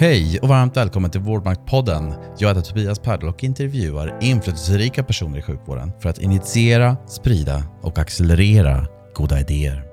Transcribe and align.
Hej 0.00 0.38
och 0.42 0.48
varmt 0.48 0.76
välkommen 0.76 1.10
till 1.10 1.20
Vårdmaktpodden. 1.20 2.14
Jag 2.38 2.48
heter 2.48 2.60
Tobias 2.60 2.98
Perdl 2.98 3.28
och 3.28 3.44
intervjuar 3.44 4.18
inflytelserika 4.20 5.04
personer 5.04 5.38
i 5.38 5.42
sjukvården 5.42 5.92
för 6.00 6.08
att 6.08 6.18
initiera, 6.18 6.96
sprida 7.06 7.64
och 7.82 7.98
accelerera 7.98 8.86
goda 9.14 9.40
idéer. 9.40 9.89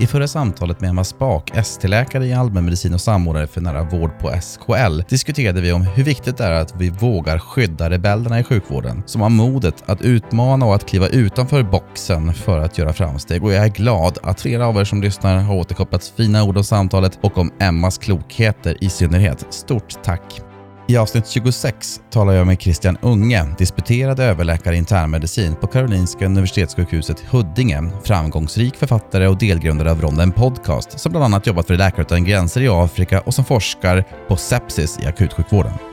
I 0.00 0.06
förra 0.06 0.28
samtalet 0.28 0.80
med 0.80 0.90
Emma 0.90 1.04
Spak, 1.04 1.50
ST-läkare 1.54 2.26
i 2.26 2.32
allmänmedicin 2.32 2.94
och 2.94 3.00
samordnare 3.00 3.46
för 3.46 3.60
nära 3.60 3.82
vård 3.82 4.18
på 4.18 4.32
SKL, 4.40 5.00
diskuterade 5.08 5.60
vi 5.60 5.72
om 5.72 5.82
hur 5.82 6.04
viktigt 6.04 6.36
det 6.36 6.44
är 6.44 6.52
att 6.52 6.74
vi 6.76 6.90
vågar 6.90 7.38
skydda 7.38 7.90
rebellerna 7.90 8.40
i 8.40 8.44
sjukvården, 8.44 9.02
som 9.06 9.20
har 9.20 9.28
modet 9.28 9.82
att 9.86 10.02
utmana 10.02 10.66
och 10.66 10.74
att 10.74 10.86
kliva 10.86 11.08
utanför 11.08 11.62
boxen 11.62 12.34
för 12.34 12.58
att 12.58 12.78
göra 12.78 12.92
framsteg. 12.92 13.44
Och 13.44 13.52
jag 13.52 13.64
är 13.64 13.68
glad 13.68 14.18
att 14.22 14.40
flera 14.40 14.66
av 14.66 14.76
er 14.76 14.84
som 14.84 15.02
lyssnar 15.02 15.38
har 15.38 15.54
återkopplat 15.54 16.12
fina 16.16 16.44
ord 16.44 16.56
om 16.56 16.64
samtalet 16.64 17.18
och 17.22 17.38
om 17.38 17.52
Emmas 17.58 17.98
klokheter 17.98 18.84
i 18.84 18.90
synnerhet. 18.90 19.46
Stort 19.50 20.02
tack! 20.02 20.49
I 20.90 20.96
avsnitt 20.96 21.26
26 21.26 22.00
talar 22.10 22.32
jag 22.32 22.46
med 22.46 22.60
Christian 22.60 22.98
Unge, 23.02 23.46
disputerad 23.58 24.20
överläkare 24.20 24.74
i 24.74 24.78
internmedicin 24.78 25.56
på 25.56 25.66
Karolinska 25.66 26.26
Universitetssjukhuset 26.26 27.20
Huddinge, 27.20 27.90
framgångsrik 28.04 28.76
författare 28.76 29.26
och 29.26 29.38
delgrundare 29.38 29.90
av 29.90 30.00
Ronden 30.00 30.32
Podcast, 30.32 31.00
som 31.00 31.12
bland 31.12 31.24
annat 31.24 31.46
jobbat 31.46 31.66
för 31.66 31.76
Läkare 31.76 32.02
utan 32.02 32.24
gränser 32.24 32.60
i 32.60 32.68
Afrika 32.68 33.20
och 33.20 33.34
som 33.34 33.44
forskar 33.44 34.04
på 34.28 34.36
sepsis 34.36 34.98
i 35.02 35.06
akutsjukvården. 35.06 35.89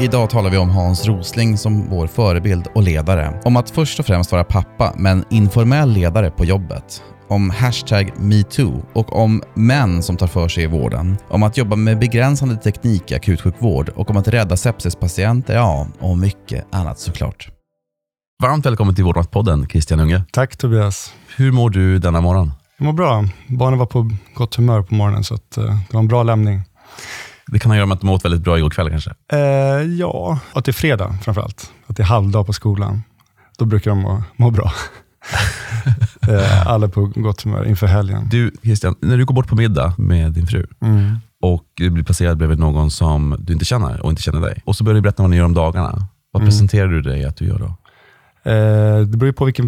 Idag 0.00 0.30
talar 0.30 0.50
vi 0.50 0.56
om 0.56 0.70
Hans 0.70 1.06
Rosling 1.06 1.58
som 1.58 1.90
vår 1.90 2.06
förebild 2.06 2.66
och 2.74 2.82
ledare. 2.82 3.40
Om 3.44 3.56
att 3.56 3.70
först 3.70 4.00
och 4.00 4.06
främst 4.06 4.32
vara 4.32 4.44
pappa, 4.44 4.94
men 4.96 5.24
informell 5.30 5.90
ledare 5.90 6.30
på 6.30 6.44
jobbet. 6.44 7.02
Om 7.28 7.50
hashtag 7.50 8.12
metoo 8.18 8.82
och 8.94 9.16
om 9.16 9.42
män 9.54 10.02
som 10.02 10.16
tar 10.16 10.26
för 10.26 10.48
sig 10.48 10.64
i 10.64 10.66
vården. 10.66 11.16
Om 11.28 11.42
att 11.42 11.56
jobba 11.56 11.76
med 11.76 11.98
begränsande 11.98 12.56
teknik 12.56 13.10
i 13.10 13.14
akutsjukvård 13.14 13.88
och 13.88 14.10
om 14.10 14.16
att 14.16 14.28
rädda 14.28 14.56
sepsispatienter, 14.56 15.54
ja, 15.54 15.86
och 15.98 16.18
mycket 16.18 16.74
annat 16.74 16.98
såklart. 16.98 17.48
Varmt 18.42 18.66
välkommen 18.66 18.94
till 18.94 19.04
Vårdmaktpodden, 19.04 19.68
Christian 19.68 20.00
Unge. 20.00 20.22
Tack 20.32 20.56
Tobias. 20.56 21.14
Hur 21.36 21.52
mår 21.52 21.70
du 21.70 21.98
denna 21.98 22.20
morgon? 22.20 22.52
Jag 22.76 22.84
mår 22.84 22.92
bra. 22.92 23.24
Barnen 23.46 23.78
var 23.78 23.86
på 23.86 24.10
gott 24.34 24.54
humör 24.54 24.82
på 24.82 24.94
morgonen, 24.94 25.24
så 25.24 25.34
att, 25.34 25.58
uh, 25.58 25.64
det 25.64 25.92
var 25.92 26.00
en 26.00 26.08
bra 26.08 26.22
lämning. 26.22 26.62
Det 27.50 27.58
kan 27.58 27.70
ha 27.70 27.74
att 27.74 27.78
göra 27.78 27.86
med 27.86 27.94
att 27.94 28.00
de 28.00 28.10
åt 28.10 28.24
väldigt 28.24 28.42
bra 28.42 28.58
igår 28.58 28.70
kväll 28.70 28.90
kanske? 28.90 29.14
Eh, 29.32 29.38
ja, 29.82 30.38
att 30.52 30.64
det 30.64 30.70
är 30.70 30.72
fredag 30.72 31.18
framförallt. 31.22 31.70
Att 31.86 31.96
det 31.96 32.02
är 32.02 32.06
halvdag 32.06 32.46
på 32.46 32.52
skolan. 32.52 33.02
Då 33.58 33.64
brukar 33.64 33.90
de 33.90 33.98
må, 33.98 34.22
må 34.36 34.50
bra. 34.50 34.72
eh, 36.28 36.66
alla 36.66 36.88
på 36.88 37.12
gott 37.14 37.42
humör 37.42 37.64
inför 37.64 37.86
helgen. 37.86 38.28
Du 38.30 38.52
Christian, 38.62 38.94
när 39.00 39.16
du 39.18 39.24
går 39.24 39.34
bort 39.34 39.48
på 39.48 39.56
middag 39.56 39.94
med 39.98 40.32
din 40.32 40.46
fru 40.46 40.66
mm. 40.80 41.16
och 41.42 41.64
du 41.74 41.90
blir 41.90 42.04
placerad 42.04 42.38
bredvid 42.38 42.58
någon 42.58 42.90
som 42.90 43.36
du 43.38 43.52
inte 43.52 43.64
känner 43.64 44.00
och 44.00 44.10
inte 44.10 44.22
känner 44.22 44.40
dig. 44.40 44.62
Och 44.64 44.76
så 44.76 44.84
börjar 44.84 44.94
du 44.94 45.00
berätta 45.00 45.22
vad 45.22 45.30
ni 45.30 45.36
gör 45.36 45.44
om 45.44 45.54
dagarna. 45.54 46.06
Vad 46.30 46.42
mm. 46.42 46.50
presenterar 46.50 46.88
du 46.88 47.02
dig 47.02 47.24
att 47.24 47.36
du 47.36 47.44
gör 47.44 47.58
då? 47.58 47.76
Eh, 48.50 49.00
det 49.00 49.16
beror 49.16 49.32
på 49.32 49.44
vilken, 49.44 49.66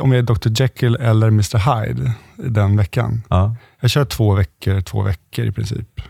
om 0.00 0.12
jag 0.12 0.18
är 0.18 0.22
Dr 0.22 0.62
Jekyll 0.62 0.96
eller 0.96 1.28
Mr 1.28 1.58
Hyde 1.58 2.12
den 2.36 2.76
veckan. 2.76 3.22
Ja. 3.28 3.56
Jag 3.80 3.90
kör 3.90 4.04
två 4.04 4.34
veckor, 4.34 4.80
två 4.80 5.02
veckor 5.02 5.44
i 5.44 5.52
princip. 5.52 6.00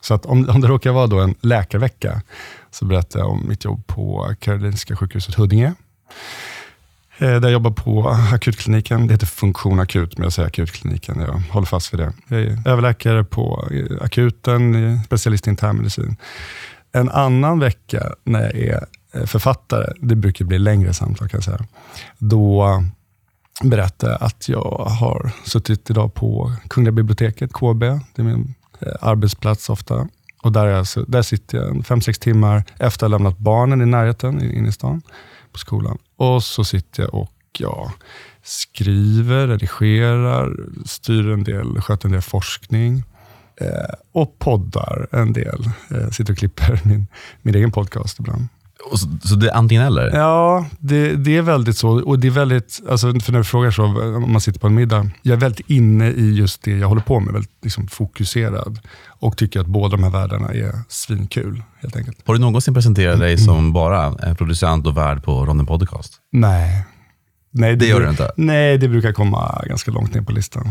Så 0.00 0.14
att 0.14 0.26
om, 0.26 0.48
om 0.48 0.60
det 0.60 0.68
råkar 0.68 0.92
vara 0.92 1.06
då 1.06 1.20
en 1.20 1.34
läkarvecka, 1.40 2.22
så 2.70 2.84
berättar 2.84 3.20
jag 3.20 3.30
om 3.30 3.48
mitt 3.48 3.64
jobb 3.64 3.86
på 3.86 4.34
Karolinska 4.40 4.96
sjukhuset 4.96 5.34
Huddinge. 5.34 5.74
Eh, 7.18 7.28
där 7.28 7.42
jag 7.42 7.52
jobbar 7.52 7.70
på 7.70 8.08
akutkliniken. 8.32 9.06
Det 9.06 9.14
heter 9.14 9.26
Funktion 9.26 9.80
Akut, 9.80 10.18
men 10.18 10.24
jag 10.24 10.32
säger 10.32 10.48
akutkliniken. 10.48 11.20
Jag 11.20 11.42
håller 11.52 11.66
fast 11.66 11.92
vid 11.92 12.00
det. 12.00 12.12
Jag 12.28 12.40
är 12.40 12.68
överläkare 12.68 13.24
på 13.24 13.68
eh, 13.70 14.04
akuten, 14.04 14.98
specialist 15.04 15.46
i 15.46 15.50
internmedicin. 15.50 16.16
En 16.92 17.08
annan 17.08 17.58
vecka 17.58 18.12
när 18.24 18.40
jag 18.40 18.54
är 18.54 18.86
eh, 19.14 19.24
författare, 19.24 19.92
det 20.00 20.16
brukar 20.16 20.44
bli 20.44 20.58
längre 20.58 20.94
samtal 20.94 21.28
kan 21.28 21.38
jag 21.38 21.44
säga, 21.44 21.66
då 22.18 22.84
berättar 23.62 24.08
jag 24.08 24.22
att 24.22 24.48
jag 24.48 24.84
har 25.00 25.30
suttit 25.44 25.90
idag 25.90 26.14
på 26.14 26.52
Kungliga 26.68 26.92
biblioteket, 26.92 27.52
KB. 27.52 27.80
Det 27.80 28.22
är 28.22 28.22
min 28.22 28.54
Eh, 28.80 28.92
arbetsplats 29.00 29.70
ofta. 29.70 30.08
Och 30.42 30.52
där, 30.52 30.66
jag, 30.66 30.86
där 31.06 31.22
sitter 31.22 31.58
jag 31.58 31.86
fem 31.86 32.00
sex 32.00 32.18
timmar 32.18 32.64
efter 32.78 33.06
att 33.06 33.12
ha 33.12 33.18
lämnat 33.18 33.38
barnen 33.38 33.82
i 33.82 33.86
närheten, 33.86 34.42
inne 34.56 34.68
i 34.68 34.72
stan, 34.72 35.02
på 35.52 35.58
skolan. 35.58 35.98
Och 36.16 36.42
så 36.42 36.64
sitter 36.64 37.02
jag 37.02 37.14
och 37.14 37.30
ja, 37.58 37.92
skriver, 38.42 39.46
redigerar, 39.46 40.56
styr 40.86 41.28
en 41.28 41.44
del, 41.44 41.80
sköter 41.80 42.08
en 42.08 42.12
del 42.12 42.22
forskning. 42.22 43.04
Eh, 43.56 43.94
och 44.12 44.38
poddar 44.38 45.08
en 45.12 45.32
del. 45.32 45.70
Eh, 45.90 46.10
sitter 46.10 46.32
och 46.32 46.38
klipper 46.38 46.80
min, 46.88 47.06
min 47.42 47.54
egen 47.54 47.72
podcast 47.72 48.18
ibland. 48.18 48.48
Så, 48.96 49.28
så, 49.28 49.34
det 49.34 49.50
är 49.50 49.54
antingen 49.54 49.82
eller? 49.82 50.16
Ja, 50.16 50.66
det, 50.78 51.16
det, 51.16 51.36
är 51.36 51.42
väldigt 51.42 51.76
så. 51.76 52.02
Och 52.02 52.18
det 52.18 52.26
är 52.26 52.30
väldigt, 52.30 52.80
alltså 52.88 53.20
för 53.20 53.32
när 53.32 53.38
du 53.38 53.44
frågar 53.44 53.70
så, 53.70 53.84
om 53.84 54.32
man 54.32 54.40
sitter 54.40 54.60
på 54.60 54.66
en 54.66 54.74
middag. 54.74 55.10
Jag 55.22 55.32
är 55.36 55.40
väldigt 55.40 55.70
inne 55.70 56.10
i 56.10 56.34
just 56.34 56.62
det 56.62 56.78
jag 56.78 56.88
håller 56.88 57.02
på 57.02 57.20
med, 57.20 57.32
väldigt 57.32 57.52
liksom 57.62 57.88
fokuserad. 57.88 58.78
Och 59.06 59.36
tycker 59.36 59.60
att 59.60 59.66
båda 59.66 59.96
de 59.96 60.02
här 60.02 60.10
världarna 60.10 60.48
är 60.48 60.72
svinkul, 60.88 61.62
helt 61.80 61.96
enkelt. 61.96 62.18
Har 62.26 62.34
du 62.34 62.40
någonsin 62.40 62.74
presenterat 62.74 63.18
dig 63.20 63.32
mm. 63.32 63.44
som 63.44 63.72
bara 63.72 64.34
producent 64.34 64.86
och 64.86 64.96
värd 64.96 65.24
på 65.24 65.44
Ronden 65.44 65.66
Podcast? 65.66 66.14
Nej. 66.32 66.86
Nej, 67.52 67.70
det, 67.70 67.76
det 67.76 67.86
gör 67.86 68.00
du 68.00 68.10
inte? 68.10 68.32
Nej, 68.36 68.78
det 68.78 68.88
brukar 68.88 69.12
komma 69.12 69.62
ganska 69.66 69.90
långt 69.90 70.14
ner 70.14 70.22
på 70.22 70.32
listan. 70.32 70.70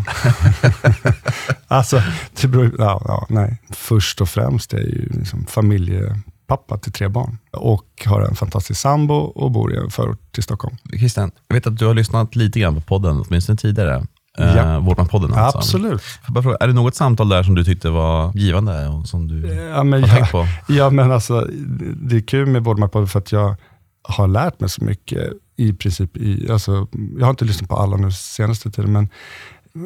alltså, 1.68 2.02
det 2.42 2.48
beror, 2.48 2.76
ja, 2.78 3.02
ja, 3.08 3.26
nej. 3.30 3.58
Först 3.70 4.22
och 4.22 4.30
främst 4.30 4.74
är 4.74 4.78
ju 4.78 5.10
liksom 5.14 5.46
familje 5.46 6.20
pappa 6.50 6.78
till 6.78 6.92
tre 6.92 7.08
barn 7.08 7.38
och 7.52 8.06
har 8.06 8.22
en 8.22 8.36
fantastisk 8.36 8.82
sambo 8.82 9.14
och 9.14 9.52
bor 9.52 9.74
i 9.74 9.78
en 9.78 9.90
förort 9.90 10.32
till 10.32 10.44
Stockholm. 10.44 10.78
Christian, 10.98 11.32
jag 11.48 11.56
vet 11.56 11.68
att 11.68 11.78
du 11.78 11.86
har 11.86 11.94
lyssnat 11.94 12.36
lite 12.36 12.60
grann 12.60 12.76
på 12.76 12.82
podden, 12.82 13.24
åtminstone 13.28 13.58
tidigare. 13.58 14.06
Ja. 14.38 14.44
Eh, 14.44 14.80
Vårdmanpodden 14.80 15.34
alltså. 15.34 15.58
Absolut. 15.58 16.02
Fråga, 16.34 16.58
är 16.60 16.68
det 16.68 16.74
något 16.74 16.96
samtal 16.96 17.30
där 17.30 17.44
som 17.44 17.56
du 17.56 17.64
tyckte 17.64 17.90
var 17.90 18.32
givande 18.36 18.88
och 18.88 19.08
som 19.08 19.28
du 19.28 19.54
ja, 19.54 19.84
men 19.84 20.04
har 20.04 20.10
jag, 20.10 20.18
tänkt 20.18 20.32
på? 20.32 20.48
Ja, 20.68 20.90
men 20.90 21.12
alltså, 21.12 21.48
det 21.96 22.16
är 22.16 22.22
kul 22.22 22.46
med 22.46 22.64
Vårdmanpodden 22.64 23.08
för 23.08 23.20
att 23.20 23.32
jag 23.32 23.56
har 24.04 24.28
lärt 24.28 24.60
mig 24.60 24.70
så 24.70 24.84
mycket 24.84 25.32
i 25.58 25.74
princip. 25.74 26.18
I, 26.18 26.52
alltså, 26.52 26.88
jag 27.18 27.26
har 27.26 27.30
inte 27.30 27.46
lyssnat 27.46 27.70
på 27.70 27.76
alla 27.76 27.98
nu 27.98 28.12
senaste 28.12 28.72
tiden, 28.72 28.92
men 28.92 29.10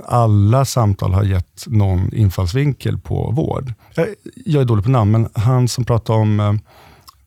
alla 0.06 0.66
samtal 0.66 1.14
har 1.14 1.24
gett 1.24 1.64
någon 1.68 2.14
infallsvinkel 2.14 2.98
på 2.98 3.32
vård. 3.32 3.74
Jag, 3.96 4.08
jag 4.46 4.62
är 4.62 4.66
dålig 4.66 4.84
på 4.84 4.92
namn, 4.92 5.12
men 5.12 5.30
han 5.34 5.68
som 5.68 5.86
pratade 5.86 6.20
om 6.20 6.40
eh, 6.40 6.54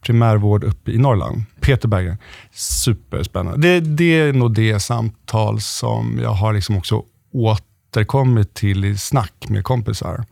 primärvård 0.00 0.64
uppe 0.64 0.90
i 0.90 0.98
Norrland, 0.98 1.44
Peter 1.60 1.88
Berggren. 1.88 2.18
Superspännande. 2.52 3.60
Det, 3.60 3.80
det 3.80 4.18
är 4.20 4.32
nog 4.32 4.54
det 4.54 4.80
samtal 4.80 5.60
som 5.60 6.18
jag 6.22 6.30
har 6.30 6.52
liksom 6.52 6.76
också 6.76 7.02
återkommit 7.32 8.54
till 8.54 8.84
i 8.84 8.98
snack 8.98 9.48
med 9.48 9.64
kompisar. 9.64 10.24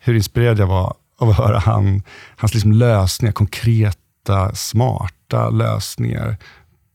Hur 0.00 0.14
inspirerad 0.14 0.58
jag 0.58 0.66
var 0.66 0.94
av 1.18 1.30
att 1.30 1.36
höra 1.36 1.58
han, 1.58 2.02
hans 2.36 2.54
liksom 2.54 2.72
lösningar, 2.72 3.32
konkreta, 3.32 4.54
smarta 4.54 5.50
lösningar 5.50 6.36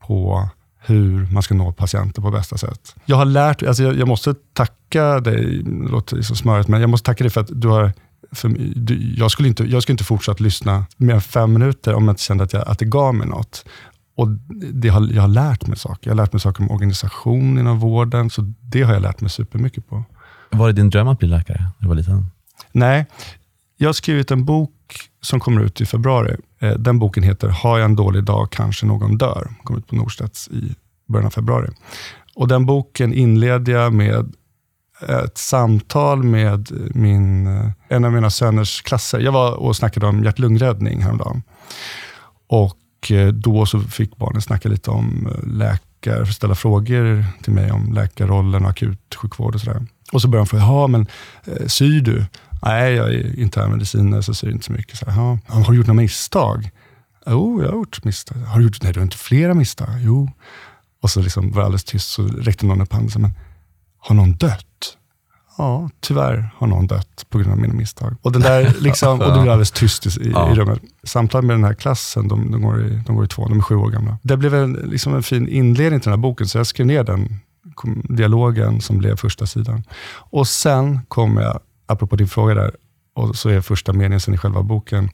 på 0.06 0.48
hur 0.86 1.32
man 1.32 1.42
ska 1.42 1.54
nå 1.54 1.72
patienter 1.72 2.22
på 2.22 2.30
bästa 2.30 2.58
sätt. 2.58 2.94
Jag 3.04 3.16
har 3.16 3.24
lärt 3.24 3.62
alltså 3.62 3.82
jag, 3.82 3.98
jag 3.98 4.08
måste 4.08 4.34
tacka 4.52 5.20
dig, 5.20 5.62
det 5.62 5.90
låter 5.90 6.22
så 6.22 6.34
smörigt, 6.34 6.68
men 6.68 6.80
jag 6.80 6.90
måste 6.90 7.06
tacka 7.06 7.24
dig 7.24 7.30
för 7.30 7.40
att 7.40 7.50
du 7.52 7.68
har 7.68 7.92
för, 8.32 8.48
du, 8.74 9.14
jag, 9.16 9.30
skulle 9.30 9.48
inte, 9.48 9.64
jag 9.64 9.82
skulle 9.82 9.94
inte 9.94 10.04
fortsatt 10.04 10.40
lyssna 10.40 10.86
mer 10.96 11.14
än 11.14 11.20
fem 11.20 11.52
minuter 11.52 11.94
om 11.94 12.04
jag 12.04 12.12
inte 12.12 12.22
kände 12.22 12.44
att, 12.44 12.52
jag, 12.52 12.68
att 12.68 12.78
det 12.78 12.84
gav 12.84 13.14
mig 13.14 13.26
något. 13.26 13.64
Och 14.16 14.28
det 14.72 14.88
har, 14.88 15.08
jag 15.12 15.22
har 15.22 15.28
lärt 15.28 15.66
mig 15.66 15.78
saker. 15.78 16.10
Jag 16.10 16.16
har 16.16 16.22
lärt 16.22 16.32
mig 16.32 16.40
saker 16.40 16.62
om 16.62 16.70
organisation 16.70 17.58
inom 17.58 17.78
vården, 17.78 18.30
så 18.30 18.52
det 18.60 18.82
har 18.82 18.92
jag 18.92 19.02
lärt 19.02 19.20
mig 19.20 19.30
supermycket 19.30 19.88
på. 19.88 20.04
Var 20.50 20.66
det 20.66 20.72
din 20.72 20.90
dröm 20.90 21.08
att 21.08 21.18
bli 21.18 21.28
läkare 21.28 21.58
när 21.58 21.72
du 21.78 21.88
var 21.88 21.94
liten? 21.94 22.26
Nej, 22.72 23.06
jag 23.76 23.88
har 23.88 23.92
skrivit 23.92 24.30
en 24.30 24.44
bok 24.44 24.73
som 25.20 25.40
kommer 25.40 25.62
ut 25.62 25.80
i 25.80 25.86
februari. 25.86 26.36
Eh, 26.60 26.70
den 26.72 26.98
boken 26.98 27.22
heter 27.22 27.48
Har 27.48 27.78
jag 27.78 27.84
en 27.84 27.96
dålig 27.96 28.24
dag 28.24 28.50
kanske 28.50 28.86
någon 28.86 29.18
dör. 29.18 29.50
Kom 29.64 29.78
ut 29.78 29.86
på 29.86 29.96
Norstedts 29.96 30.48
i 30.48 30.74
början 31.08 31.26
av 31.26 31.30
februari. 31.30 31.70
Och 32.34 32.48
Den 32.48 32.66
boken 32.66 33.14
inleder 33.14 33.72
jag 33.72 33.92
med 33.92 34.34
ett 35.08 35.38
samtal 35.38 36.22
med 36.22 36.68
min, 36.94 37.46
eh, 37.46 37.70
en 37.88 38.04
av 38.04 38.12
mina 38.12 38.30
söners 38.30 38.82
klasser. 38.82 39.20
Jag 39.20 39.32
var 39.32 39.52
och 39.52 39.76
snackade 39.76 40.06
om 40.06 40.24
hjärt-lungräddning 40.24 41.02
häromdagen. 41.02 41.42
Och 42.48 43.10
eh, 43.10 43.28
då 43.28 43.66
så 43.66 43.80
fick 43.80 44.16
barnen 44.16 44.42
snacka 44.42 44.68
lite 44.68 44.90
om 44.90 45.28
läkare, 45.46 46.26
ställa 46.26 46.54
frågor 46.54 47.24
till 47.42 47.52
mig 47.52 47.72
om 47.72 47.92
läkarrollen 47.92 48.64
och 48.64 48.70
akutsjukvård 48.70 49.54
och 49.54 49.60
sådär. 49.60 49.86
Och 50.12 50.22
så 50.22 50.28
började 50.28 50.44
de 50.44 50.48
fråga, 50.48 50.62
ja 50.62 50.86
men 50.86 51.06
syr 51.66 52.00
du? 52.00 52.26
Nej, 52.64 52.94
jag 52.94 53.14
är 53.14 53.38
internmedicinare 53.38 54.22
så 54.22 54.34
ser 54.34 54.50
inte 54.50 54.64
så 54.64 54.72
mycket. 54.72 54.98
Så 54.98 55.10
har 55.10 55.70
du 55.70 55.76
gjort 55.76 55.86
några 55.86 56.00
misstag? 56.00 56.70
Jo, 57.26 57.62
jag 57.62 57.68
har 57.68 57.76
gjort 57.76 58.04
misstag. 58.04 58.36
Har 58.36 58.58
du 58.58 58.64
gjort, 58.64 58.82
nej, 58.82 58.92
du 58.92 59.00
har 59.00 59.04
inte 59.04 59.16
flera 59.16 59.54
misstag. 59.54 59.88
Jo. 60.00 60.30
Och 61.02 61.10
så 61.10 61.20
liksom 61.20 61.50
var 61.50 61.60
det 61.60 61.64
alldeles 61.64 61.84
tyst, 61.84 62.08
så 62.08 62.22
räckte 62.26 62.66
någon 62.66 62.80
upp 62.80 62.92
handen. 62.92 63.22
Men 63.22 63.34
har 63.98 64.14
någon 64.14 64.32
dött? 64.32 64.96
Ja, 65.58 65.90
tyvärr 66.00 66.50
har 66.56 66.66
någon 66.66 66.86
dött 66.86 67.26
på 67.28 67.38
grund 67.38 67.52
av 67.52 67.58
mina 67.58 67.74
misstag. 67.74 68.16
Och, 68.22 68.32
den 68.32 68.42
där, 68.42 68.74
liksom, 68.80 69.20
och 69.20 69.26
det 69.26 69.40
blev 69.40 69.52
alldeles 69.52 69.70
tyst 69.70 70.06
i, 70.06 70.30
ja. 70.30 70.52
i 70.52 70.54
rummet. 70.54 70.80
Samtal 71.02 71.42
med 71.42 71.56
den 71.56 71.64
här 71.64 71.74
klassen, 71.74 72.28
de, 72.28 72.50
de, 72.50 72.62
går 72.62 72.86
i, 72.86 73.00
de 73.06 73.16
går 73.16 73.24
i 73.24 73.28
två, 73.28 73.48
de 73.48 73.58
är 73.58 73.62
sju 73.62 73.74
år 73.76 73.90
gamla. 73.90 74.18
Det 74.22 74.36
blev 74.36 74.54
en, 74.54 74.72
liksom 74.72 75.14
en 75.14 75.22
fin 75.22 75.48
inledning 75.48 76.00
till 76.00 76.10
den 76.10 76.18
här 76.18 76.22
boken, 76.22 76.48
så 76.48 76.58
jag 76.58 76.66
skrev 76.66 76.86
ner 76.86 77.04
den 77.04 77.40
dialogen 78.08 78.80
som 78.80 78.98
blev 78.98 79.16
första 79.16 79.46
sidan. 79.46 79.82
Och 80.14 80.48
sen 80.48 81.00
kommer 81.08 81.42
jag, 81.42 81.60
apropå 81.86 82.16
din 82.16 82.28
fråga 82.28 82.54
där, 82.54 82.76
och 83.14 83.36
så 83.36 83.48
är 83.48 83.60
första 83.60 83.92
meningen 83.92 84.20
sen 84.20 84.34
i 84.34 84.38
själva 84.38 84.62
boken, 84.62 85.10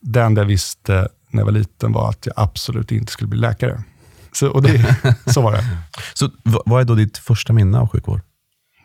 det 0.00 0.22
enda 0.22 0.40
jag 0.40 0.46
visste 0.46 1.08
när 1.30 1.40
jag 1.40 1.44
var 1.44 1.52
liten 1.52 1.92
var 1.92 2.08
att 2.08 2.26
jag 2.26 2.34
absolut 2.36 2.92
inte 2.92 3.12
skulle 3.12 3.28
bli 3.28 3.38
läkare. 3.38 3.82
Så, 4.32 4.48
och 4.48 4.62
det, 4.62 4.96
så 5.26 5.42
var 5.42 5.52
det. 5.52 5.64
Så 6.14 6.30
vad 6.42 6.80
är 6.80 6.84
då 6.84 6.94
ditt 6.94 7.18
första 7.18 7.52
minne 7.52 7.78
av 7.78 7.88
sjukvård? 7.88 8.20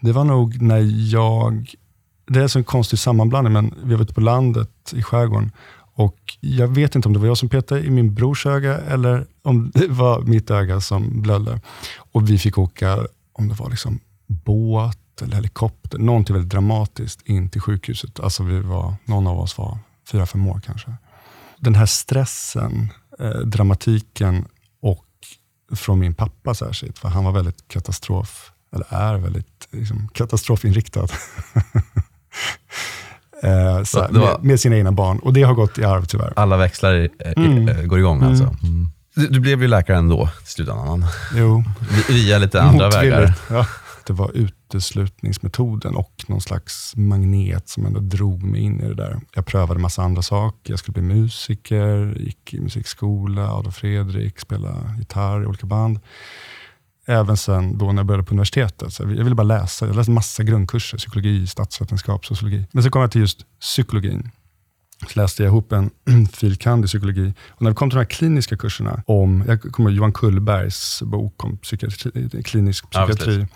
Det 0.01 0.11
var 0.11 0.23
nog 0.23 0.61
när 0.61 1.11
jag, 1.13 1.73
det 2.27 2.39
är 2.39 2.57
en 2.57 2.63
konstig 2.63 2.99
sammanblandning, 2.99 3.53
men 3.53 3.75
vi 3.83 3.95
var 3.95 4.01
ute 4.01 4.13
på 4.13 4.21
landet 4.21 4.93
i 4.93 5.03
skärgården 5.03 5.51
och 5.99 6.37
jag 6.39 6.67
vet 6.67 6.95
inte 6.95 7.07
om 7.07 7.13
det 7.13 7.19
var 7.19 7.27
jag 7.27 7.37
som 7.37 7.49
petade 7.49 7.81
i 7.81 7.89
min 7.89 8.13
brors 8.13 8.45
öga 8.45 8.77
eller 8.77 9.25
om 9.43 9.71
det 9.73 9.87
var 9.87 10.21
mitt 10.21 10.51
öga 10.51 10.81
som 10.81 11.21
blödde. 11.21 11.61
Och 12.11 12.29
vi 12.29 12.37
fick 12.37 12.57
åka, 12.57 13.07
om 13.33 13.47
det 13.47 13.53
var 13.53 13.69
liksom 13.69 13.99
båt 14.27 14.97
eller 15.21 15.35
helikopter, 15.35 15.97
någonting 15.97 16.33
väldigt 16.33 16.51
dramatiskt 16.51 17.21
in 17.21 17.49
till 17.49 17.61
sjukhuset. 17.61 18.19
Alltså 18.19 18.43
vi 18.43 18.59
var, 18.59 18.95
någon 19.05 19.27
av 19.27 19.39
oss 19.39 19.57
var 19.57 19.77
fyra, 20.11 20.25
fem 20.25 20.47
år 20.47 20.61
kanske. 20.65 20.93
Den 21.57 21.75
här 21.75 21.85
stressen, 21.85 22.89
eh, 23.19 23.29
dramatiken 23.29 24.45
och 24.81 25.05
från 25.75 25.99
min 25.99 26.13
pappa 26.13 26.53
särskilt, 26.53 26.99
för 26.99 27.09
han 27.09 27.25
var 27.25 27.31
väldigt 27.31 27.67
katastrof, 27.67 28.51
eller 28.73 28.85
är 28.89 29.17
väldigt 29.17 29.67
liksom, 29.71 30.09
katastrofinriktad. 30.13 31.07
eh, 33.43 33.83
så, 33.83 34.07
med, 34.11 34.37
med, 34.41 34.59
sina 34.59 34.75
egna 34.75 34.91
barn. 34.91 35.19
Och 35.19 35.33
det 35.33 35.43
har 35.43 35.53
gått 35.53 35.77
i 35.77 35.83
arv 35.83 36.05
tyvärr. 36.05 36.33
Alla 36.35 36.57
växlar 36.57 37.09
eh, 37.19 37.33
mm. 37.37 37.87
går 37.87 37.99
igång 37.99 38.23
alltså? 38.23 38.43
Mm. 38.43 38.57
mm. 38.63 38.89
Du, 39.15 39.27
du, 39.27 39.39
blev 39.39 39.61
ju 39.61 39.67
läkare 39.67 39.97
ändå 39.97 40.29
till 40.37 40.47
slutändan. 40.47 41.05
Jo. 41.35 41.63
Via 42.09 42.37
lite 42.37 42.61
andra 42.61 42.85
Motvilligt. 42.85 43.17
vägar. 43.17 43.33
Ja. 43.49 43.65
Det 44.07 44.13
var 44.13 44.31
uteslutningsmetoden 44.69 45.95
och 45.95 46.25
någon 46.27 46.41
slags 46.41 46.95
magnet 46.95 47.69
som 47.69 47.85
ändå 47.85 47.99
drog 47.99 48.43
mig 48.43 48.61
in 48.61 48.81
i 48.81 48.87
det 48.87 48.95
där. 48.95 49.21
Jag 49.35 49.45
prövade 49.45 49.79
massa 49.79 50.01
andra 50.01 50.21
saker. 50.21 50.73
Jag 50.73 50.79
skulle 50.79 50.93
bli 50.93 51.15
musiker, 51.15 52.15
gick 52.19 52.53
i 52.53 52.61
musikskola, 52.61 53.51
Adolf 53.51 53.75
Fredrik, 53.75 54.39
spela 54.39 54.95
gitarr 54.99 55.43
i 55.43 55.45
olika 55.45 55.65
band 55.65 55.99
även 57.09 57.37
sen 57.37 57.77
då 57.77 57.91
när 57.91 57.99
jag 57.99 58.05
började 58.05 58.23
på 58.23 58.31
universitetet. 58.31 58.93
Så 58.93 59.03
jag 59.03 59.07
ville 59.07 59.35
bara 59.35 59.43
läsa. 59.43 59.87
Jag 59.87 59.95
läste 59.95 60.11
massa 60.11 60.43
grundkurser, 60.43 60.97
psykologi, 60.97 61.47
statsvetenskap, 61.47 62.25
sociologi. 62.25 62.65
Men 62.71 62.83
så 62.83 62.89
kom 62.89 63.01
jag 63.01 63.11
till 63.11 63.21
just 63.21 63.45
psykologin. 63.59 64.31
Så 65.07 65.19
läste 65.19 65.43
jag 65.43 65.49
ihop 65.49 65.71
en 65.71 65.91
filkand 66.33 66.85
i 66.85 66.87
psykologi. 66.87 67.33
Och 67.47 67.61
när 67.61 67.71
vi 67.71 67.75
kom 67.75 67.89
till 67.89 67.95
de 67.95 68.03
här 68.03 68.09
kliniska 68.09 68.57
kurserna, 68.57 69.03
om, 69.05 69.43
jag 69.47 69.61
kommer 69.61 69.89
Johan 69.89 70.13
Kullbergs 70.13 71.01
bok 71.01 71.43
om 71.43 71.57
psykiatri, 71.57 72.43
klinisk 72.43 72.89
psykiatri. 72.89 73.39
Ja, 73.39 73.47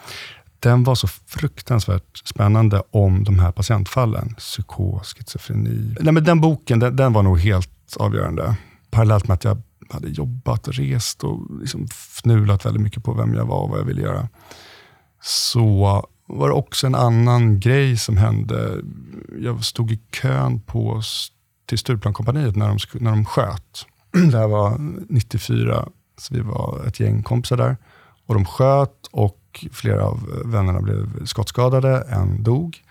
den 0.63 0.83
var 0.83 0.95
så 0.95 1.07
fruktansvärt 1.07 2.27
spännande 2.27 2.83
om 2.91 3.23
de 3.23 3.39
här 3.39 3.51
patientfallen. 3.51 4.35
Psykos, 4.37 5.13
schizofreni. 5.13 5.95
Nej, 5.99 6.13
men 6.13 6.23
den 6.23 6.41
boken 6.41 6.79
den, 6.79 6.95
den 6.95 7.13
var 7.13 7.23
nog 7.23 7.39
helt 7.39 7.95
avgörande. 7.99 8.55
Parallellt 8.91 9.27
med 9.27 9.35
att 9.35 9.43
jag 9.43 9.61
hade 9.89 10.07
jobbat, 10.07 10.67
rest 10.67 11.23
och 11.23 11.59
liksom 11.61 11.87
fnulat 11.87 12.65
väldigt 12.65 12.81
mycket 12.81 13.03
på 13.03 13.13
vem 13.13 13.33
jag 13.33 13.45
var 13.45 13.59
och 13.59 13.69
vad 13.69 13.79
jag 13.79 13.85
ville 13.85 14.01
göra. 14.01 14.29
Så 15.21 16.03
var 16.27 16.47
det 16.47 16.55
också 16.55 16.87
en 16.87 16.95
annan 16.95 17.59
grej 17.59 17.97
som 17.97 18.17
hände. 18.17 18.81
Jag 19.39 19.63
stod 19.63 19.91
i 19.91 19.97
kön 19.97 20.61
på, 20.61 21.01
till 21.65 21.77
Stureplankompaniet 21.77 22.55
när 22.55 22.67
de, 22.67 22.77
när 22.93 23.11
de 23.11 23.25
sköt. 23.25 23.85
Det 24.31 24.37
här 24.37 24.47
var 24.47 24.77
94, 25.09 25.89
så 26.17 26.33
vi 26.33 26.39
var 26.39 26.83
ett 26.87 26.99
gäng 26.99 27.23
kompisar 27.23 27.57
där. 27.57 27.77
Och 28.25 28.33
De 28.33 28.45
sköt 28.45 29.07
och 29.11 29.42
flera 29.71 30.05
av 30.05 30.41
vännerna 30.45 30.81
blev 30.81 31.25
skottskadade, 31.25 32.01
en 32.09 32.43
dog. 32.43 32.83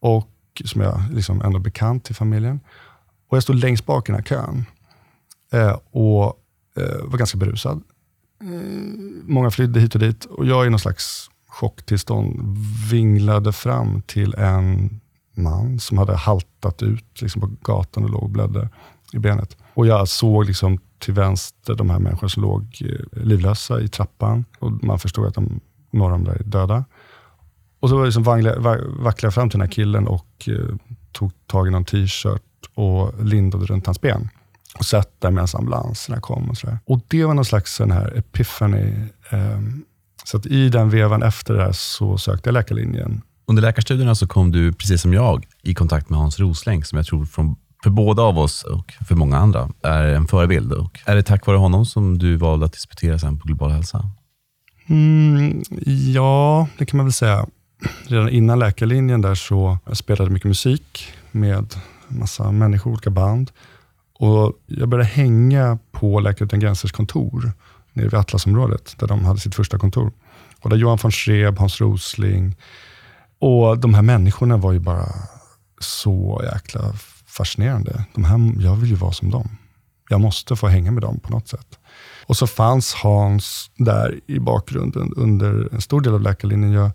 Och 0.00 0.28
som 0.64 0.80
jag 0.80 1.00
liksom 1.10 1.42
ändå 1.42 1.58
bekant 1.58 2.04
till 2.04 2.14
familjen. 2.14 2.60
Och 3.28 3.36
Jag 3.36 3.42
stod 3.42 3.56
längst 3.56 3.86
bak 3.86 4.08
i 4.08 4.12
den 4.12 4.20
här 4.20 4.24
kön. 4.24 4.64
Eh, 5.52 5.78
och 5.90 6.26
eh, 6.76 7.04
var 7.04 7.18
ganska 7.18 7.38
berusad. 7.38 7.82
Mm. 8.40 9.22
Många 9.26 9.50
flydde 9.50 9.80
hit 9.80 9.94
och 9.94 10.00
dit 10.00 10.24
och 10.24 10.46
jag 10.46 10.66
i 10.66 10.70
någon 10.70 10.80
slags 10.80 11.30
chocktillstånd 11.48 12.58
vinglade 12.90 13.52
fram 13.52 14.02
till 14.02 14.34
en 14.34 15.00
man 15.34 15.80
som 15.80 15.98
hade 15.98 16.16
haltat 16.16 16.82
ut 16.82 17.22
liksom 17.22 17.40
på 17.40 17.50
gatan 17.72 18.04
och 18.04 18.10
låg 18.10 18.22
och 18.22 18.30
blödde 18.30 18.68
i 19.12 19.18
benet. 19.18 19.56
Och 19.74 19.86
jag 19.86 20.08
såg 20.08 20.44
liksom 20.44 20.78
till 20.98 21.14
vänster 21.14 21.74
de 21.74 21.90
här 21.90 21.98
människorna 21.98 22.28
som 22.28 22.42
låg 22.42 22.62
eh, 22.80 23.24
livlösa 23.24 23.80
i 23.80 23.88
trappan. 23.88 24.44
Och 24.58 24.84
man 24.84 24.98
förstod 24.98 25.26
att 25.26 25.34
de, 25.34 25.60
några 25.90 26.14
av 26.14 26.18
dem 26.18 26.24
där 26.24 26.40
är 26.40 26.44
döda. 26.44 26.84
Och 27.80 27.88
så 27.88 28.04
liksom 28.04 28.22
vacklade 28.22 29.18
jag 29.22 29.34
fram 29.34 29.50
till 29.50 29.58
den 29.58 29.68
här 29.68 29.72
killen 29.72 30.08
och 30.08 30.48
eh, 30.48 30.76
tog 31.12 31.32
tag 31.46 31.66
i 31.68 31.70
någon 31.70 31.84
t-shirt 31.84 32.42
och 32.74 33.24
lindade 33.24 33.66
runt 33.66 33.86
hans 33.86 34.00
ben 34.00 34.28
och 34.78 34.84
satt 34.84 35.20
där 35.20 35.30
medan 35.30 35.48
ambulanserna 35.54 36.20
kom. 36.20 36.50
Och, 36.50 36.56
så 36.56 36.66
där. 36.66 36.78
och 36.86 37.00
Det 37.08 37.24
var 37.24 37.34
någon 37.34 37.44
slags 37.44 37.74
sån 37.74 37.90
här 37.90 38.18
epiphany. 38.18 38.92
Eh, 39.30 39.60
så 40.24 40.36
att 40.36 40.46
i 40.46 40.68
den 40.68 40.90
vevan 40.90 41.22
efter 41.22 41.54
det 41.54 41.62
här 41.62 41.72
så 41.72 42.18
sökte 42.18 42.48
jag 42.48 42.54
läkarlinjen. 42.54 43.22
Under 43.46 43.62
läkarstudierna 43.62 44.14
så 44.14 44.26
kom 44.26 44.52
du, 44.52 44.72
precis 44.72 45.02
som 45.02 45.14
jag, 45.14 45.46
i 45.62 45.74
kontakt 45.74 46.10
med 46.10 46.18
Hans 46.18 46.38
Rosläng, 46.40 46.84
som 46.84 46.96
jag 46.96 47.06
tror 47.06 47.24
från, 47.24 47.56
för 47.82 47.90
båda 47.90 48.22
av 48.22 48.38
oss 48.38 48.62
och 48.62 48.94
för 49.08 49.14
många 49.14 49.38
andra 49.38 49.68
är 49.82 50.04
en 50.04 50.26
förebild. 50.26 50.72
Och 50.72 51.00
är 51.04 51.16
det 51.16 51.22
tack 51.22 51.46
vare 51.46 51.56
honom 51.56 51.86
som 51.86 52.18
du 52.18 52.36
valde 52.36 52.66
att 52.66 52.72
disputera 52.72 53.18
sen 53.18 53.38
på 53.38 53.46
global 53.46 53.70
hälsa? 53.70 54.10
Mm, 54.88 55.62
ja, 55.86 56.68
det 56.78 56.86
kan 56.86 56.96
man 56.96 57.06
väl 57.06 57.12
säga. 57.12 57.46
Redan 58.06 58.28
innan 58.28 58.58
läkarlinjen 58.58 59.20
där 59.20 59.34
så 59.34 59.78
jag 59.86 59.96
spelade 59.96 60.24
jag 60.24 60.32
mycket 60.32 60.48
musik 60.48 61.12
med 61.30 61.74
massa 62.08 62.52
människor, 62.52 62.90
olika 62.90 63.10
band. 63.10 63.50
Och 64.14 64.52
jag 64.66 64.88
började 64.88 65.08
hänga 65.08 65.78
på 65.92 66.20
Läkare 66.20 66.44
Utan 66.44 66.60
Gränsers 66.60 66.92
kontor 66.92 67.52
nere 67.92 68.04
vid 68.04 68.14
Atlasområdet, 68.14 68.94
där 68.98 69.06
de 69.06 69.24
hade 69.24 69.40
sitt 69.40 69.54
första 69.54 69.78
kontor. 69.78 70.12
Och 70.60 70.70
där 70.70 70.76
Johan 70.76 70.98
von 71.02 71.12
Schreeb, 71.12 71.58
Hans 71.58 71.80
Rosling 71.80 72.56
och 73.38 73.78
de 73.78 73.94
här 73.94 74.02
människorna 74.02 74.56
var 74.56 74.72
ju 74.72 74.78
bara 74.78 75.06
så 75.80 76.42
jäkla 76.52 76.92
fascinerande. 77.26 78.04
De 78.14 78.24
här, 78.24 78.52
jag 78.64 78.76
vill 78.76 78.90
ju 78.90 78.96
vara 78.96 79.12
som 79.12 79.30
dem. 79.30 79.48
Jag 80.08 80.20
måste 80.20 80.56
få 80.56 80.66
hänga 80.66 80.90
med 80.90 81.02
dem 81.02 81.20
på 81.20 81.32
något 81.32 81.48
sätt. 81.48 81.77
Och 82.28 82.36
så 82.36 82.46
fanns 82.46 82.94
Hans 82.94 83.70
där 83.76 84.20
i 84.26 84.38
bakgrunden 84.38 85.12
under 85.16 85.68
en 85.74 85.80
stor 85.80 86.00
del 86.00 86.14
av 86.14 86.20
läkarlinjen. 86.20 86.72
Jag 86.72 86.90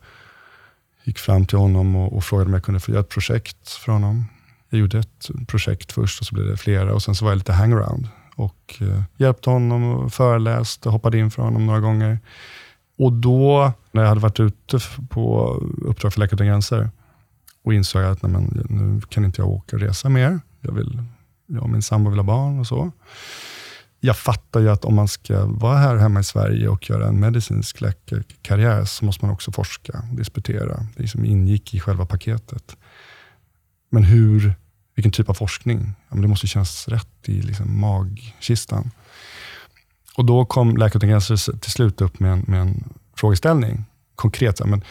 gick 1.04 1.20
fram 1.20 1.46
till 1.46 1.58
honom 1.58 1.96
och, 1.96 2.14
och 2.14 2.24
frågade 2.24 2.48
om 2.48 2.54
jag 2.54 2.64
kunde 2.64 2.80
få 2.80 2.92
göra 2.92 3.02
ett 3.02 3.10
projekt 3.10 3.70
för 3.70 3.92
honom. 3.92 4.26
Jag 4.70 4.80
gjorde 4.80 5.00
ett 5.00 5.30
projekt 5.48 5.92
först 5.92 6.22
och 6.22 6.28
så 6.28 6.36
blev 6.36 6.48
det 6.48 6.58
flera 6.58 6.94
och 6.94 7.04
sen 7.04 7.16
så 7.16 7.26
var 7.26 7.32
jag 7.32 7.38
lite 7.38 7.54
hangaround. 7.54 8.08
Och 8.36 8.78
eh, 8.82 9.02
hjälpte 9.18 9.50
honom 9.50 9.84
och 9.84 10.14
föreläste, 10.14 10.90
hoppade 10.90 11.18
in 11.18 11.32
för 11.32 11.44
honom 11.44 11.66
några 11.66 11.80
gånger. 11.80 12.20
Och 12.98 13.14
då, 13.14 13.74
när 13.92 14.02
jag 14.02 14.10
hade 14.10 14.22
varit 14.22 14.40
ute 14.40 14.80
på 15.10 15.50
Uppdrag 15.86 16.14
för 16.14 16.20
Läkare 16.20 16.36
Utan 16.36 16.48
Gränser 16.48 16.90
och 17.64 17.74
insåg 17.74 18.04
att 18.04 18.22
nej, 18.22 18.32
men, 18.32 18.66
nu 18.70 19.02
kan 19.02 19.26
inte 19.26 19.42
jag 19.42 19.50
åka 19.50 19.76
och 19.76 19.82
resa 19.82 20.10
mer. 20.10 20.40
Jag, 20.62 20.72
vill, 20.72 21.04
jag 21.48 21.64
och 21.64 21.70
min 21.70 21.82
sambo 21.82 22.10
vill 22.10 22.20
ha 22.20 22.24
barn 22.24 22.60
och 22.60 22.68
så. 22.68 22.92
Jag 24.06 24.18
fattar 24.18 24.60
ju 24.60 24.70
att 24.70 24.86
om 24.86 24.96
man 24.96 25.08
ska 25.08 25.46
vara 25.46 25.78
här 25.78 25.96
hemma 25.96 26.20
i 26.20 26.24
Sverige 26.24 26.68
och 26.68 26.90
göra 26.90 27.08
en 27.08 27.20
medicinsk 27.20 27.82
läkarkarriär 27.82 28.86
så 28.86 29.06
måste 29.06 29.26
man 29.26 29.34
också 29.34 29.52
forska 29.52 30.04
och 30.12 30.16
disputera. 30.18 30.88
Det 30.96 31.02
liksom 31.02 31.26
ingick 31.26 31.74
i 31.74 31.80
själva 31.80 32.06
paketet. 32.06 32.78
Men 33.90 34.04
hur 34.04 34.56
vilken 34.96 35.12
typ 35.12 35.30
av 35.30 35.34
forskning? 35.34 35.94
Ja, 36.10 36.16
men 36.16 36.22
det 36.22 36.28
måste 36.28 36.48
kännas 36.48 36.88
rätt 36.88 37.30
i 37.30 37.42
liksom 37.42 37.80
magkistan. 37.80 38.92
Och 40.16 40.26
då 40.26 40.46
kom 40.46 40.78
Läkare 40.78 40.98
utan 40.98 41.10
gränser 41.10 41.58
till 41.58 41.72
slut 41.72 42.02
upp 42.02 42.20
med 42.20 42.32
en, 42.32 42.44
med 42.48 42.62
en 42.62 42.84
frågeställning. 43.16 43.86
Konkret, 44.16 44.66
men 44.66 44.84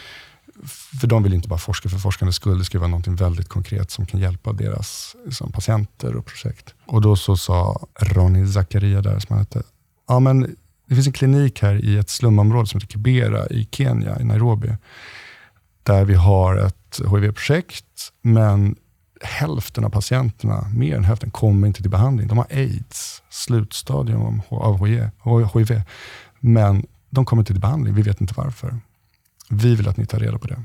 för 0.99 1.07
de 1.07 1.23
vill 1.23 1.33
inte 1.33 1.47
bara 1.47 1.59
forska 1.59 1.89
för 1.89 1.97
forskandets 1.97 2.35
skull. 2.35 2.59
Det 2.59 2.65
ska 2.65 2.79
vara 2.79 2.89
något 2.89 3.07
väldigt 3.07 3.49
konkret 3.49 3.91
som 3.91 4.05
kan 4.05 4.19
hjälpa 4.19 4.53
deras 4.53 5.15
liksom, 5.25 5.51
patienter 5.51 6.15
och 6.15 6.25
projekt. 6.25 6.73
Och 6.85 7.01
då 7.01 7.15
så 7.15 7.37
sa 7.37 7.87
Ronny 7.99 8.47
Zakaria 8.47 9.01
där, 9.01 9.19
som 9.19 9.27
han 9.29 9.39
hette, 9.39 9.63
ja, 10.07 10.19
men 10.19 10.55
det 10.87 10.95
finns 10.95 11.07
en 11.07 11.13
klinik 11.13 11.61
här 11.61 11.85
i 11.85 11.97
ett 11.97 12.09
slumområde 12.09 12.67
som 12.67 12.79
heter 12.79 12.91
Kibera 12.91 13.47
i 13.47 13.67
Kenya, 13.71 14.19
i 14.19 14.23
Nairobi. 14.23 14.75
Där 15.83 16.05
vi 16.05 16.13
har 16.13 16.57
ett 16.57 17.01
HIV-projekt, 17.11 18.11
men 18.21 18.75
hälften 19.21 19.85
av 19.85 19.89
patienterna, 19.89 20.67
mer 20.75 20.95
än 20.95 21.03
hälften, 21.03 21.31
kommer 21.31 21.67
inte 21.67 21.81
till 21.81 21.91
behandling. 21.91 22.27
De 22.27 22.37
har 22.37 22.47
aids, 22.51 23.23
slutstadium 23.29 24.41
av 24.49 24.85
HIV. 25.53 25.81
Men 26.39 26.85
de 27.09 27.25
kommer 27.25 27.41
inte 27.41 27.53
till 27.53 27.61
behandling. 27.61 27.93
Vi 27.93 28.01
vet 28.01 28.21
inte 28.21 28.33
varför. 28.37 28.79
Vi 29.53 29.75
vill 29.75 29.87
att 29.87 29.97
ni 29.97 30.05
tar 30.05 30.19
reda 30.19 30.37
på 30.39 30.47
det. 30.47 30.63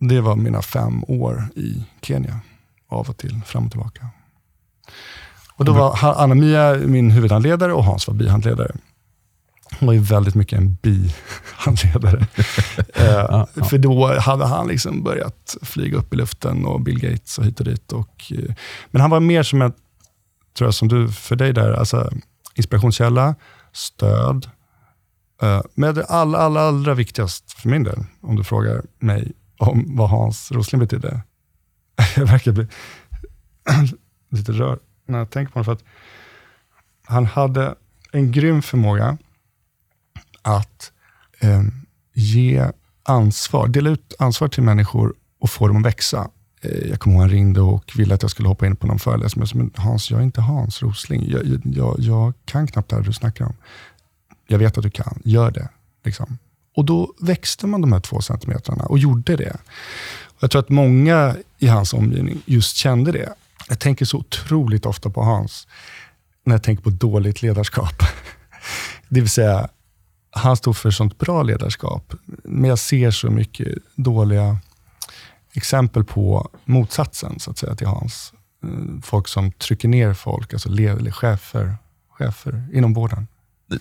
Det 0.00 0.20
var 0.20 0.36
mina 0.36 0.62
fem 0.62 1.04
år 1.08 1.48
i 1.56 1.84
Kenya. 2.02 2.40
Av 2.88 3.08
och 3.08 3.16
till, 3.16 3.40
fram 3.46 3.64
och 3.64 3.70
tillbaka. 3.70 4.08
Och 5.56 5.64
då 5.64 5.72
var 5.72 5.98
Anna-Mia 6.02 6.74
min 6.74 7.10
huvudhandledare 7.10 7.72
och 7.72 7.84
Hans 7.84 8.08
var 8.08 8.14
bihandledare. 8.14 8.76
Hon 9.78 9.86
var 9.86 9.92
ju 9.92 10.00
väldigt 10.00 10.34
mycket 10.34 10.58
en 10.58 10.74
bihandledare. 10.82 12.18
eh, 12.94 13.04
ja, 13.04 13.48
ja. 13.54 13.64
För 13.64 13.78
då 13.78 14.20
hade 14.20 14.46
han 14.46 14.68
liksom 14.68 15.02
börjat 15.02 15.56
flyga 15.62 15.98
upp 15.98 16.14
i 16.14 16.16
luften 16.16 16.64
och 16.64 16.80
Bill 16.80 17.00
Gates 17.00 17.38
och 17.38 17.44
hit 17.44 17.60
och 17.60 17.66
dit. 17.66 17.92
Och, 17.92 18.32
eh, 18.38 18.54
men 18.90 19.00
han 19.00 19.10
var 19.10 19.20
mer 19.20 19.42
som 19.42 19.62
ett, 19.62 19.76
tror 20.58 20.66
jag, 20.66 20.74
som 20.74 20.88
du, 20.88 21.08
för 21.08 21.36
dig 21.36 21.52
där, 21.52 21.72
alltså 21.72 22.10
inspirationskälla, 22.54 23.34
stöd. 23.72 24.50
Eh, 25.44 25.62
men 25.74 25.94
det 25.94 26.04
allra, 26.04 26.38
allra, 26.38 26.60
allra 26.60 26.94
viktigast 26.94 27.52
för 27.52 27.68
min 27.68 27.82
del, 27.82 28.04
om 28.20 28.36
du 28.36 28.44
frågar 28.44 28.82
mig 28.98 29.32
om 29.58 29.96
vad 29.96 30.10
Hans 30.10 30.52
Rosling 30.52 30.78
betydde. 30.78 31.22
jag 32.16 32.26
verkar 32.26 32.52
bli 32.52 32.66
lite 34.30 34.52
rörd 34.52 34.78
när 35.06 35.18
jag 35.18 35.30
tänker 35.30 35.52
på 35.52 35.58
det. 35.58 35.64
För 35.64 35.72
att 35.72 35.84
han 37.06 37.26
hade 37.26 37.74
en 38.12 38.32
grym 38.32 38.62
förmåga 38.62 39.18
att 40.42 40.92
eh, 41.40 41.62
ge 42.12 42.70
ansvar, 43.02 43.68
dela 43.68 43.90
ut 43.90 44.14
ansvar 44.18 44.48
till 44.48 44.62
människor 44.62 45.14
och 45.40 45.50
få 45.50 45.68
dem 45.68 45.76
att 45.76 45.86
växa. 45.86 46.30
Eh, 46.60 46.88
jag 46.88 47.00
kommer 47.00 47.16
ihåg 47.16 47.22
han 47.22 47.30
ringde 47.30 47.60
och 47.60 47.92
ville 47.96 48.14
att 48.14 48.22
jag 48.22 48.30
skulle 48.30 48.48
hoppa 48.48 48.66
in 48.66 48.76
på 48.76 48.86
någon 48.86 48.98
föreläsning. 48.98 49.46
Men 49.54 49.70
Hans, 49.76 50.10
jag 50.10 50.20
är 50.20 50.24
inte 50.24 50.40
Hans 50.40 50.82
Rosling. 50.82 51.30
Jag, 51.30 51.60
jag, 51.64 51.96
jag 51.98 52.32
kan 52.44 52.66
knappt 52.66 52.90
det 52.90 52.96
här 52.96 53.02
du 53.02 53.12
snackar 53.12 53.44
om. 53.44 53.54
Jag 54.46 54.58
vet 54.58 54.78
att 54.78 54.84
du 54.84 54.90
kan, 54.90 55.22
gör 55.24 55.50
det. 55.50 55.68
Liksom. 56.04 56.38
Och 56.76 56.84
då 56.84 57.14
växte 57.20 57.66
man 57.66 57.80
de 57.80 57.92
här 57.92 58.00
två 58.00 58.20
centimetrarna 58.20 58.84
och 58.84 58.98
gjorde 58.98 59.36
det. 59.36 59.56
Jag 60.40 60.50
tror 60.50 60.60
att 60.60 60.68
många 60.68 61.36
i 61.58 61.66
hans 61.66 61.94
omgivning 61.94 62.42
just 62.46 62.76
kände 62.76 63.12
det. 63.12 63.34
Jag 63.68 63.80
tänker 63.80 64.04
så 64.04 64.18
otroligt 64.18 64.86
ofta 64.86 65.10
på 65.10 65.22
Hans 65.22 65.66
när 66.44 66.54
jag 66.54 66.62
tänker 66.62 66.82
på 66.82 66.90
dåligt 66.90 67.42
ledarskap. 67.42 67.94
Det 69.08 69.20
vill 69.20 69.30
säga, 69.30 69.68
han 70.30 70.56
stod 70.56 70.76
för 70.76 70.90
sånt 70.90 71.18
bra 71.18 71.42
ledarskap, 71.42 72.14
men 72.44 72.68
jag 72.70 72.78
ser 72.78 73.10
så 73.10 73.30
mycket 73.30 73.78
dåliga 73.94 74.58
exempel 75.52 76.04
på 76.04 76.50
motsatsen 76.64 77.40
så 77.40 77.50
att 77.50 77.58
säga, 77.58 77.74
till 77.74 77.86
Hans. 77.86 78.32
Eh, 78.62 79.00
folk 79.02 79.28
som 79.28 79.52
trycker 79.52 79.88
ner 79.88 80.14
folk, 80.14 80.52
alltså 80.52 80.68
chefer, 81.12 81.76
chefer 82.08 82.68
inom 82.72 82.94
vården. 82.94 83.26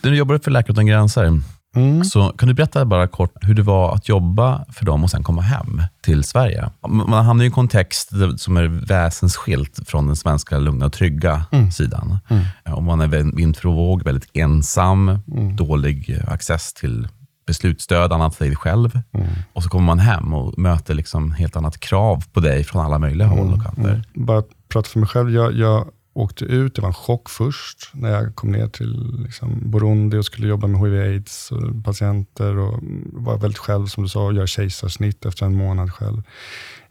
Du 0.02 0.16
jobbade 0.16 0.40
för 0.40 0.52
Läkare 0.52 0.72
Utan 0.72 0.86
Gränser. 0.86 1.42
Mm. 1.76 2.04
Så 2.04 2.30
kan 2.30 2.48
du 2.48 2.54
berätta 2.54 2.86
bara 2.86 3.08
kort 3.08 3.34
hur 3.42 3.54
det 3.54 3.62
var 3.62 3.96
att 3.96 4.10
jobba 4.10 4.66
för 4.70 4.86
dem 4.86 5.04
och 5.04 5.10
sen 5.10 5.24
komma 5.24 5.42
hem 5.42 5.82
till 6.04 6.24
Sverige? 6.24 6.70
Man 6.88 7.26
hamnar 7.26 7.44
i 7.44 7.48
en 7.48 7.52
kontext 7.52 8.12
som 8.38 8.58
är 8.58 8.64
väsensskilt 8.64 9.80
från 9.86 10.08
den 10.08 10.16
svenska 10.16 10.58
lugna 10.58 10.86
och 10.86 10.94
trygga 10.94 11.46
mm. 11.52 11.72
sidan. 11.72 12.18
Mm. 12.30 12.46
Och 12.76 12.84
man 12.84 13.02
är 13.02 13.08
vind 13.36 13.58
för 13.58 13.70
våg, 13.70 14.04
väldigt 14.04 14.30
ensam, 14.34 15.10
mm. 15.10 15.56
dålig 15.56 16.20
access 16.28 16.74
till 16.74 17.08
beslutsstöd, 17.48 18.12
annat 18.12 18.40
dig 18.40 18.56
själv. 18.56 19.00
Mm. 19.14 19.28
Och 19.54 19.64
så 19.64 19.70
kommer 19.70 19.86
man 19.86 20.00
hem 20.00 20.34
och 20.34 20.58
möter 20.58 20.94
liksom 20.94 21.32
helt 21.32 21.56
annat 21.56 21.80
krav 21.80 22.24
på 22.34 22.40
dig 22.40 22.64
från 22.64 22.86
alla 22.86 23.00
möjliga 23.00 23.28
håll 23.28 23.40
och 23.40 23.46
mm. 23.46 23.62
kanter. 23.62 24.04
Bara 24.14 24.44
prata 24.70 24.90
för 24.90 25.00
mig 25.00 25.10
själv. 25.10 25.32
Jag, 25.32 25.54
jag 25.54 25.88
åkte 26.14 26.46
ut. 26.46 26.76
Det 26.76 26.82
var 26.82 26.90
en 26.90 26.94
chock 26.94 27.30
först 27.30 27.90
när 27.94 28.10
jag 28.10 28.36
kom 28.36 28.52
ner 28.52 28.68
till 28.68 29.24
liksom, 29.26 29.72
Burundi 29.72 30.18
och 30.18 30.26
skulle 30.26 30.48
jobba 30.48 30.68
med 30.68 30.82
hiv-aids 30.82 31.52
och 31.52 31.84
patienter. 31.84 32.58
Och 32.58 32.80
var 33.04 33.38
väldigt 33.38 33.58
själv, 33.58 33.86
som 33.86 34.04
du 34.04 34.10
sa, 34.10 34.26
och 34.26 34.34
göra 34.34 34.48
kejsarsnitt 34.48 35.26
efter 35.26 35.46
en 35.46 35.58
månad 35.58 35.94
själv. 35.94 36.24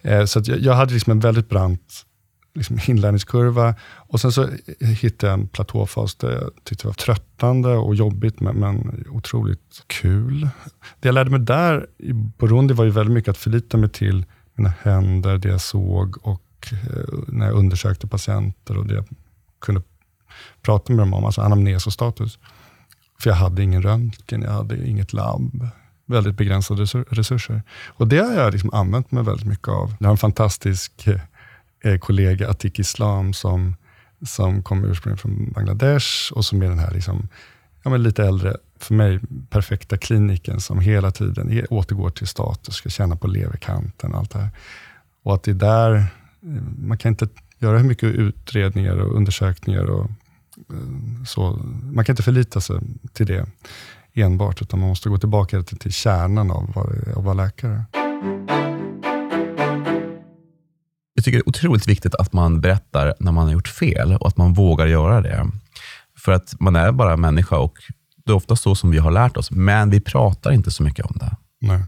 Eh, 0.03 0.25
så 0.25 0.43
jag, 0.45 0.59
jag, 0.59 0.75
hade 0.75 0.95
liksom 0.95 1.11
en 1.11 1.21
väldigt 1.21 1.49
brant 1.49 2.07
liksom, 2.55 2.79
inlärningskurva. 2.87 3.75
Och 3.97 4.21
sen 4.21 4.33
så 4.33 4.49
hittade 4.81 5.33
jag 5.33 5.41
en 5.41 5.49
platåfas 5.49 6.15
där 6.15 6.31
jag 6.31 6.51
tyckte 6.65 6.85
det 6.85 6.89
var 6.89 6.95
tröttande 6.95 7.69
och 7.69 7.95
jobbigt, 7.95 8.41
men, 8.41 8.57
men 8.57 9.05
otroligt 9.11 9.85
kul. 9.87 10.49
Det 11.01 11.09
jag 11.09 11.15
lärde 11.15 11.31
mig 11.31 11.41
där 11.41 11.87
i 11.99 12.13
Burundi 12.13 12.75
var 12.75 12.85
ju 12.85 12.91
väldigt 12.91 13.15
mycket 13.15 13.31
att 13.31 13.39
förlita 13.39 13.77
mig 13.77 13.91
till 13.91 14.25
mina 14.55 14.73
händer, 14.83 15.39
det 15.39 15.49
jag 15.49 15.61
såg 15.61 16.27
och 16.27 16.43
Eh, 16.73 17.19
när 17.27 17.47
jag 17.47 17.55
undersökte 17.55 18.07
patienter 18.07 18.79
och 18.79 18.87
det 18.87 18.95
jag 18.95 19.05
kunde 19.59 19.83
prata 20.63 20.93
med 20.93 21.01
dem 21.01 21.15
om, 21.15 21.25
alltså 21.25 21.41
anamnes 21.41 21.87
och 21.87 21.93
status. 21.93 22.39
För 23.21 23.31
jag 23.31 23.37
hade 23.37 23.63
ingen 23.63 23.83
röntgen, 23.83 24.43
jag 24.43 24.51
hade 24.51 24.87
inget 24.87 25.13
labb. 25.13 25.69
Väldigt 26.07 26.37
begränsade 26.37 26.85
resurser. 27.11 27.63
Och 27.87 28.09
det 28.09 28.19
har 28.19 28.33
jag 28.33 28.53
liksom 28.53 28.75
använt 28.75 29.11
mig 29.11 29.25
väldigt 29.25 29.47
mycket 29.47 29.69
av. 29.69 29.95
Jag 30.01 30.07
har 30.07 30.13
en 30.13 30.19
fantastisk 30.19 31.07
eh, 31.07 31.21
eh, 31.85 31.99
kollega, 31.99 32.51
Atik 32.51 32.79
Islam, 32.79 33.33
som, 33.33 33.77
som 34.27 34.63
kommer 34.63 34.89
ursprungligen 34.89 35.19
från 35.19 35.53
Bangladesh 35.53 36.33
och 36.33 36.45
som 36.45 36.63
är 36.63 36.69
den 36.69 36.79
här 36.79 36.91
liksom, 36.91 37.29
ja, 37.83 37.91
men 37.91 38.03
lite 38.03 38.25
äldre, 38.25 38.57
för 38.79 38.95
mig 38.95 39.21
perfekta 39.51 39.97
kliniken 39.97 40.61
som 40.61 40.81
hela 40.81 41.11
tiden 41.11 41.67
återgår 41.71 42.11
till 42.11 42.27
status, 42.27 42.75
ska 42.75 42.89
känna 42.89 43.17
på 43.17 43.27
leverkanten 43.27 44.13
och 44.13 44.19
allt 44.19 44.31
det 44.31 44.39
här. 44.39 44.51
Och 45.23 45.35
att 45.35 45.43
det 45.43 45.51
är 45.51 45.55
där 45.55 46.07
man 46.79 46.99
kan 46.99 47.09
inte 47.09 47.29
göra 47.59 47.79
hur 47.79 47.89
mycket 47.89 48.05
utredningar 48.05 48.97
och 48.97 49.17
undersökningar 49.17 49.85
och 49.85 50.11
eh, 50.71 51.25
så. 51.27 51.53
Man 51.83 52.05
kan 52.05 52.13
inte 52.13 52.23
förlita 52.23 52.61
sig 52.61 52.77
till 53.13 53.27
det 53.27 53.47
enbart, 54.15 54.63
utan 54.63 54.81
man 54.81 54.89
måste 54.89 55.09
gå 55.09 55.19
tillbaka 55.19 55.63
till, 55.63 55.79
till 55.79 55.93
kärnan 55.93 56.51
av 56.51 56.79
att 57.17 57.25
vara 57.25 57.35
läkare. 57.35 57.85
Jag 61.15 61.25
tycker 61.25 61.39
det 61.39 61.43
är 61.43 61.49
otroligt 61.49 61.89
viktigt 61.89 62.15
att 62.15 62.33
man 62.33 62.61
berättar 62.61 63.15
när 63.21 63.33
man 63.33 63.45
har 63.45 63.53
gjort 63.53 63.69
fel 63.69 64.17
och 64.21 64.29
att 64.29 64.37
man 64.37 64.55
vågar 64.55 64.87
göra 64.87 65.21
det. 65.21 65.51
För 66.19 66.33
att 66.33 66.61
man 66.61 66.77
är 66.77 66.93
bara 66.93 67.17
människa 67.17 67.59
och 67.59 67.79
det 68.25 68.33
är 68.33 68.37
ofta 68.37 68.57
så 68.57 68.75
som 68.75 68.91
vi 68.91 68.99
har 68.99 69.11
lärt 69.11 69.37
oss, 69.37 69.51
men 69.51 69.91
vi 69.91 70.01
pratar 70.01 70.51
inte 70.51 70.71
så 70.71 70.83
mycket 70.83 71.07
om 71.07 71.17
det. 71.21 71.37
Nej. 71.61 71.85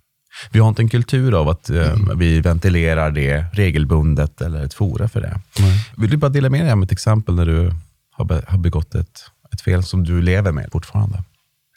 Vi 0.51 0.59
har 0.59 0.69
inte 0.69 0.83
en 0.83 0.89
kultur 0.89 1.41
av 1.41 1.49
att 1.49 1.71
eh, 1.71 1.93
mm. 1.93 2.19
vi 2.19 2.41
ventilerar 2.41 3.11
det 3.11 3.45
regelbundet 3.53 4.41
eller 4.41 4.65
ett 4.65 4.75
fora 4.75 5.09
för 5.09 5.21
det. 5.21 5.41
Mm. 5.59 5.73
Vill 5.97 6.11
du 6.11 6.17
bara 6.17 6.31
dela 6.31 6.51
med 6.51 6.65
dig 6.65 6.73
om 6.73 6.83
ett 6.83 6.93
exempel 6.93 7.35
när 7.35 7.47
du 7.47 7.75
har, 8.13 8.25
be 8.25 8.43
har 8.47 8.59
begått 8.59 8.95
ett, 8.95 9.21
ett 9.53 9.61
fel 9.61 9.83
som 9.83 10.05
du 10.05 10.23
lever 10.23 10.53
med 10.53 10.69
fortfarande? 10.73 11.23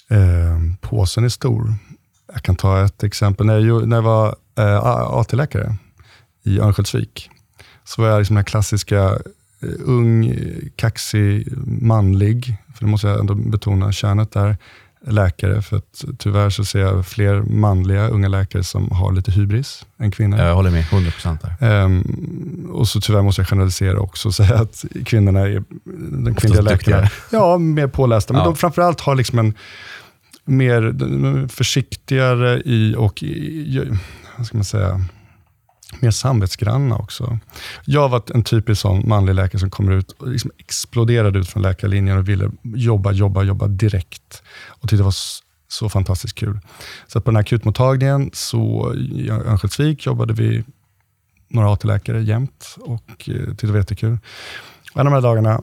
Eh, 0.10 0.60
påsen 0.82 1.24
är 1.24 1.30
stor. 1.30 1.74
Jag 2.34 2.44
kan 2.44 2.56
ta 2.56 2.86
ett 2.86 3.04
exempel. 3.04 3.46
När 3.46 3.60
jag, 3.60 3.88
när 3.88 3.98
jag 3.98 4.04
var 4.04 4.36
eh, 4.58 4.86
AT-läkare 4.86 5.76
i 6.44 6.60
Örnsköldsvik, 6.60 7.30
så 7.84 8.02
var 8.02 8.10
jag 8.10 8.20
liksom 8.20 8.36
den 8.36 8.46
klassiska 8.46 9.04
eh, 9.62 9.70
ung, 9.80 10.34
kaxig, 10.76 11.48
manlig, 11.82 12.58
för 12.76 12.86
det 12.86 12.92
måste 12.92 13.08
jag 13.08 13.20
ändå 13.20 13.36
betona 13.36 13.92
könet 13.92 14.32
där, 14.32 14.58
läkare, 15.06 15.62
för 15.62 15.78
att 15.78 16.06
tyvärr 16.18 16.50
så 16.50 16.66
ser 16.66 16.80
jag 16.80 17.06
fler 17.06 17.42
manliga 17.42 18.08
unga 18.08 18.28
läkare 18.28 18.64
som 18.64 18.92
har 18.92 19.12
lite 19.12 19.32
hybris 19.32 19.86
än 20.00 20.12
kvinnor. 20.12 20.40
Jag 20.40 20.56
håller 20.56 20.72
med, 20.72 20.84
100% 20.84 21.38
där. 21.60 21.84
Um, 21.84 22.70
och 22.74 22.88
så 22.88 23.02
tyvärr 23.02 23.22
måste 23.22 23.42
jag 23.42 23.48
generalisera 23.50 24.00
också 24.00 24.28
och 24.28 24.36
säga 24.36 24.56
att 24.56 24.86
kvinnorna 25.06 25.40
är, 25.40 25.64
den 26.24 26.36
kvinnliga 26.36 26.62
läkarna, 26.62 27.10
ja, 27.32 27.58
mer 27.58 27.88
pålästa, 27.88 28.34
men 28.34 28.40
ja. 28.40 28.46
de 28.46 28.56
framförallt 28.56 29.02
har 29.02 29.16
liksom 29.16 29.40
en 29.40 29.54
mer 30.46 31.48
försiktigare 31.48 32.62
i 32.66 32.96
och, 32.98 33.24
i, 33.24 33.90
vad 34.38 34.46
ska 34.48 34.58
man 34.58 34.66
säga, 34.66 35.02
mer 36.00 36.12
samvetsgranna 36.12 36.98
också. 36.98 37.40
Jag 37.86 38.10
var 38.10 38.24
en 38.34 38.44
typisk 38.44 38.82
sån 38.82 39.08
manlig 39.08 39.36
läkare 39.36 39.60
som 39.60 39.70
kommer 39.70 39.92
ut 39.92 40.12
och 40.12 40.28
liksom 40.28 40.52
exploderade 40.58 41.40
ut 41.40 41.50
från 41.50 41.64
läkarlinjen 41.64 42.18
och 42.18 42.30
ville 42.30 42.52
jobba, 42.64 43.12
jobba, 43.12 43.44
jobba 43.44 43.68
direkt. 43.68 44.44
Och 44.80 44.90
tyckte 44.90 44.98
det 44.98 45.04
var 45.04 45.16
så 45.68 45.90
fantastiskt 45.90 46.36
kul. 46.36 46.60
Så 47.08 47.22
på 47.22 47.32
den 47.32 47.36
här 47.36 47.42
akutmottagningen 47.42 48.30
så, 48.34 48.94
i 48.96 49.30
Örnsköldsvik 49.30 50.06
jobbade 50.06 50.34
vi 50.34 50.64
några 51.50 51.74
AT-läkare 51.74 52.24
jämt 52.24 52.76
och 52.80 53.30
eh, 53.30 53.48
tyckte 53.48 53.68
det 53.68 53.72
var 53.72 53.80
jättekul. 53.80 54.18
En 54.94 55.00
av 55.00 55.06
de 55.06 55.14
här 55.14 55.22
dagarna, 55.22 55.62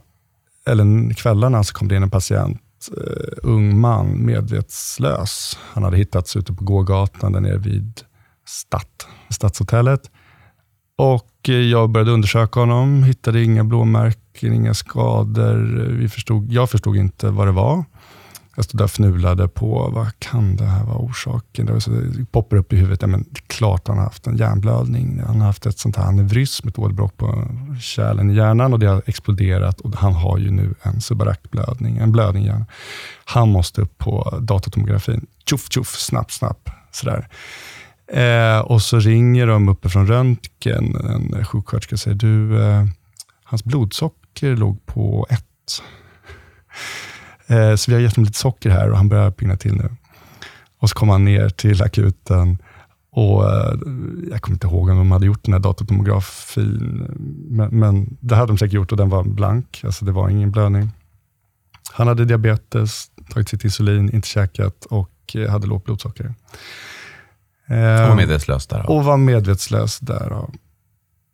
eller 0.67 1.15
kvällarna, 1.15 1.65
så 1.65 1.75
kom 1.75 1.89
det 1.89 1.97
in 1.97 2.03
en 2.03 2.11
patient, 2.11 2.61
uh, 2.99 3.33
ung 3.43 3.81
man, 3.81 4.27
medvetslös. 4.27 5.59
Han 5.73 5.83
hade 5.83 5.97
hittats 5.97 6.37
ute 6.37 6.53
på 6.53 6.65
gågatan 6.65 7.33
där 7.33 7.41
nere 7.41 7.59
vid 7.59 8.01
Stadt, 8.47 9.07
Stadshotellet. 9.31 10.11
Och 10.97 11.49
eh, 11.49 11.55
jag 11.55 11.91
började 11.91 12.11
undersöka 12.11 12.61
honom, 12.61 13.03
hittade 13.03 13.45
inga 13.45 13.65
blåmärken, 13.65 14.53
inga 14.53 14.75
skador. 14.75 15.57
Vi 15.99 16.09
förstod, 16.09 16.53
jag 16.53 16.71
förstod 16.71 16.97
inte 16.97 17.31
vad 17.31 17.47
det 17.47 17.53
var. 17.53 17.85
Jag 18.57 18.65
stod 18.65 18.81
där 18.81 18.85
och 18.85 18.91
fnulade 18.91 19.49
på, 19.49 19.91
vad 19.95 20.19
kan 20.19 20.57
det 20.57 20.65
här 20.65 20.85
vara 20.85 20.99
orsaken? 20.99 21.67
Det, 21.67 21.81
så, 21.81 21.91
poppar 22.31 22.57
upp 22.57 22.73
i 22.73 22.77
huvudet, 22.77 23.03
ja, 23.03 23.09
men 23.09 23.23
det 23.23 23.39
är 23.39 23.47
klart 23.47 23.89
han 23.89 23.97
har 23.97 24.05
haft 24.05 24.27
en 24.27 24.37
hjärnblödning. 24.37 25.23
Han 25.27 25.41
har 25.41 25.47
haft 25.47 25.67
ett 25.67 25.79
sånt 25.79 25.97
här 25.97 26.05
aneurysm, 26.05 26.69
ett 26.69 26.79
åderbråck 26.79 27.17
på 27.17 27.49
kärlen 27.81 28.31
i 28.31 28.35
hjärnan 28.35 28.73
och 28.73 28.79
det 28.79 28.87
har 28.87 29.03
exploderat 29.07 29.81
och 29.81 29.97
han 29.97 30.13
har 30.13 30.39
ju 30.39 30.51
nu 30.51 30.75
en 30.83 31.01
subarakblödning, 31.01 31.97
en 31.97 32.13
blödning 32.13 32.43
i 32.43 32.47
hjärnan. 32.47 32.67
Han 33.25 33.49
måste 33.49 33.81
upp 33.81 33.99
på 33.99 34.39
datortomografin. 34.41 35.27
Tjoff, 35.47 35.67
tjoff, 35.71 35.95
snabbt, 35.99 36.33
snabbt. 36.33 36.69
Sådär. 36.93 37.29
Eh, 38.13 38.59
och 38.59 38.83
så 38.83 38.99
ringer 38.99 39.47
de 39.47 39.69
uppe 39.69 39.89
från 39.89 40.07
röntgen, 40.07 40.97
en 40.97 41.45
sjuksköterska 41.45 41.97
säger, 41.97 42.17
du, 42.17 42.63
eh, 42.63 42.85
hans 43.45 43.65
blodsocker 43.65 44.57
låg 44.57 44.87
på 44.87 45.27
ett. 45.31 45.83
Eh, 47.47 47.75
så 47.75 47.91
vi 47.91 47.95
har 47.95 48.03
gett 48.03 48.17
honom 48.17 48.27
lite 48.27 48.39
socker 48.39 48.71
här 48.71 48.91
och 48.91 48.97
han 48.97 49.09
börjar 49.09 49.31
pigna 49.31 49.57
till 49.57 49.75
nu. 49.75 49.91
Och 50.79 50.89
så 50.89 50.95
kom 50.95 51.09
han 51.09 51.25
ner 51.25 51.49
till 51.49 51.83
akuten 51.83 52.59
och 53.11 53.51
eh, 53.51 53.75
jag 54.31 54.43
kommer 54.43 54.57
inte 54.57 54.67
ihåg 54.67 54.89
om 54.89 54.97
de 54.97 55.11
hade 55.11 55.27
gjort 55.27 55.45
den 55.45 55.53
här 55.53 55.61
datortomografin, 55.61 57.07
men, 57.51 57.79
men, 57.79 58.17
det 58.21 58.37
hade 58.37 58.53
de 58.53 58.59
säkert 58.59 58.75
gjort 58.75 58.93
och 58.93 58.99
den 58.99 59.09
var 59.09 59.25
blank, 59.25 59.83
alltså 59.85 60.05
det 60.05 60.13
var 60.13 60.29
ingen 60.29 60.51
blödning. 60.51 60.91
Han 61.93 62.09
hade 62.09 62.25
diabetes, 62.25 63.11
tagit 63.31 63.49
sitt 63.49 63.65
insulin, 63.65 64.15
inte 64.15 64.29
käkat 64.29 64.85
och 64.85 65.11
eh, 65.35 65.51
hade 65.51 65.67
lågt 65.67 65.85
blodsocker. 65.85 66.35
Och 67.69 68.09
var 68.09 68.17
medvetslös 68.17 68.67
där. 68.67 68.91
Och 68.91 69.05
var 69.05 69.17
medvetslös 69.17 69.99
där. 69.99 70.47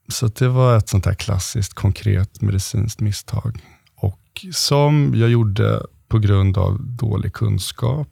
Så 0.08 0.26
det 0.26 0.48
var 0.48 0.76
ett 0.76 0.88
sånt 0.88 1.06
här 1.06 1.14
klassiskt, 1.14 1.74
konkret 1.74 2.42
medicinskt 2.42 3.00
misstag. 3.00 3.64
Och 3.96 4.46
som 4.52 5.12
jag 5.14 5.30
gjorde 5.30 5.82
på 6.10 6.18
grund 6.18 6.58
av 6.58 6.82
dålig 6.82 7.32
kunskap, 7.32 8.08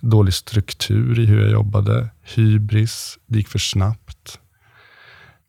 dålig 0.00 0.34
struktur 0.34 1.20
i 1.20 1.26
hur 1.26 1.42
jag 1.42 1.50
jobbade, 1.50 2.08
hybris, 2.22 3.18
det 3.26 3.38
gick 3.38 3.48
för 3.48 3.58
snabbt. 3.58 4.38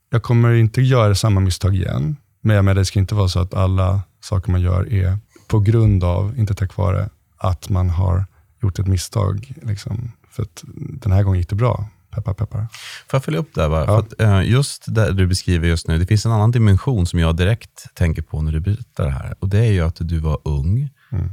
Jag 0.10 0.24
kommer 0.24 0.54
inte 0.54 0.82
göra 0.82 1.16
samma 1.16 1.40
misstag 1.40 1.76
igen, 1.76 2.18
men 2.42 2.56
jag 2.56 2.66
menar, 2.66 2.76
det 2.80 2.86
ska 2.86 3.00
inte 3.00 3.16
vara 3.16 3.28
så 3.28 3.40
att 3.40 3.54
alla 3.54 4.02
saker 4.22 4.52
man 4.52 4.62
gör 4.62 4.94
är 4.94 5.18
på 5.48 5.60
grund 5.60 6.04
av, 6.04 6.40
inte 6.40 6.54
tack 6.54 6.78
vare, 6.78 7.10
att 7.38 7.70
man 7.70 7.90
har 7.90 8.26
gjort 8.62 8.80
ett 8.80 8.88
misstag. 8.88 9.54
Liksom. 9.62 10.12
För 10.32 10.44
att 10.44 10.64
den 10.76 11.12
här 11.12 11.24
gången 11.24 11.40
gick 11.40 11.50
det 11.50 11.56
bra. 11.56 11.90
Peppar, 12.12 12.34
peppar. 12.34 12.68
Får 13.08 13.18
jag 13.18 13.24
följa 13.24 13.40
upp 13.40 13.56
där? 13.56 13.70
Va? 13.70 13.84
Ja. 13.88 14.00
Att, 14.00 14.22
uh, 14.22 14.50
just 14.52 14.96
det 14.96 15.14
du 15.14 15.28
beskriver 15.28 15.68
just 15.68 15.88
nu, 15.88 15.98
det 15.98 16.06
finns 16.06 16.26
en 16.26 16.32
annan 16.32 16.52
dimension 16.52 17.06
som 17.06 17.20
jag 17.20 17.36
direkt 17.36 17.96
tänker 17.96 18.22
på 18.22 18.42
när 18.42 18.52
du 18.52 18.60
berättar 18.60 19.04
det 19.04 19.12
här. 19.12 19.36
Och 19.40 19.50
Det 19.50 19.60
är 19.60 19.72
ju 19.72 19.82
att 19.82 19.98
du 20.00 20.20
var 20.20 20.40
ung, 20.44 20.90
mm 21.12 21.30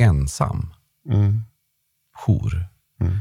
ensam, 0.00 0.66
mm. 1.08 1.42
jour 2.26 2.64
mm. 3.00 3.18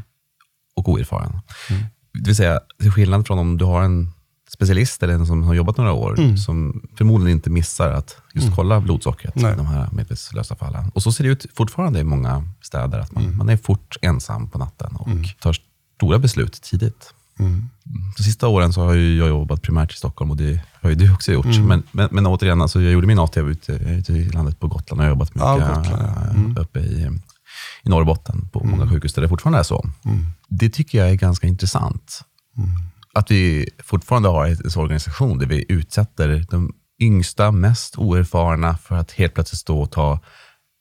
och 0.76 0.90
oerfaren. 0.90 1.40
Mm. 1.70 1.84
Det 2.14 2.26
vill 2.26 2.36
säga, 2.36 2.60
till 2.80 2.92
skillnad 2.92 3.28
från 3.28 3.40
om 3.40 3.58
du 3.58 3.66
har 3.66 3.84
en 3.84 4.12
specialist 4.50 5.04
eller 5.04 5.14
en 5.14 5.26
som 5.26 5.44
har 5.44 5.54
jobbat 5.54 5.78
några 5.78 5.94
år, 5.94 6.20
mm. 6.20 6.38
som 6.38 6.88
förmodligen 6.98 7.38
inte 7.38 7.50
missar 7.50 7.92
att 7.92 8.18
just 8.34 8.46
mm. 8.46 8.56
kolla 8.56 8.80
blodsockret 8.80 9.38
i 9.38 9.42
de 9.42 9.66
här 9.66 9.90
medvetslösa 9.92 10.56
fallen. 10.56 10.92
Och 10.94 11.04
så 11.04 11.12
ser 11.12 11.24
det 11.24 11.30
ut 11.30 11.46
fortfarande 11.54 12.00
i 12.00 12.04
många 12.04 12.48
städer, 12.62 13.00
att 13.00 13.12
man, 13.12 13.24
mm. 13.24 13.38
man 13.38 13.50
är 13.50 13.58
fort 13.58 13.98
ensam 14.02 14.50
på 14.50 14.58
natten 14.58 14.96
och 14.96 15.08
mm. 15.08 15.24
tar 15.40 15.56
stora 15.96 16.20
beslut 16.20 16.62
tidigt. 16.62 17.14
Mm. 17.40 17.70
De 18.18 18.24
sista 18.24 18.48
åren 18.48 18.74
så 18.74 18.82
har 18.82 18.96
jag 18.96 19.30
jobbat 19.30 19.62
primärt 19.62 19.94
i 19.94 19.96
Stockholm 19.96 20.32
och 20.32 20.38
det 20.38 20.62
har 20.82 20.90
ju 20.90 20.96
du 20.96 21.14
också 21.14 21.32
gjort. 21.32 21.46
Mm. 21.46 21.68
Men, 21.68 21.84
men, 21.92 22.10
men 22.12 22.28
återigen, 22.28 22.62
alltså 22.62 22.82
jag 22.82 22.94
gjorde 22.94 23.08
min 23.08 23.20
ATV 23.20 23.50
ute, 23.50 23.72
ute 23.72 24.14
i 24.14 24.30
landet 24.30 24.60
på 24.60 24.68
Gotland 24.68 25.00
och 25.00 25.06
har 25.06 25.10
jobbat 25.10 25.36
mycket 25.36 25.48
ja, 25.48 25.84
mm. 26.30 26.58
uppe 26.58 26.80
i, 26.80 27.20
i 27.84 27.90
Norrbotten 27.90 28.50
på 28.52 28.64
många 28.64 28.82
mm. 28.82 28.90
sjukhus 28.90 29.14
där 29.14 29.22
det 29.22 29.30
fortfarande 29.30 29.60
är 29.60 29.64
så. 29.64 29.90
Mm. 30.06 30.26
Det 30.50 30.70
tycker 30.70 30.98
jag 30.98 31.10
är 31.10 31.16
ganska 31.16 31.48
intressant. 31.48 32.22
Mm. 32.58 32.70
Att 33.14 33.32
vi 33.32 33.70
fortfarande 33.84 34.30
har 34.30 34.46
en 34.46 34.58
organisation 34.76 35.38
där 35.38 35.46
vi 35.46 35.66
utsätter 35.70 36.46
de 36.50 36.74
yngsta, 37.00 37.52
mest 37.52 37.98
oerfarna 37.98 38.78
för 38.78 38.96
att 38.96 39.12
helt 39.12 39.34
plötsligt 39.34 39.60
stå 39.60 39.82
och 39.82 39.92
ta 39.92 40.20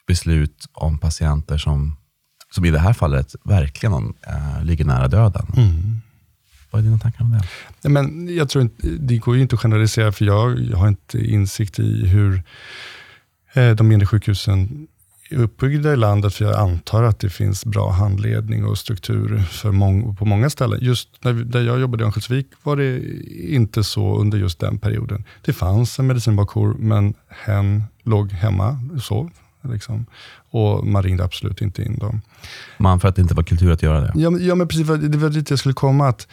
beslut 0.07 0.67
om 0.73 0.99
patienter 0.99 1.59
som, 1.59 1.97
som 2.55 2.65
i 2.65 2.71
det 2.71 2.79
här 2.79 2.93
fallet 2.93 3.35
verkligen 3.45 4.15
äh, 4.27 4.65
ligger 4.65 4.85
nära 4.85 5.09
döden. 5.09 5.47
Mm. 5.57 6.01
Vad 6.71 6.81
är 6.81 6.85
dina 6.85 6.99
tankar 6.99 7.25
om 7.25 7.39
det? 7.83 7.89
Men 7.89 8.35
jag 8.37 8.49
tror 8.49 8.63
inte, 8.63 8.89
det 8.89 9.19
går 9.19 9.37
ju 9.37 9.43
inte 9.43 9.55
att 9.55 9.61
generalisera, 9.61 10.13
för 10.13 10.25
jag, 10.25 10.61
jag 10.61 10.77
har 10.77 10.89
inte 10.89 11.19
insikt 11.19 11.79
i 11.79 12.07
hur 12.07 12.43
eh, 13.53 13.71
de 13.71 13.89
mindre 13.89 14.07
sjukhusen 14.07 14.89
är 15.31 15.37
uppbyggda 15.37 15.93
i 15.93 15.97
landet, 15.97 16.35
för 16.35 16.45
jag 16.45 16.55
antar 16.55 17.03
att 17.03 17.19
det 17.19 17.31
finns 17.31 17.65
bra 17.65 17.91
handledning 17.91 18.65
och 18.65 18.79
struktur 18.79 19.43
för 19.51 19.73
mång, 19.73 20.17
på 20.17 20.25
många 20.25 20.51
ställen. 20.51 20.79
Just 20.83 21.25
när, 21.25 21.33
där 21.33 21.63
jag 21.63 21.81
jobbade 21.81 22.03
i 22.03 22.05
Örnsköldsvik 22.05 22.47
var 22.63 22.77
det 22.77 23.01
inte 23.53 23.85
så 23.85 24.19
under 24.19 24.39
just 24.39 24.59
den 24.59 24.79
perioden. 24.79 25.25
Det 25.45 25.53
fanns 25.53 25.99
en 25.99 26.07
medicinbakjour, 26.07 26.75
men 26.79 27.15
hen 27.29 27.85
låg 28.03 28.33
hemma 28.33 28.81
och 28.95 29.03
sov. 29.03 29.31
Liksom. 29.63 30.07
Och 30.51 30.87
man 30.87 31.03
ringde 31.03 31.25
absolut 31.25 31.63
inte 31.63 31.83
in 31.83 31.99
dem. 31.99 32.21
Man 32.79 33.01
för 33.01 33.09
att 33.09 33.17
det 33.17 33.23
inte 33.23 33.35
var 33.35 33.43
kultur 33.43 33.73
att 33.73 33.83
göra 33.83 34.01
det? 34.01 34.13
Ja, 34.15 34.39
ja 34.39 34.55
men 34.55 34.69
precis. 34.69 34.87
Det 34.87 35.19
var 35.19 35.31
dit 35.31 35.51
jag 35.51 35.59
skulle 35.59 35.75
komma. 35.75 36.09
att 36.09 36.29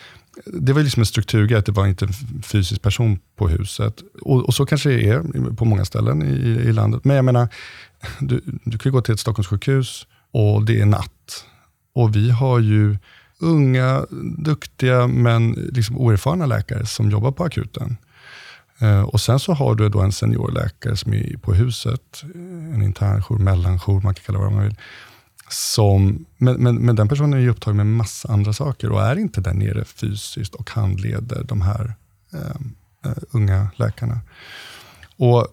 det 0.45 0.73
var 0.73 0.83
liksom 0.83 1.01
en 1.01 1.05
strukturgrej, 1.05 1.59
att 1.59 1.65
det 1.65 1.71
var 1.71 1.87
inte 1.87 2.05
en 2.05 2.43
fysisk 2.43 2.81
person 2.81 3.19
på 3.35 3.47
huset. 3.47 4.01
Och, 4.21 4.45
och, 4.45 4.53
så 4.53 4.65
kanske 4.65 4.89
det 4.89 5.09
är 5.09 5.55
på 5.55 5.65
många 5.65 5.85
ställen 5.85 6.21
i, 6.21 6.69
i 6.69 6.73
landet. 6.73 7.05
Men 7.05 7.15
jag 7.15 7.25
menar, 7.25 7.47
du, 8.19 8.41
du 8.63 8.77
kan 8.77 8.91
gå 8.91 9.01
till 9.01 9.13
ett 9.13 9.19
Stockholmssjukhus 9.19 10.07
och 10.31 10.65
det 10.65 10.81
är 10.81 10.85
natt. 10.85 11.45
Och 11.93 12.15
vi 12.15 12.29
har 12.31 12.59
ju 12.59 12.97
unga, 13.39 14.05
duktiga 14.37 15.07
men 15.07 15.51
liksom 15.51 15.97
oerfarna 15.97 16.45
läkare 16.45 16.85
som 16.85 17.11
jobbar 17.11 17.31
på 17.31 17.43
akuten. 17.43 17.97
Eh, 18.79 19.01
och 19.01 19.21
Sen 19.21 19.39
så 19.39 19.53
har 19.53 19.75
du 19.75 19.89
då 19.89 20.01
en 20.01 20.11
seniorläkare 20.11 20.97
som 20.97 21.13
är 21.13 21.37
på 21.37 21.53
huset, 21.53 22.23
en 22.73 22.81
internjour, 22.81 23.37
mellanjour, 23.37 24.01
man 24.01 24.13
kan 24.13 24.23
kalla 24.25 24.39
det 24.39 24.45
vad 24.45 24.53
man 24.53 24.63
vill 24.63 24.75
som, 25.49 26.25
men, 26.37 26.55
men, 26.55 26.75
men, 26.75 26.95
den 26.95 27.07
personen 27.07 27.33
är 27.33 27.37
ju 27.37 27.49
upptagen 27.49 27.77
med 27.77 27.85
massa 27.85 28.33
andra 28.33 28.53
saker 28.53 28.91
och 28.91 29.01
är 29.01 29.15
inte 29.15 29.41
där 29.41 29.53
nere 29.53 29.85
fysiskt 29.85 30.55
och 30.55 30.69
handleder 30.69 31.43
de 31.43 31.61
här 31.61 31.93
ehm, 32.33 32.75
eh, 33.05 33.23
unga 33.31 33.67
läkarna. 33.75 34.19
Och, 35.17 35.47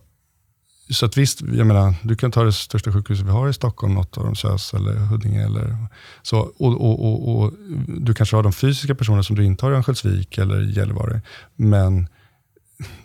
så 0.90 1.06
att 1.06 1.16
visst, 1.16 1.40
jag 1.40 1.66
menar, 1.66 1.94
du 2.02 2.16
kan 2.16 2.30
ta 2.30 2.44
det 2.44 2.52
största 2.52 2.92
sjukhuset 2.92 3.26
vi 3.26 3.30
har 3.30 3.48
i 3.48 3.52
Stockholm, 3.52 3.94
något 3.94 4.18
av 4.18 4.24
dem, 4.24 4.34
SÖS 4.34 4.74
eller 4.74 4.94
Huddinge. 4.94 5.44
Eller, 5.44 5.76
så, 6.22 6.38
och, 6.38 6.80
och, 6.80 7.04
och, 7.04 7.36
och, 7.36 7.52
Du 7.86 8.14
kanske 8.14 8.36
har 8.36 8.42
de 8.42 8.52
fysiska 8.52 8.94
personerna 8.94 9.22
som 9.22 9.36
du 9.36 9.44
inte 9.44 9.66
har 9.66 9.72
i 9.72 9.74
Örnsköldsvik 9.74 10.38
eller 10.38 10.60
Gällivare, 10.60 11.20
men 11.56 12.08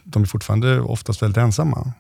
de 0.04 0.23
är 0.23 0.28
fortfarande 0.28 0.82
oftast 0.82 1.21
väldigt 1.21 1.38
ensamma. 1.38 1.93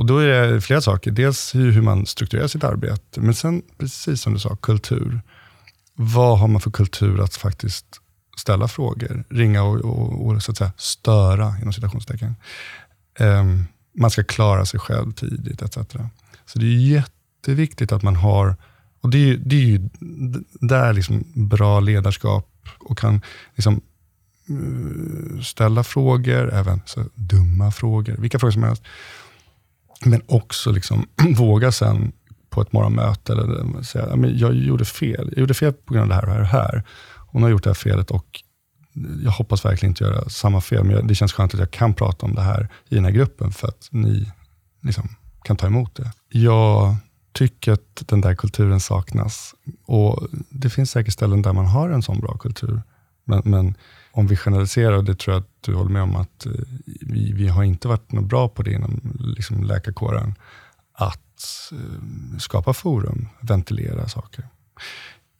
Och 0.00 0.06
Då 0.06 0.18
är 0.18 0.52
det 0.52 0.60
flera 0.60 0.80
saker. 0.80 1.10
Dels 1.10 1.54
hur, 1.54 1.82
man 1.82 2.06
strukturerar 2.06 2.46
sitt 2.46 2.64
arbete, 2.64 3.20
men 3.20 3.34
sen, 3.34 3.62
precis 3.78 4.22
som 4.22 4.34
du 4.34 4.38
sa, 4.38 4.56
kultur. 4.56 5.20
Vad 5.94 6.38
har 6.38 6.48
man 6.48 6.60
för 6.60 6.70
kultur 6.70 7.20
att 7.20 7.36
faktiskt 7.36 7.86
ställa 8.36 8.68
frågor, 8.68 9.24
ringa 9.28 9.62
och, 9.62 9.76
och, 9.76 10.26
och 10.26 10.42
så 10.42 10.50
att 10.50 10.58
säga, 10.58 10.72
störa, 10.76 11.58
inom 11.60 11.72
citationstecken. 11.72 12.36
Um, 13.18 13.64
man 13.98 14.10
ska 14.10 14.24
klara 14.24 14.66
sig 14.66 14.80
själv 14.80 15.12
tidigt, 15.12 15.62
etc. 15.62 15.76
Så 16.46 16.58
det 16.58 16.66
är 16.66 16.78
jätteviktigt 16.78 17.92
att 17.92 18.02
man 18.02 18.16
har, 18.16 18.56
och 19.00 19.10
det 19.10 19.30
är, 19.30 19.36
det 19.36 19.56
är 19.56 19.66
ju 19.66 19.88
där 20.60 20.92
liksom 20.92 21.24
bra 21.34 21.80
ledarskap 21.80 22.68
och 22.78 22.98
kan 22.98 23.20
liksom, 23.54 23.80
eh, 24.48 25.40
ställa 25.42 25.84
frågor, 25.84 26.54
även 26.54 26.80
så 26.86 27.04
dumma 27.14 27.70
frågor, 27.70 28.16
vilka 28.18 28.38
frågor 28.38 28.52
som 28.52 28.62
helst. 28.62 28.82
Men 30.04 30.22
också 30.26 30.72
liksom 30.72 31.06
våga 31.36 31.72
sen 31.72 32.12
på 32.50 32.60
ett 32.60 32.72
morgonmöte 32.72 33.32
eller 33.32 33.82
säga, 33.82 34.16
jag 34.36 34.54
gjorde 34.54 34.84
fel. 34.84 35.28
Jag 35.32 35.40
gjorde 35.40 35.54
fel 35.54 35.72
på 35.72 35.94
grund 35.94 36.02
av 36.02 36.08
det 36.08 36.14
här 36.14 36.34
och 36.34 36.40
det 36.40 36.44
här. 36.44 36.62
Här. 36.62 36.82
Hon 37.16 37.42
har 37.42 37.50
gjort 37.50 37.64
det 37.64 37.70
här 37.70 37.74
felet 37.74 38.10
och 38.10 38.42
jag 39.24 39.30
hoppas 39.30 39.64
verkligen 39.64 39.90
inte 39.90 40.04
göra 40.04 40.28
samma 40.28 40.60
fel, 40.60 40.84
men 40.84 41.06
det 41.06 41.14
känns 41.14 41.32
skönt 41.32 41.54
att 41.54 41.60
jag 41.60 41.70
kan 41.70 41.94
prata 41.94 42.26
om 42.26 42.34
det 42.34 42.42
här 42.42 42.68
i 42.88 42.94
den 42.94 43.04
här 43.04 43.12
gruppen, 43.12 43.52
för 43.52 43.68
att 43.68 43.88
ni 43.90 44.32
liksom 44.82 45.08
kan 45.44 45.56
ta 45.56 45.66
emot 45.66 45.94
det. 45.94 46.12
Jag 46.28 46.96
tycker 47.32 47.72
att 47.72 48.02
den 48.06 48.20
där 48.20 48.34
kulturen 48.34 48.80
saknas. 48.80 49.54
Och 49.86 50.28
Det 50.50 50.70
finns 50.70 50.90
säkert 50.90 51.12
ställen 51.12 51.42
där 51.42 51.52
man 51.52 51.66
har 51.66 51.90
en 51.90 52.02
sån 52.02 52.20
bra 52.20 52.36
kultur. 52.36 52.82
Men, 53.24 53.42
men 53.44 53.74
om 54.12 54.26
vi 54.26 54.36
generaliserar, 54.36 54.92
och 54.92 55.04
det 55.04 55.14
tror 55.14 55.34
jag 55.34 55.40
att 55.40 55.48
du 55.60 55.74
håller 55.74 55.90
med 55.90 56.02
om, 56.02 56.16
att 56.16 56.46
eh, 56.46 56.52
vi, 57.00 57.32
vi 57.32 57.48
har 57.48 57.62
inte 57.62 57.88
varit 57.88 58.12
något 58.12 58.24
bra 58.24 58.48
på 58.48 58.62
det 58.62 58.72
inom 58.72 59.00
liksom 59.36 59.64
läkarkåren, 59.64 60.34
att 60.94 61.72
eh, 61.72 62.38
skapa 62.38 62.72
forum, 62.72 63.28
ventilera 63.40 64.08
saker. 64.08 64.44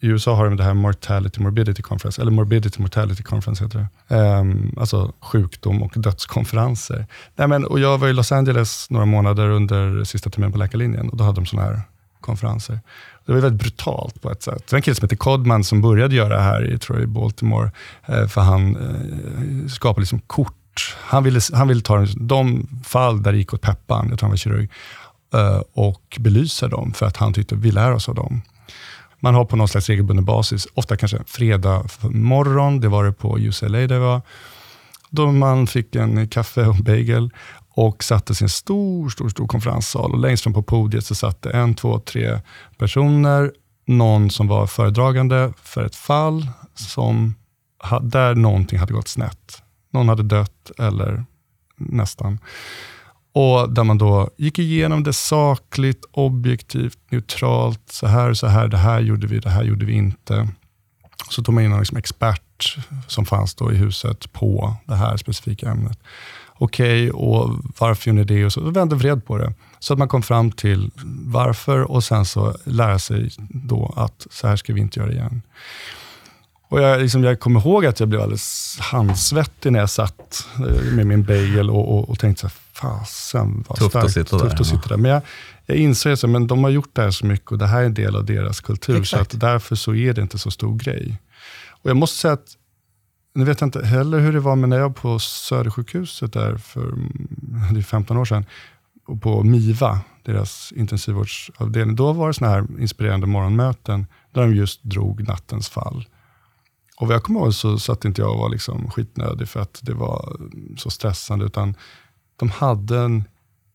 I 0.03 0.07
USA 0.07 0.35
har 0.35 0.45
de 0.45 0.57
det 0.57 0.65
här 0.65 0.75
Mortality 0.75 1.43
Morbidity 1.43 1.83
Conference, 1.83 2.23
eller 2.23 2.31
Morbidity 2.31 2.83
Mortality 2.83 3.23
Conference 3.23 3.65
heter 3.65 3.87
det. 4.09 4.17
Um, 4.17 4.75
alltså 4.81 5.13
sjukdom 5.21 5.83
och 5.83 5.93
dödskonferenser. 5.97 7.07
Nej, 7.37 7.49
men, 7.49 7.65
och 7.65 7.81
jag 7.81 7.99
var 7.99 8.09
i 8.09 8.13
Los 8.13 8.33
Angeles 8.33 8.91
några 8.91 9.07
månader 9.07 9.49
under 9.49 10.05
sista 10.05 10.31
terminen 10.31 10.53
på 10.53 10.59
läkarlinjen 10.59 11.09
och 11.09 11.17
då 11.17 11.25
hade 11.25 11.41
de 11.41 11.47
sådana 11.47 11.69
här 11.69 11.83
konferenser. 12.21 12.81
Det 13.31 13.35
var 13.35 13.41
väldigt 13.41 13.63
brutalt 13.63 14.23
på 14.23 14.31
ett 14.31 14.43
sätt. 14.43 14.67
Det 14.67 14.73
var 14.73 14.79
en 14.79 14.83
kille 14.83 14.95
som 14.95 15.05
heter 15.05 15.17
Codman 15.17 15.65
som 15.65 15.83
började 15.83 16.15
göra 16.15 16.37
det 16.37 16.43
här 16.43 16.73
i, 16.75 16.79
tror 16.79 16.99
jag, 16.99 17.05
i 17.05 17.07
Baltimore, 17.07 17.71
eh, 18.07 18.27
för 18.27 18.41
han 18.41 18.77
eh, 18.77 19.69
skapade 19.69 20.01
liksom 20.01 20.21
kort. 20.21 20.97
Han 21.01 21.25
ville, 21.25 21.41
han 21.53 21.69
ville 21.69 21.81
ta 21.81 22.07
de 22.17 22.69
fall 22.85 23.23
där 23.23 23.33
det 23.33 23.39
gick 23.39 23.55
åt 23.55 23.61
peppan, 23.61 24.07
jag 24.11 24.19
tror 24.19 24.27
han 24.27 24.31
var 24.31 24.37
kirurg, 24.37 24.71
eh, 25.35 25.63
och 25.73 26.17
belysa 26.21 26.69
dem 26.69 26.93
för 26.93 27.07
att 27.07 27.17
han 27.17 27.33
tyckte 27.33 27.55
vi 27.55 27.71
lär 27.71 27.93
oss 27.93 28.09
av 28.09 28.15
dem. 28.15 28.43
Man 29.21 29.35
har 29.35 29.45
på 29.45 29.57
någon 29.57 29.69
slags 29.69 29.89
regelbunden 29.89 30.25
basis, 30.25 30.67
ofta 30.75 30.97
kanske 30.97 31.19
fredag 31.27 31.85
morgon, 32.03 32.81
det 32.81 32.89
var 32.89 33.05
det 33.05 33.13
på 33.13 33.39
UCLA 33.39 33.79
där 33.79 33.95
jag 33.95 34.01
var, 34.01 34.23
då 35.11 35.33
man 35.33 35.67
fick 35.67 35.97
en 35.97 36.29
kaffe 36.29 36.67
och 36.67 36.77
bagel 36.77 37.31
och 37.69 38.05
satte 38.05 38.33
i 38.33 38.37
en 38.43 38.49
stor, 38.49 39.11
stor, 39.11 39.29
stor 39.29 39.47
konferenssal. 39.47 40.13
Och 40.13 40.21
längst 40.21 40.43
fram 40.43 40.53
på 40.53 40.63
podiet 40.63 41.07
så 41.07 41.15
satt 41.15 41.43
det 41.43 41.51
en, 41.51 41.75
två, 41.75 41.99
tre 41.99 42.41
personer. 42.79 43.53
Någon 43.87 44.31
som 44.31 44.49
var 44.49 44.67
föredragande 44.67 45.53
för 45.63 45.85
ett 45.85 45.97
fall 45.97 46.47
som, 46.75 47.35
där 48.03 48.35
någonting 48.35 48.79
hade 48.79 48.93
gått 48.93 49.09
snett. 49.09 49.63
Någon 49.93 50.09
hade 50.09 50.23
dött 50.23 50.71
eller 50.79 51.25
nästan. 51.77 52.39
Och 53.33 53.73
där 53.73 53.85
man 53.85 53.99
då 53.99 54.31
gick 54.37 54.59
igenom 54.59 55.03
det 55.03 55.13
sakligt, 55.13 56.05
objektivt, 56.13 56.99
neutralt. 57.11 57.83
Så 57.91 58.07
här, 58.07 58.35
så 58.35 58.47
här, 58.47 58.69
det 58.69 58.77
här 58.77 59.01
gjorde 59.01 59.27
vi, 59.27 59.39
det 59.39 59.51
här 59.51 59.63
gjorde 59.63 59.85
vi 59.85 59.93
inte. 59.93 60.49
Så 61.31 61.43
tog 61.43 61.55
man 61.55 61.65
in 61.65 61.73
en 61.73 61.79
liksom 61.79 61.97
expert 61.97 62.43
som 63.07 63.27
fanns 63.27 63.55
då 63.55 63.73
i 63.73 63.77
huset 63.77 64.33
på 64.33 64.77
det 64.87 64.95
här 64.95 65.17
specifika 65.17 65.71
ämnet 65.71 65.99
okej, 66.61 67.11
okay, 67.11 67.11
och 67.11 67.59
varför 67.79 68.11
gjorde 68.11 68.21
ni 68.21 68.25
det? 68.25 68.45
Och 68.45 68.53
så 68.53 68.71
vände 68.71 68.97
vred 68.97 69.25
på 69.25 69.39
det. 69.39 69.55
Så 69.79 69.93
att 69.93 69.99
man 69.99 70.09
kom 70.09 70.23
fram 70.23 70.53
till 70.53 70.91
varför 71.25 71.91
och 71.91 72.05
sen 72.05 72.25
så 72.25 72.57
lära 72.65 72.99
sig 72.99 73.31
då 73.49 73.95
att 73.97 74.27
så 74.31 74.47
här 74.47 74.57
ska 74.57 74.73
vi 74.73 74.81
inte 74.81 75.01
göra 75.01 75.13
igen. 75.13 75.43
Och 76.69 76.83
jag, 76.83 77.01
liksom, 77.01 77.25
jag 77.25 77.41
kommer 77.41 77.61
ihåg 77.61 77.87
att 77.87 78.01
jag 78.01 78.09
blev 78.09 78.21
alldeles 78.21 78.77
handsvettig 78.81 79.73
när 79.73 79.79
jag 79.79 79.91
satt 79.91 80.47
eh, 80.55 80.93
med 80.93 81.07
min 81.07 81.23
bagel 81.23 81.71
och, 81.71 81.99
och, 81.99 82.11
och 82.11 82.19
tänkte, 82.19 82.41
så 82.41 82.47
här, 82.47 82.55
fasen 82.73 83.65
vad 83.69 83.79
tufft 83.79 83.91
starkt. 83.91 84.07
Att 84.07 84.13
sitta 84.13 84.39
tufft 84.39 84.57
där, 84.57 84.61
att 84.61 84.67
sitta 84.67 84.89
där. 84.89 84.97
Men 84.97 85.11
jag, 85.11 85.23
jag 85.67 85.77
insåg 85.77 86.13
att 86.13 86.49
de 86.49 86.65
har 86.65 86.71
gjort 86.71 86.91
det 86.93 87.03
här 87.03 87.11
så 87.11 87.27
mycket 87.27 87.53
och 87.53 87.59
det 87.59 87.67
här 87.67 87.81
är 87.81 87.87
en 87.87 87.95
del 87.95 88.17
av 88.17 88.25
deras 88.25 88.61
kultur. 88.61 89.01
Exakt. 89.01 89.31
Så 89.31 89.37
att 89.37 89.41
därför 89.41 89.77
så 89.77 89.95
är 89.95 90.13
det 90.13 90.23
inte 90.23 90.39
så 90.39 90.51
stor 90.51 90.77
grej. 90.77 91.19
Och 91.83 91.91
Jag 91.91 91.97
måste 91.97 92.19
säga 92.19 92.33
att 92.33 92.57
nu 93.35 93.45
vet 93.45 93.61
jag 93.61 93.67
inte 93.67 93.87
heller 93.87 94.21
hur 94.21 94.33
det 94.33 94.41
var, 94.41 94.57
men 94.57 94.71
när 94.71 94.77
jag 94.77 94.89
var 94.89 94.95
på 94.95 95.19
Södersjukhuset 95.19 96.33
där 96.33 96.57
för 96.57 96.95
det 97.73 97.81
är 97.81 97.83
15 97.83 98.17
år 98.17 98.25
sedan, 98.25 98.45
och 99.07 99.23
på 99.23 99.43
MIVA, 99.43 100.01
deras 100.23 100.73
intensivvårdsavdelning, 100.77 101.97
då 101.97 102.13
var 102.13 102.29
det 102.29 102.35
sådana 102.35 102.55
här 102.55 102.81
inspirerande 102.81 103.27
morgonmöten 103.27 104.07
där 104.33 104.43
de 104.43 104.55
just 104.55 104.83
drog 104.83 105.29
nattens 105.29 105.69
fall. 105.69 106.07
Och 106.97 107.07
vad 107.07 107.15
jag 107.15 107.23
kommer 107.23 107.41
ihåg 107.41 107.55
så 107.55 107.79
satt 107.79 108.05
inte 108.05 108.23
jag 108.23 108.33
och 108.33 108.39
var 108.39 108.49
liksom 108.49 108.91
skitnödig 108.91 109.49
för 109.49 109.61
att 109.61 109.81
det 109.83 109.95
var 109.95 110.41
så 110.77 110.91
stressande, 110.91 111.45
utan 111.45 111.75
de, 112.37 112.51
hade 112.51 112.99
en, 112.99 113.25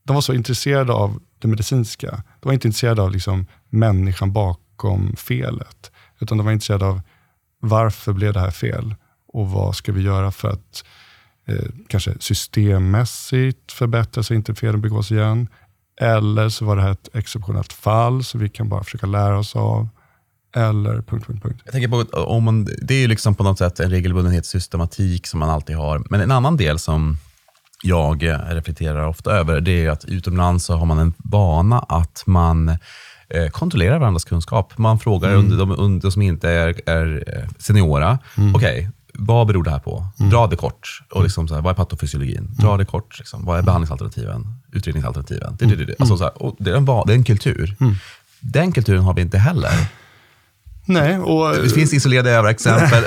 de 0.04 0.14
var 0.14 0.22
så 0.22 0.34
intresserade 0.34 0.94
av 0.94 1.20
det 1.40 1.48
medicinska. 1.48 2.24
De 2.40 2.48
var 2.48 2.54
inte 2.54 2.68
intresserade 2.68 3.02
av 3.02 3.12
liksom 3.12 3.46
människan 3.70 4.34
bakom 4.34 5.16
felet, 5.16 5.92
utan 6.20 6.38
de 6.38 6.46
var 6.46 6.54
intresserade 6.54 6.86
av 6.86 7.02
varför 7.68 8.14
blev 8.14 8.34
det 8.34 8.40
här 8.40 8.52
fel? 8.52 8.96
och 9.36 9.50
vad 9.50 9.76
ska 9.76 9.92
vi 9.92 10.02
göra 10.02 10.32
för 10.32 10.50
att 10.50 10.84
eh, 11.48 11.66
kanske 11.88 12.14
systemmässigt 12.20 13.72
förbättra 13.72 14.24
så 14.24 14.34
inte 14.34 14.56
felen 14.56 14.82
begås 14.82 15.12
igen. 15.12 15.48
Eller 16.02 16.50
så 16.50 16.66
var 16.66 16.76
det 16.76 16.82
här 16.82 16.92
ett 16.92 17.10
exceptionellt 17.14 17.74
fall 17.74 18.24
så 18.24 18.38
vi 18.38 18.50
kan 18.50 18.70
bara 18.70 18.84
försöka 18.84 19.08
lära 19.08 19.40
oss 19.40 19.56
av. 19.56 19.90
Eller 20.56 20.94
punkt, 20.94 21.28
punkt, 21.28 21.44
punkt. 21.44 21.62
Jag 21.66 21.72
tänker 21.72 21.88
på, 21.88 22.18
eh, 22.18 22.24
om 22.24 22.44
man, 22.44 22.66
det 22.82 22.94
är 22.94 23.00
ju 23.00 23.08
liksom 23.08 23.36
på 23.36 23.44
något 23.44 23.58
sätt 23.58 23.80
en 23.80 23.90
regelbundenhet, 23.90 24.46
systematik 24.46 25.28
som 25.28 25.40
man 25.40 25.50
alltid 25.50 25.76
har. 25.76 26.04
Men 26.10 26.22
en 26.22 26.32
annan 26.32 26.58
del 26.58 26.80
som 26.80 27.18
jag 27.84 28.24
eh, 28.24 28.38
reflekterar 28.38 29.08
ofta 29.08 29.32
över, 29.32 29.62
det 29.62 29.86
är 29.86 29.90
att 29.90 30.06
utomlands 30.06 30.66
så 30.66 30.76
har 30.76 30.86
man 30.86 31.00
en 31.00 31.14
vana 31.18 31.80
att 31.80 32.24
man 32.26 32.78
kontrollerar 33.52 34.00
varandras 34.00 34.26
kunskap. 34.26 34.78
Man 34.78 35.00
frågar 35.00 35.30
mm. 35.30 35.40
under, 35.40 35.58
de, 35.58 35.72
under 35.72 36.10
som 36.10 36.22
inte 36.22 36.50
är, 36.50 36.90
är 36.90 37.24
eh, 37.28 37.50
seniora, 37.60 38.20
mm. 38.38 38.56
okej, 38.56 38.80
okay, 38.80 38.92
vad 39.18 39.48
beror 39.48 39.64
det 39.64 39.72
här 39.72 39.80
på? 39.80 40.06
Mm. 40.20 40.32
Dra 40.32 40.48
det 40.48 40.56
kort. 40.56 41.02
Och 41.12 41.24
liksom 41.24 41.48
så 41.48 41.56
här, 41.56 41.62
vad 41.62 41.72
är 41.72 41.76
patofysiologin? 41.76 42.56
Dra 42.58 42.68
mm. 42.68 42.78
det 42.78 42.86
kort. 42.86 43.20
Liksom. 43.20 43.46
Vad 43.46 43.60
är 43.60 43.64
behandlingsalternativen? 43.64 44.46
Utredningsalternativen? 44.72 45.56
Det, 45.60 45.66
det, 45.66 45.86
det. 45.86 45.96
Alltså, 46.00 46.18
så 46.18 46.24
här, 46.24 46.44
och 46.44 46.56
det, 46.60 46.72
är 46.72 46.76
en, 46.76 46.86
det 46.86 46.92
är 46.92 47.16
en 47.16 47.24
kultur. 47.24 47.76
Mm. 47.80 47.96
Den 48.40 48.72
kulturen 48.72 49.04
har 49.04 49.14
vi 49.14 49.22
inte 49.22 49.38
heller. 49.38 49.72
Nej, 50.88 51.18
och, 51.18 51.56
det 51.56 51.70
finns 51.70 51.94
isolerade 51.94 52.32
över 52.32 52.50
exempel, 52.50 53.04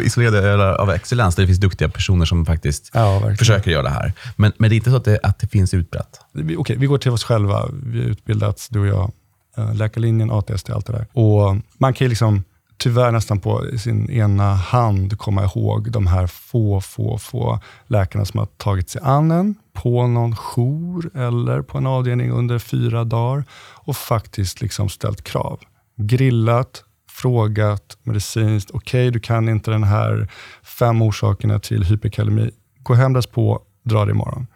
isolerade 0.06 0.38
över 0.38 0.94
excellens, 0.94 1.34
där 1.34 1.42
det 1.42 1.46
finns 1.46 1.60
duktiga 1.60 1.88
personer 1.88 2.24
som 2.24 2.46
faktiskt 2.46 2.90
ja, 2.94 3.34
försöker 3.38 3.70
göra 3.70 3.82
det 3.82 3.90
här. 3.90 4.12
Men, 4.36 4.52
men 4.58 4.70
det 4.70 4.74
är 4.74 4.76
inte 4.76 4.90
så 4.90 4.96
att 4.96 5.04
det, 5.04 5.20
att 5.22 5.38
det 5.38 5.46
finns 5.46 5.74
utbrett. 5.74 6.20
Okej, 6.34 6.56
okay, 6.56 6.76
vi 6.76 6.86
går 6.86 6.98
till 6.98 7.10
oss 7.10 7.24
själva. 7.24 7.68
Vi 7.72 8.00
har 8.00 8.08
utbildats, 8.08 8.68
du 8.68 8.80
och 8.80 8.86
jag, 8.86 9.02
eh, 9.02 9.08
Eh, 9.56 9.74
läkarlinjen, 9.74 10.30
ATST, 10.30 10.70
allt 10.70 10.86
det 10.86 10.92
där. 10.92 11.06
Och 11.12 11.56
man 11.78 11.94
kan 11.94 12.04
ju 12.04 12.08
liksom 12.08 12.44
tyvärr 12.82 13.12
nästan 13.12 13.40
på 13.40 13.64
sin 13.78 14.10
ena 14.10 14.54
hand 14.54 15.18
komma 15.18 15.44
ihåg 15.44 15.90
de 15.90 16.06
här 16.06 16.26
få, 16.26 16.80
få, 16.80 17.18
få 17.18 17.60
läkarna 17.86 18.24
som 18.24 18.38
har 18.38 18.46
tagit 18.46 18.90
sig 18.90 19.00
an 19.04 19.30
en 19.30 19.54
på 19.72 20.06
någon 20.06 20.36
jour 20.36 21.10
eller 21.16 21.62
på 21.62 21.78
en 21.78 21.86
avdelning 21.86 22.30
under 22.30 22.58
fyra 22.58 23.04
dagar 23.04 23.44
och 23.74 23.96
faktiskt 23.96 24.60
liksom 24.60 24.88
ställt 24.88 25.24
krav. 25.24 25.60
Grillat, 25.96 26.84
frågat 27.10 27.98
medicinskt, 28.02 28.70
okej 28.70 29.08
okay, 29.08 29.10
du 29.10 29.20
kan 29.20 29.48
inte 29.48 29.70
den 29.70 29.84
här 29.84 30.28
fem 30.62 31.02
orsakerna 31.02 31.58
till 31.58 31.84
hyperkalemi. 31.84 32.50
Gå 32.82 32.94
hem, 32.94 33.14
läs 33.14 33.26
på, 33.26 33.62
dra 33.82 34.04
det 34.04 34.10
imorgon. 34.10 34.46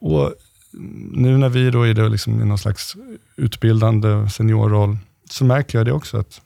Och 0.00 0.34
nu 1.12 1.36
när 1.38 1.48
vi 1.48 1.70
då 1.70 1.82
är 1.82 1.94
då 1.94 2.08
liksom 2.08 2.42
i 2.42 2.44
någon 2.44 2.58
slags 2.58 2.96
utbildande 3.36 4.28
seniorroll, 4.30 4.98
så 5.30 5.44
märker 5.44 5.78
jag 5.78 5.86
det 5.86 5.92
också 5.92 6.16
att 6.16 6.40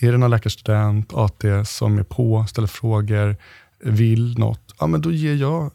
är 0.00 0.12
det 0.12 0.18
någon 0.18 0.30
läkarstudent, 0.30 1.14
AT, 1.14 1.42
som 1.64 1.98
är 1.98 2.02
på, 2.02 2.46
ställer 2.48 2.68
frågor, 2.68 3.36
vill 3.78 4.38
något, 4.38 4.74
ja 4.78 4.86
men 4.86 5.00
då 5.00 5.12
ger 5.12 5.34
jag 5.34 5.70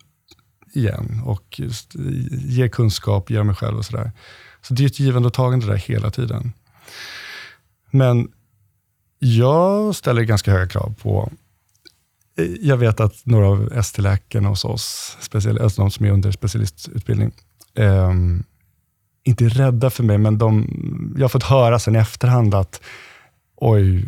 igen 0.74 1.22
och 1.26 1.62
ger 2.32 2.68
kunskap, 2.68 3.30
ger 3.30 3.44
mig 3.44 3.56
själv 3.56 3.78
och 3.78 3.86
sådär. 3.86 4.12
Så 4.62 4.74
det 4.74 4.84
är 4.84 4.88
ett 4.88 5.00
givande 5.00 5.28
och 5.28 5.34
tagande 5.34 5.68
där 5.68 5.76
hela 5.76 6.12
tiden. 6.12 6.54
Men 7.92 8.32
jag 9.20 9.96
ställer 9.96 10.22
ganska 10.22 10.52
höga 10.52 10.68
krav 10.68 10.96
på 11.02 11.32
eh, 12.38 12.46
jag 12.46 12.78
vet 12.78 13.00
att 13.00 13.26
några 13.26 13.48
av 13.48 13.74
ST-läkarna 13.74 14.50
hos 14.50 14.66
oss, 14.66 15.18
alltså 15.34 15.82
de 15.82 15.92
som 15.92 16.06
är 16.06 16.12
under 16.12 16.32
specialistutbildning, 16.32 17.32
eh, 17.76 18.14
inte 19.24 19.48
rädda 19.48 19.90
för 19.90 20.04
mig, 20.04 20.18
men 20.18 20.38
de, 20.38 20.68
jag 21.16 21.24
har 21.24 21.30
fått 21.30 21.44
höra 21.44 21.80
sen 21.80 21.96
i 21.96 22.00
efterhand 22.00 22.56
att 22.56 22.82
oj, 23.56 24.06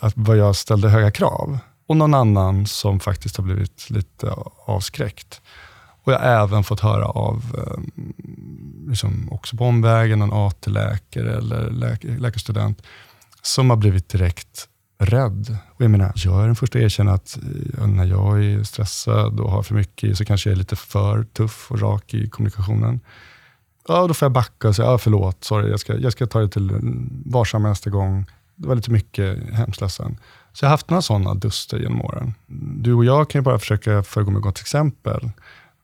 att 0.00 0.12
vad 0.16 0.36
jag 0.36 0.56
ställde 0.56 0.88
höga 0.88 1.10
krav. 1.10 1.58
Och 1.86 1.96
någon 1.96 2.14
annan 2.14 2.66
som 2.66 3.00
faktiskt 3.00 3.36
har 3.36 3.44
blivit 3.44 3.90
lite 3.90 4.30
avskräckt. 4.66 5.40
Och 6.02 6.12
jag 6.12 6.18
har 6.18 6.26
även 6.26 6.64
fått 6.64 6.80
höra 6.80 7.04
av, 7.04 7.44
ehm, 7.58 8.12
liksom 8.88 9.28
också 9.32 9.56
på 9.56 9.64
omvägen, 9.64 10.22
en 10.22 10.32
AT-läkare 10.32 11.36
eller 11.36 11.70
läk 11.70 12.04
läkarstudent, 12.04 12.82
som 13.42 13.70
har 13.70 13.76
blivit 13.76 14.08
direkt 14.08 14.68
rädd. 15.00 15.56
Och 15.74 15.84
jag 15.84 15.90
menar, 15.90 16.12
jag 16.14 16.42
är 16.42 16.46
den 16.46 16.56
första 16.56 16.78
att 16.78 16.84
erkänna 16.84 17.12
att 17.12 17.38
eh, 17.78 17.86
när 17.86 18.04
jag 18.04 18.44
är 18.44 18.62
stressad 18.62 19.40
och 19.40 19.50
har 19.50 19.62
för 19.62 19.74
mycket 19.74 20.18
så 20.18 20.24
kanske 20.24 20.50
jag 20.50 20.54
är 20.54 20.58
lite 20.58 20.76
för 20.76 21.24
tuff 21.24 21.70
och 21.70 21.80
rak 21.80 22.14
i 22.14 22.28
kommunikationen 22.28 23.00
ja, 23.88 24.06
då 24.06 24.14
får 24.14 24.26
jag 24.26 24.32
backa 24.32 24.68
och 24.68 24.76
säga, 24.76 24.88
ja, 24.88 24.98
förlåt, 24.98 25.44
sorry, 25.44 25.70
jag 25.70 25.80
ska, 25.80 25.96
jag 25.96 26.12
ska 26.12 26.26
ta 26.26 26.40
det 26.40 26.48
till 26.48 26.70
varsam 27.24 27.62
nästa 27.62 27.90
gång. 27.90 28.26
Det 28.56 28.68
var 28.68 28.74
lite 28.74 28.90
mycket, 28.90 29.38
hemskt 29.52 29.80
ledsen. 29.80 30.18
Så 30.52 30.64
jag 30.64 30.68
har 30.68 30.70
haft 30.70 30.90
några 30.90 31.02
sådana 31.02 31.34
duster 31.34 31.78
genom 31.78 32.02
åren. 32.02 32.34
Du 32.76 32.94
och 32.94 33.04
jag 33.04 33.30
kan 33.30 33.38
ju 33.38 33.42
bara 33.42 33.58
försöka 33.58 34.02
föregå 34.02 34.30
med 34.30 34.42
gott 34.42 34.60
exempel. 34.60 35.30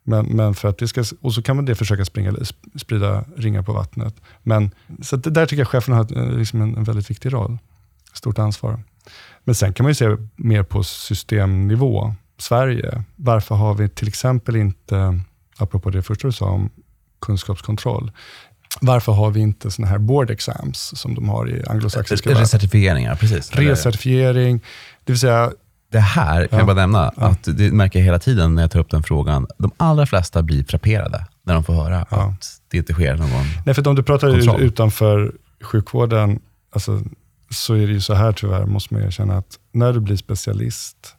Men, 0.03 0.27
men 0.27 0.55
för 0.55 0.69
att 0.69 0.79
det 0.79 0.89
ska, 0.89 1.05
och 1.21 1.35
så 1.35 1.43
kan 1.43 1.57
man 1.57 1.65
det 1.65 1.75
försöka 1.75 2.05
springa, 2.05 2.35
sprida 2.77 3.25
ringar 3.37 3.63
på 3.63 3.73
vattnet. 3.73 4.15
Men, 4.43 4.71
så 5.03 5.17
det, 5.17 5.31
där 5.31 5.47
tycker 5.47 5.61
jag 5.61 5.69
chefen 5.69 5.95
har 5.95 6.19
eh, 6.19 6.39
liksom 6.39 6.63
en, 6.63 6.77
en 6.77 6.85
väldigt 6.85 7.11
viktig 7.11 7.33
roll. 7.33 7.59
Stort 8.13 8.39
ansvar. 8.39 8.81
Men 9.47 9.55
sen 9.55 9.73
kan 9.73 9.85
man 9.85 9.91
ju 9.91 9.95
se 9.95 10.17
mer 10.37 10.63
på 10.63 10.83
systemnivå. 10.83 12.15
Sverige, 12.39 13.05
varför 13.17 13.55
har 13.55 13.75
vi 13.75 13.89
till 13.89 14.09
exempel 14.09 14.57
inte, 14.57 15.21
apropå 15.57 15.91
det 15.91 16.03
första 16.03 16.29
du 16.29 16.33
sa 16.33 16.47
om 16.47 16.71
kunskapskontroll. 17.21 18.13
Varför 18.81 19.13
har 19.13 19.31
vi 19.31 19.41
inte 19.41 19.71
såna 19.71 19.89
här 19.89 19.99
board 19.99 20.31
exams 20.31 20.93
som 20.97 21.15
de 21.15 21.29
har 21.29 21.49
i 21.51 21.65
anglosaxiska 21.67 22.29
världen? 22.31 22.43
Recertifieringar, 22.43 23.15
precis. 23.15 23.53
Recertifiering, 23.53 24.61
det 25.05 25.13
vill 25.13 25.21
säga 25.21 25.53
det 25.93 25.99
här 26.01 26.47
kan 26.47 26.49
ja, 26.51 26.59
jag 26.59 26.67
bara 26.67 26.77
nämna, 26.77 27.13
ja. 27.17 27.27
att 27.27 27.43
det 27.45 27.73
märker 27.73 27.99
jag 27.99 28.05
hela 28.05 28.19
tiden 28.19 28.55
när 28.55 28.63
jag 28.63 28.71
tar 28.71 28.81
upp 28.81 28.91
den 28.91 29.03
frågan. 29.03 29.47
De 29.59 29.71
allra 29.77 30.07
flesta 30.07 30.43
blir 30.43 30.65
frapperade. 30.65 31.27
när 31.43 31.55
de 31.55 31.65
får 31.65 31.75
höra 31.75 32.07
ja. 32.11 32.17
att 32.17 32.47
det 32.71 32.79
inte 32.79 32.93
sker 32.93 33.17
någon 33.17 33.31
Nej, 33.67 33.75
för 33.75 33.89
om 33.89 33.95
du 33.95 34.03
pratar 34.03 34.31
kontroll. 34.31 34.61
utanför 34.61 35.33
sjukvården, 35.61 36.41
alltså, 36.73 37.03
så 37.51 37.75
är 37.75 37.87
det 37.87 37.93
ju 37.93 38.01
så 38.01 38.15
här 38.15 38.33
tyvärr, 38.33 38.67
måste 38.67 38.95
man 38.95 39.03
erkänna, 39.03 39.37
att 39.37 39.59
när 39.73 39.93
du 39.93 40.01
blir 40.01 40.17
specialist, 40.17 41.15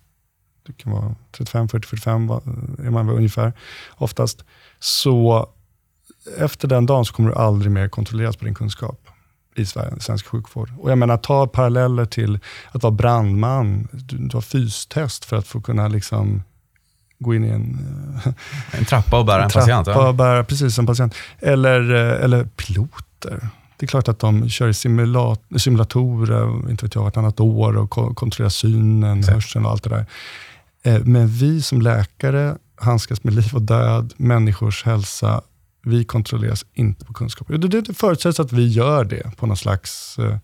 det 0.67 0.73
kan 0.73 0.91
vara 0.91 1.15
35, 1.31 1.67
40, 1.67 1.87
45 1.87 2.29
är 2.29 2.89
man 2.89 3.07
väl 3.07 3.15
ungefär 3.15 3.53
oftast, 3.95 4.43
så 4.79 5.49
efter 6.37 6.67
den 6.67 6.85
dagen 6.85 7.05
så 7.05 7.13
kommer 7.13 7.29
du 7.29 7.35
aldrig 7.35 7.71
mer 7.71 7.89
kontrolleras 7.89 8.37
på 8.37 8.45
din 8.45 8.55
kunskap 8.55 9.07
i 9.55 9.65
Sverige, 9.65 9.99
svensk 9.99 10.27
sjukvård. 10.27 10.71
Och 10.79 10.91
jag 10.91 10.97
menar, 10.97 11.17
ta 11.17 11.47
paralleller 11.47 12.05
till 12.05 12.39
att 12.71 12.83
vara 12.83 12.91
brandman. 12.91 13.87
Du, 13.91 14.17
du 14.17 14.37
har 14.37 14.41
fystest 14.41 15.25
för 15.25 15.37
att 15.37 15.47
få 15.47 15.61
kunna 15.61 15.87
liksom 15.87 16.43
gå 17.19 17.35
in 17.35 17.45
i 17.45 17.49
en... 17.49 17.79
en 18.71 18.85
trappa 18.85 19.19
och 19.19 19.25
bära 19.25 19.37
en, 19.37 19.43
en 19.45 19.51
patient? 19.51 19.87
Ja. 19.87 20.07
och 20.07 20.15
bära, 20.15 20.43
precis, 20.43 20.79
en 20.79 20.85
patient. 20.85 21.15
Eller, 21.39 21.95
eh, 21.95 22.23
eller 22.23 22.43
piloter. 22.43 23.49
Det 23.77 23.85
är 23.85 23.87
klart 23.87 24.07
att 24.07 24.19
de 24.19 24.49
kör 24.49 24.67
i 24.67 24.73
simulat 24.73 25.41
simulatorer, 25.57 26.69
inte 26.69 26.85
vet 26.85 26.95
jag, 26.95 27.03
vartannat 27.03 27.39
år 27.39 27.77
och 27.77 27.89
kontrollerar 27.89 28.49
synen, 28.49 29.19
Exakt. 29.19 29.33
hörseln 29.33 29.65
och 29.65 29.71
allt 29.71 29.83
det 29.83 29.89
där. 29.89 30.05
Eh, 30.83 31.03
men 31.03 31.27
vi 31.27 31.61
som 31.61 31.81
läkare 31.81 32.57
handskas 32.75 33.23
med 33.23 33.33
liv 33.33 33.49
och 33.53 33.61
död, 33.61 34.13
människors 34.17 34.83
hälsa. 34.83 35.41
Vi 35.83 36.05
kontrolleras 36.05 36.65
inte 36.73 37.05
på 37.05 37.13
kunskap. 37.13 37.47
Det, 37.47 37.57
det, 37.57 37.81
det 37.81 37.93
förutsätts 37.93 38.39
att 38.39 38.51
vi 38.51 38.67
gör 38.67 39.05
det 39.05 39.31
på 39.37 39.45
någon 39.45 39.57
slags 39.57 40.19
eh, 40.19 40.37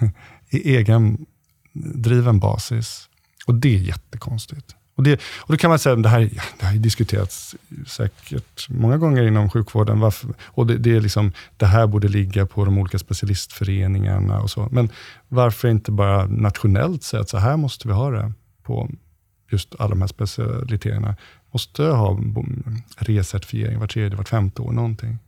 egen 0.50 1.26
driven 1.72 2.38
basis. 2.38 3.08
Och 3.46 3.54
det 3.54 3.74
är 3.74 3.78
jättekonstigt. 3.78 4.76
Och, 5.00 5.04
det, 5.04 5.20
och 5.38 5.52
då 5.52 5.56
kan 5.56 5.70
man 5.70 5.78
säga, 5.78 5.96
det 5.96 6.08
här, 6.08 6.20
det 6.58 6.66
här 6.66 6.72
har 6.72 6.78
diskuterats 6.78 7.56
säkert 7.86 8.68
många 8.68 8.96
gånger 8.96 9.22
inom 9.22 9.50
sjukvården. 9.50 10.00
Varför, 10.00 10.30
och 10.42 10.66
det, 10.66 10.78
det, 10.78 10.96
är 10.96 11.00
liksom, 11.00 11.32
det 11.56 11.66
här 11.66 11.86
borde 11.86 12.08
ligga 12.08 12.46
på 12.46 12.64
de 12.64 12.78
olika 12.78 12.98
specialistföreningarna 12.98 14.40
och 14.40 14.50
så. 14.50 14.68
Men 14.72 14.88
varför 15.28 15.68
inte 15.68 15.92
bara 15.92 16.26
nationellt 16.26 17.02
säga 17.02 17.20
att 17.20 17.28
så 17.28 17.38
här 17.38 17.56
måste 17.56 17.88
vi 17.88 17.94
ha 17.94 18.10
det 18.10 18.32
på 18.62 18.90
just 19.50 19.74
alla 19.78 19.88
de 19.88 20.00
här 20.00 20.08
specialiteterna. 20.08 21.16
Måste 21.52 21.82
ha 21.82 22.18
recertifiering 22.96 23.78
var 23.78 23.86
tredje, 23.86 24.16
vart 24.16 24.28
femte 24.28 24.62
år, 24.62 24.72
någonting. 24.72 25.18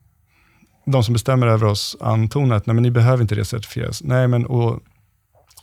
De 0.85 1.05
som 1.05 1.13
bestämmer 1.13 1.47
över 1.47 1.67
oss 1.67 1.97
antonar 2.01 2.57
att 2.57 2.67
nej, 2.67 2.75
men 2.75 2.83
ni 2.83 2.91
behöver 2.91 3.23
inte 3.23 3.35
recertifieras. 3.35 4.03
Nej, 4.03 4.29
men 4.29 4.47
och 4.47 4.81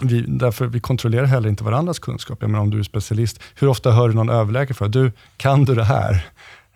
vi, 0.02 0.22
därför 0.28 0.68
vi 0.68 0.80
kontrollerar 0.80 1.26
heller 1.26 1.50
inte 1.50 1.64
varandras 1.64 2.00
kunskap. 2.00 2.38
Jag 2.42 2.50
menar, 2.50 2.64
om 2.64 2.70
du 2.70 2.80
är 2.80 2.84
specialist, 2.84 3.40
hur 3.56 3.68
ofta 3.68 3.92
hör 3.92 4.10
du 4.10 4.16
någon 4.16 4.30
överläkare 4.30 4.74
för 4.74 4.88
du, 4.88 5.12
kan 5.38 5.66
du 5.66 5.76
det 5.76 5.84
här? 5.84 6.26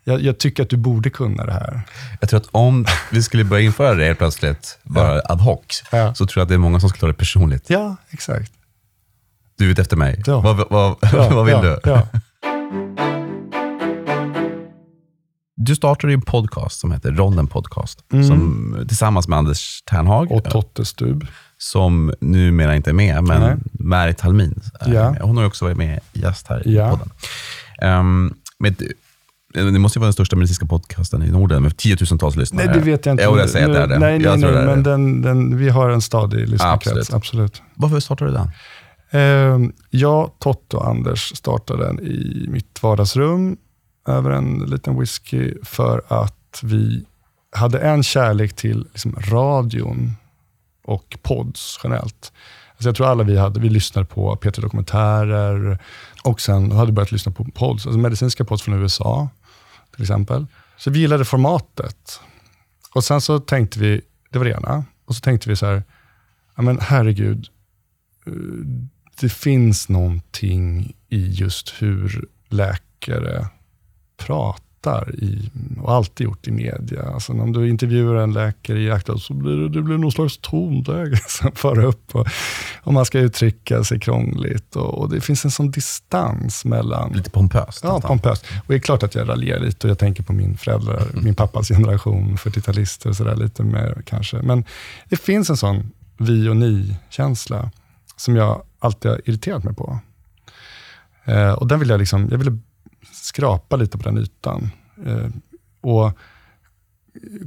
Jag, 0.04 0.22
jag, 0.22 0.38
tycker 0.38 0.64
att 0.64 0.70
du 0.70 0.78
borde 0.78 1.10
kunna 1.10 1.46
det 1.46 1.54
här. 1.54 1.82
Jag 2.22 2.30
tror 2.30 2.40
att 2.40 2.48
om 2.52 2.86
vi 3.12 3.24
skulle 3.24 3.44
börja 3.44 3.64
införa 3.64 3.96
det 3.96 4.06
helt 4.06 4.18
plötsligt, 4.18 4.80
bara 4.84 5.16
ja. 5.16 5.22
ad 5.30 5.44
hoc, 5.44 5.84
ja. 5.92 6.16
så 6.16 6.26
tror 6.26 6.42
jag 6.42 6.44
att 6.46 6.50
det 6.50 6.56
är 6.56 6.60
många 6.60 6.80
som 6.80 6.90
skulle 6.90 7.00
ta 7.00 7.08
det 7.08 7.14
personligt. 7.14 7.70
Ja, 7.70 7.96
exakt. 8.10 8.52
Du 9.58 9.66
är 9.66 9.70
ute 9.70 9.82
efter 9.82 9.98
mig. 9.98 10.24
Ja. 10.26 10.42
Vad, 10.42 10.58
vad, 10.70 10.98
vad 11.32 11.46
vill 11.46 11.58
du? 11.62 11.80
Du 15.56 15.76
startade 15.76 16.14
en 16.14 16.22
podcast 16.22 16.80
som 16.80 16.92
heter 16.92 17.12
Ronden 17.12 17.48
Podcast, 17.48 18.06
mm. 18.14 18.28
som, 18.28 18.86
tillsammans 18.88 19.28
med 19.28 19.38
Anders 19.38 19.84
Ternhag. 19.84 20.32
Och 20.32 20.44
Totte 20.44 20.86
Stub 20.86 21.28
som 21.64 22.14
numera 22.20 22.76
inte 22.76 22.90
är 22.90 22.94
med, 22.94 23.24
men 23.24 23.42
Nej. 23.42 23.56
Märit 23.72 24.22
Halmin. 24.22 24.62
Ja. 24.86 25.16
Hon 25.22 25.38
har 25.38 25.46
också 25.46 25.66
varit 25.66 25.78
med 25.78 26.00
gäst 26.14 26.48
här 26.48 26.64
ja. 26.66 26.88
i 26.88 26.92
podden. 26.92 27.10
Um, 28.00 28.34
med, 28.60 28.76
det 29.54 29.80
måste 29.80 29.98
ju 29.98 30.00
vara 30.00 30.08
den 30.08 30.14
största 30.14 30.36
medicinska 30.36 30.66
podcasten 30.66 31.24
i 31.24 31.32
Norden 31.32 31.64
med 31.64 31.78
tiotusentals 31.78 32.36
lyssnare. 32.36 32.66
Nej, 32.66 32.76
det 32.76 32.82
vet 32.82 33.06
jag 33.06 33.14
inte. 33.14 33.24
Jo, 33.24 33.38
jag 33.38 33.50
säger 33.50 33.70
att 33.70 33.74
det 33.74 33.82
är 33.82 33.88
det. 33.88 34.00
Nej, 34.00 34.20
nej, 34.20 34.38
nej 34.38 34.66
men 34.66 34.84
den, 34.84 35.22
den, 35.22 35.58
vi 35.58 35.70
har 35.70 35.90
en 35.90 36.02
stadig 36.02 36.50
lyssnarkrets. 36.50 36.88
Absolut. 36.88 37.14
Absolut. 37.14 37.62
Varför 37.76 38.00
startade 38.00 38.32
du 38.32 38.38
den? 38.38 38.50
Uh, 39.22 39.70
jag, 39.90 40.32
Totte 40.40 40.78
och 40.78 40.88
Anders 40.88 41.36
startade 41.36 41.86
den 41.86 42.00
i 42.00 42.46
mitt 42.50 42.84
vardagsrum 42.84 43.58
över 44.08 44.32
en 44.32 44.60
liten 44.60 45.00
whisky 45.00 45.54
för 45.64 46.02
att 46.08 46.60
vi 46.64 47.06
hade 47.52 47.80
en 47.80 48.04
kärlek 48.04 48.54
till 48.54 48.88
liksom, 48.94 49.16
radion 49.32 50.12
och 50.84 51.18
pods 51.22 51.80
generellt. 51.84 52.34
Alltså 52.72 52.90
jag 52.90 52.96
tror 52.96 53.08
alla 53.08 53.24
vi 53.24 53.38
hade, 53.38 53.60
vi 53.60 53.70
lyssnade 53.70 54.08
på 54.08 54.36
Peter 54.36 54.62
Dokumentärer 54.62 55.80
och 56.24 56.42
sen 56.42 56.72
hade 56.72 56.92
börjat 56.92 57.12
lyssna 57.12 57.32
på 57.32 57.44
pods, 57.44 57.86
alltså 57.86 58.00
medicinska 58.00 58.46
pods 58.46 58.64
från 58.64 58.82
USA 58.82 59.30
till 59.94 60.02
exempel. 60.02 60.46
Så 60.78 60.92
vi 60.92 61.00
gillade 61.00 61.26
formatet. 61.26 62.20
Och 62.96 63.04
sen 63.04 63.22
så 63.22 63.40
tänkte 63.40 63.80
vi, 63.80 64.02
det 64.30 64.38
var 64.38 64.46
det 64.46 64.52
ena, 64.52 64.86
och 65.06 65.16
så 65.16 65.22
tänkte 65.22 65.50
vi 65.50 65.56
så 65.56 65.66
här, 65.66 65.84
ja 66.56 66.64
men 66.64 66.80
herregud, 66.82 67.48
eh, 68.26 68.34
det 69.20 69.30
finns 69.30 69.90
någonting 69.90 70.96
i 71.10 71.28
just 71.28 71.74
hur 71.80 72.26
läkare 72.50 73.48
pratar 74.18 74.73
pratar 74.84 75.16
i, 75.16 75.52
och 75.82 75.94
alltid 75.94 76.26
gjort 76.26 76.48
i 76.48 76.52
media. 76.52 77.04
Alltså 77.14 77.34
om 77.34 77.54
du 77.54 77.70
intervjuar 77.70 78.16
en 78.16 78.34
läkare 78.34 78.80
i 78.80 78.92
Aktuellt 78.92 79.22
så 79.22 79.34
blir 79.34 79.58
det, 79.58 79.70
det 79.70 79.82
blir 79.82 79.98
någon 79.98 80.12
slags 80.12 80.38
tonläge 80.38 81.20
som 81.28 81.52
far 81.52 81.80
upp 81.80 82.16
och, 82.16 82.28
och, 82.84 82.94
man 82.94 83.06
ska 83.06 83.20
uttrycka 83.20 83.84
sig 83.84 84.00
krångligt. 84.00 84.76
Och, 84.76 84.98
och, 84.98 85.10
det 85.10 85.22
finns 85.22 85.46
en 85.46 85.52
sån 85.52 85.72
distans 85.72 86.66
mellan... 86.66 87.12
Lite 87.14 87.30
pompöst. 87.30 87.84
Ja, 87.84 88.02
pompöst. 88.02 88.46
Och 88.58 88.66
det 88.68 88.76
är 88.76 88.80
klart 88.80 89.04
att 89.04 89.16
jag 89.16 89.30
raljerar 89.30 89.60
lite 89.60 89.88
och 89.88 89.92
jag 89.92 90.00
tänker 90.00 90.24
på 90.24 90.34
min 90.34 90.58
föräldrar, 90.58 91.02
mm. 91.02 91.24
min 91.24 91.36
pappas 91.36 91.68
generation, 91.68 92.38
40-talister 92.38 93.10
och 93.10 93.16
sådär 93.16 93.36
lite 93.36 93.64
mer 93.64 94.02
kanske. 94.06 94.42
Men 94.42 94.66
det 95.10 95.16
finns 95.16 95.50
en 95.50 95.58
sån 95.58 95.92
vi 96.18 96.50
och 96.50 96.58
ni-känsla 96.58 97.72
som 98.16 98.36
jag 98.36 98.62
alltid 98.80 99.12
har 99.12 99.22
irriterat 99.26 99.64
mig 99.64 99.76
på. 99.76 100.00
Eh, 101.26 101.52
och 101.52 101.68
den 101.68 101.80
vill 101.80 101.90
jag 101.90 102.00
liksom, 102.00 102.28
jag 102.32 102.38
ville 102.38 102.58
skrapa 103.24 103.76
lite 103.76 103.98
på 103.98 104.04
den 104.10 104.18
ytan. 104.18 104.72
Eh, 105.06 105.28
och 105.82 106.18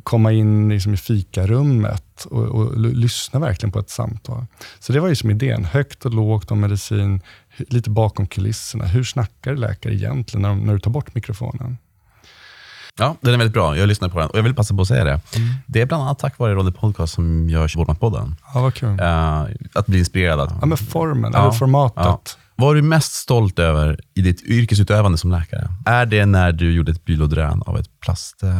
komma 0.02 0.32
in 0.32 0.68
liksom 0.68 0.94
i 0.94 0.96
fikarummet 0.96 2.24
och, 2.24 2.44
och 2.44 2.78
lyssna 2.78 3.40
verkligen 3.40 3.72
på 3.72 3.78
ett 3.78 3.90
samtal. 3.90 4.46
Så 4.78 4.92
det 4.92 5.00
var 5.00 5.08
ju 5.08 5.16
som 5.16 5.30
idén. 5.30 5.64
Högt 5.64 6.04
och 6.04 6.14
lågt 6.14 6.50
om 6.50 6.60
medicin, 6.60 7.20
lite 7.56 7.90
bakom 7.90 8.26
kulisserna. 8.26 8.84
Hur 8.84 9.04
snackar 9.04 9.54
läkare 9.54 9.94
egentligen 9.94 10.42
när, 10.42 10.48
de, 10.48 10.66
när 10.66 10.72
du 10.72 10.80
tar 10.80 10.90
bort 10.90 11.14
mikrofonen? 11.14 11.78
Ja, 12.98 13.16
den 13.20 13.34
är 13.34 13.38
väldigt 13.38 13.54
bra. 13.54 13.76
Jag 13.76 13.88
lyssnar 13.88 14.08
på 14.08 14.18
den 14.18 14.30
och 14.30 14.38
jag 14.38 14.42
vill 14.42 14.54
passa 14.54 14.74
på 14.74 14.82
att 14.82 14.88
säga 14.88 15.04
det. 15.04 15.20
Mm. 15.36 15.54
Det 15.66 15.80
är 15.80 15.86
bland 15.86 16.02
annat 16.02 16.18
tack 16.18 16.38
vare 16.38 16.54
Rodde 16.54 16.72
Podcast 16.72 17.14
som 17.14 17.50
jag 17.50 17.70
kör 17.70 17.78
Vårdmatpodden. 17.78 18.36
Ja, 18.54 18.60
vad 18.60 18.74
kul. 18.74 19.00
Uh, 19.00 19.46
att 19.72 19.86
bli 19.86 19.98
inspirerad. 19.98 20.52
Ja, 20.60 20.66
men 20.66 20.78
formen, 20.78 21.32
ja. 21.34 21.42
eller 21.42 21.50
formatet. 21.50 21.96
Ja. 22.04 22.20
Vad 22.56 22.70
är 22.70 22.74
du 22.74 22.88
mest 22.88 23.12
stolt 23.12 23.58
över 23.58 24.00
i 24.14 24.20
ditt 24.20 24.42
yrkesutövande 24.42 25.18
som 25.18 25.30
läkare? 25.30 25.68
Är 25.86 26.06
det 26.06 26.26
när 26.26 26.52
du 26.52 26.72
gjorde 26.72 26.92
ett 26.92 27.04
bylodrän 27.04 27.62
av 27.66 27.78
ett 27.78 28.00
plast... 28.00 28.42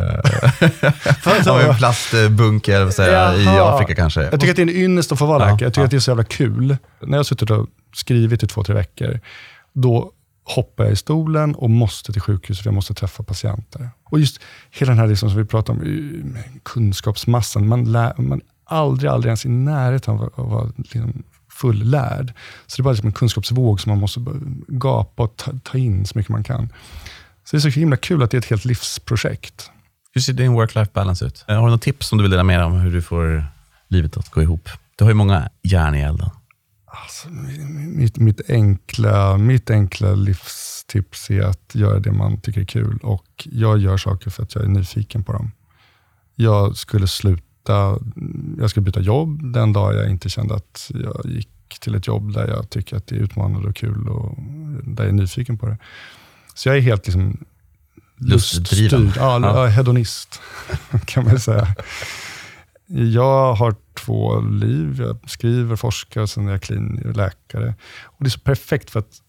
Äh, 0.00 1.48
av 1.48 1.60
en 1.60 1.76
plastbunke 1.76 2.92
säga, 2.92 3.36
i 3.36 3.46
Afrika 3.46 3.94
kanske? 3.94 4.22
Jag 4.22 4.32
tycker 4.32 4.50
att 4.50 4.56
det 4.56 4.62
är 4.62 4.68
en 4.68 4.76
ynnest 4.76 5.12
att 5.12 5.18
få 5.18 5.26
vara 5.26 5.38
läkare. 5.38 5.64
Jag 5.64 5.72
tycker 5.72 5.80
ja. 5.80 5.84
att 5.84 5.90
det 5.90 5.96
är 5.96 6.00
så 6.00 6.10
jävla 6.10 6.24
kul. 6.24 6.76
När 7.00 7.10
jag 7.10 7.16
har 7.16 7.24
suttit 7.24 7.50
och 7.50 7.66
skrivit 7.94 8.42
i 8.42 8.46
två, 8.46 8.64
tre 8.64 8.74
veckor, 8.74 9.20
då 9.72 10.12
hoppar 10.44 10.84
jag 10.84 10.92
i 10.92 10.96
stolen 10.96 11.54
och 11.54 11.70
måste 11.70 12.12
till 12.12 12.22
sjukhuset 12.22 12.62
för 12.62 12.70
jag 12.70 12.74
måste 12.74 12.94
träffa 12.94 13.22
patienter. 13.22 13.90
Och 14.04 14.20
just 14.20 14.40
hela 14.70 14.90
den 14.90 14.98
här 14.98 15.06
liksom 15.06 15.30
som 15.30 15.38
vi 15.38 15.44
pratar 15.44 15.72
om, 15.72 16.36
kunskapsmassan. 16.62 17.68
Man, 17.68 17.92
lär, 17.92 18.14
man 18.16 18.40
aldrig, 18.64 19.10
aldrig 19.10 19.28
ens 19.28 19.46
i 19.46 19.48
närheten 19.48 20.14
av 20.14 20.24
att 20.24 20.38
vara 20.38 20.72
liksom 20.76 21.22
fullärd. 21.54 22.32
Så 22.66 22.76
det 22.76 22.80
är 22.80 22.84
bara 22.84 22.92
liksom 22.92 23.06
en 23.06 23.12
kunskapsvåg 23.12 23.80
som 23.80 23.90
man 23.90 23.98
måste 23.98 24.20
gapa 24.68 25.22
och 25.22 25.36
ta, 25.36 25.52
ta, 25.62 25.78
in 25.78 26.06
så 26.06 26.18
mycket 26.18 26.30
man 26.30 26.44
kan. 26.44 26.68
Så 27.44 27.56
det 27.56 27.58
är 27.58 27.70
så 27.70 27.80
himla 27.80 27.96
kul 27.96 28.22
att 28.22 28.30
det 28.30 28.36
är 28.36 28.38
ett 28.38 28.50
helt 28.50 28.64
livsprojekt. 28.64 29.70
Hur 30.12 30.20
ser 30.20 30.32
din 30.32 30.52
work-life 30.52 30.90
balance 30.92 31.24
ut? 31.24 31.44
Har 31.48 31.54
du 31.54 31.70
något 31.70 31.82
tips 31.82 32.08
som 32.08 32.18
du 32.18 32.24
vill 32.24 32.30
dela 32.30 32.44
med 32.44 32.58
dig 32.58 32.66
om 32.66 32.72
hur 32.72 32.92
du 32.92 33.02
får 33.02 33.46
livet 33.88 34.16
att 34.16 34.28
gå 34.28 34.42
ihop? 34.42 34.68
Du 34.96 35.04
har 35.04 35.10
ju 35.10 35.14
många 35.14 35.48
järn 35.62 35.94
i 35.94 36.00
elden. 36.00 36.30
Alltså, 36.86 37.28
mitt, 37.28 38.16
mitt, 38.16 38.50
enkla, 38.50 39.36
mitt 39.36 39.70
enkla 39.70 40.14
livstips 40.14 41.30
är 41.30 41.42
att 41.42 41.74
göra 41.74 41.98
det 41.98 42.12
man 42.12 42.40
tycker 42.40 42.60
är 42.60 42.64
kul. 42.64 42.98
Och 43.02 43.48
Jag 43.52 43.78
gör 43.78 43.96
saker 43.96 44.30
för 44.30 44.42
att 44.42 44.54
jag 44.54 44.64
är 44.64 44.68
nyfiken 44.68 45.24
på 45.24 45.32
dem. 45.32 45.52
Jag 46.34 46.76
skulle 46.76 47.06
sluta 47.08 47.53
byta, 47.64 47.98
jag 48.58 48.70
skulle 48.70 48.84
byta 48.84 49.00
jobb 49.00 49.52
den 49.52 49.72
dag 49.72 49.94
jag 49.94 50.10
inte 50.10 50.28
kände 50.28 50.54
att 50.54 50.90
jag 50.94 51.20
gick 51.24 51.48
till 51.80 51.94
ett 51.94 52.06
jobb 52.06 52.32
där 52.32 52.48
jag 52.48 52.70
tycker 52.70 52.96
att 52.96 53.06
det 53.06 53.16
är 53.16 53.20
utmanande 53.20 53.68
och 53.68 53.76
kul 53.76 54.08
och 54.08 54.38
där 54.84 55.04
jag 55.04 55.08
är 55.08 55.12
nyfiken 55.12 55.58
på 55.58 55.66
det. 55.66 55.78
Så 56.54 56.68
jag 56.68 56.76
är 56.76 56.80
helt 56.80 57.06
liksom 57.06 57.44
luststyrd. 58.16 59.12
Ja, 59.16 59.40
ja. 59.40 59.66
hedonist 59.66 60.40
kan 61.06 61.24
man 61.24 61.40
säga. 61.40 61.66
Jag 62.86 63.54
har 63.54 63.74
två 63.94 64.40
liv. 64.40 65.00
Jag 65.00 65.30
skriver, 65.30 65.76
forskar 65.76 66.20
och 66.20 66.30
sen 66.30 66.48
är 66.48 66.52
jag 66.52 66.62
clean 66.62 67.12
läkare. 67.14 67.74
Och 68.04 68.24
Det 68.24 68.28
är 68.28 68.30
så 68.30 68.40
perfekt 68.40 68.90
för 68.90 69.00
att 69.00 69.20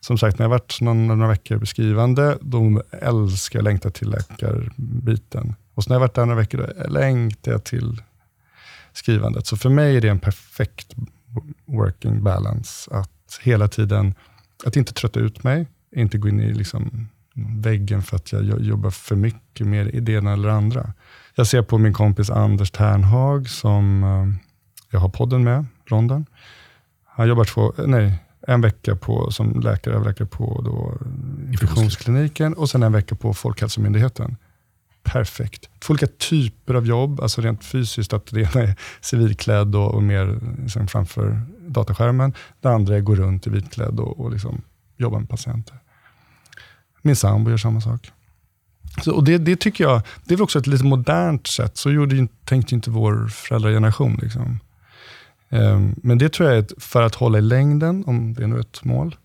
som 0.00 0.18
sagt, 0.18 0.38
när 0.38 0.44
jag 0.44 0.50
varit 0.50 0.80
någon, 0.80 1.06
några 1.06 1.28
veckor 1.28 1.64
skrivande, 1.64 2.38
då 2.40 2.82
älskar 2.90 3.58
jag 3.58 3.64
längta 3.64 3.90
till 3.90 4.10
läkarbiten. 4.10 5.54
Och 5.78 5.84
så 5.84 5.90
när 5.90 5.94
jag 5.94 6.00
varit 6.00 6.14
där 6.14 6.26
några 6.26 6.40
veckor, 6.40 6.58
då 6.58 6.90
längtar 6.90 7.52
jag 7.52 7.64
till 7.64 8.02
skrivandet. 8.92 9.46
Så 9.46 9.56
för 9.56 9.68
mig 9.68 9.96
är 9.96 10.00
det 10.00 10.08
en 10.08 10.18
perfekt 10.18 10.94
working 11.66 12.22
balance. 12.22 12.90
Att 12.90 13.40
hela 13.42 13.68
tiden, 13.68 14.14
att 14.64 14.76
inte 14.76 14.94
trötta 14.94 15.20
ut 15.20 15.42
mig, 15.44 15.66
inte 15.96 16.18
gå 16.18 16.28
in 16.28 16.40
i 16.40 16.52
liksom 16.52 17.08
väggen 17.34 18.02
för 18.02 18.16
att 18.16 18.32
jag 18.32 18.60
jobbar 18.60 18.90
för 18.90 19.16
mycket 19.16 19.66
med 19.66 20.02
det 20.02 20.12
ena 20.12 20.32
eller 20.32 20.48
andra. 20.48 20.92
Jag 21.34 21.46
ser 21.46 21.62
på 21.62 21.78
min 21.78 21.92
kompis 21.92 22.30
Anders 22.30 22.70
Ternhag, 22.70 23.48
som 23.48 24.04
eh, 24.04 24.50
jag 24.90 25.00
har 25.00 25.08
podden 25.08 25.44
med, 25.44 25.66
London. 25.86 26.26
Han 27.04 27.28
jobbar 27.28 27.44
två, 27.44 27.72
nej, 27.86 28.18
en 28.46 28.60
vecka 28.60 28.96
på, 28.96 29.30
som 29.30 29.60
läkare, 29.60 29.94
överläkare 29.94 30.28
på 30.28 30.62
då, 30.64 31.06
infektionskliniken 31.52 32.54
och 32.54 32.70
sen 32.70 32.82
en 32.82 32.92
vecka 32.92 33.14
på 33.14 33.34
Folkhälsomyndigheten. 33.34 34.36
Perfekt. 35.02 35.68
Två 35.80 35.90
olika 35.90 36.06
typer 36.06 36.74
av 36.74 36.86
jobb, 36.86 37.20
alltså 37.20 37.40
rent 37.40 37.64
fysiskt, 37.64 38.12
att 38.12 38.26
det 38.26 38.40
ena 38.40 38.62
är 38.62 38.74
civilklädd 39.00 39.74
och, 39.74 39.94
och 39.94 40.02
mer 40.02 40.40
liksom 40.62 40.88
framför 40.88 41.42
dataskärmen. 41.68 42.32
Det 42.60 42.68
andra 42.68 42.94
är 42.94 42.98
att 42.98 43.04
gå 43.04 43.14
runt 43.14 43.46
i 43.46 43.50
vitklädd 43.50 44.00
och, 44.00 44.20
och 44.20 44.32
liksom 44.32 44.62
jobba 44.96 45.18
med 45.18 45.28
patienter. 45.28 45.78
Min 47.02 47.16
sambo 47.16 47.50
gör 47.50 47.56
samma 47.56 47.80
sak. 47.80 48.10
Så, 49.04 49.14
och 49.14 49.24
det, 49.24 49.38
det 49.38 49.56
tycker 49.56 49.84
jag, 49.84 50.02
det 50.24 50.34
är 50.34 50.36
väl 50.36 50.44
också 50.44 50.58
ett 50.58 50.66
lite 50.66 50.84
modernt 50.84 51.46
sätt. 51.46 51.76
Så 51.76 51.90
gjorde, 51.90 52.28
tänkte 52.44 52.74
inte 52.74 52.90
vår 52.90 53.28
föräldrageneration. 53.28 54.18
Liksom. 54.22 54.60
Um, 55.48 55.94
men 56.02 56.18
det 56.18 56.32
tror 56.32 56.48
jag 56.48 56.58
är 56.58 56.62
ett, 56.62 56.72
för 56.78 57.02
att 57.02 57.14
hålla 57.14 57.38
i 57.38 57.42
längden, 57.42 58.04
om 58.06 58.34
det 58.34 58.42
är 58.42 58.46
nu 58.46 58.60
ett 58.60 58.84
mål, 58.84 59.16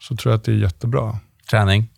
så 0.00 0.16
tror 0.16 0.32
jag 0.32 0.38
att 0.38 0.44
det 0.44 0.52
är 0.52 0.56
jättebra. 0.56 1.18
Träning? 1.50 1.88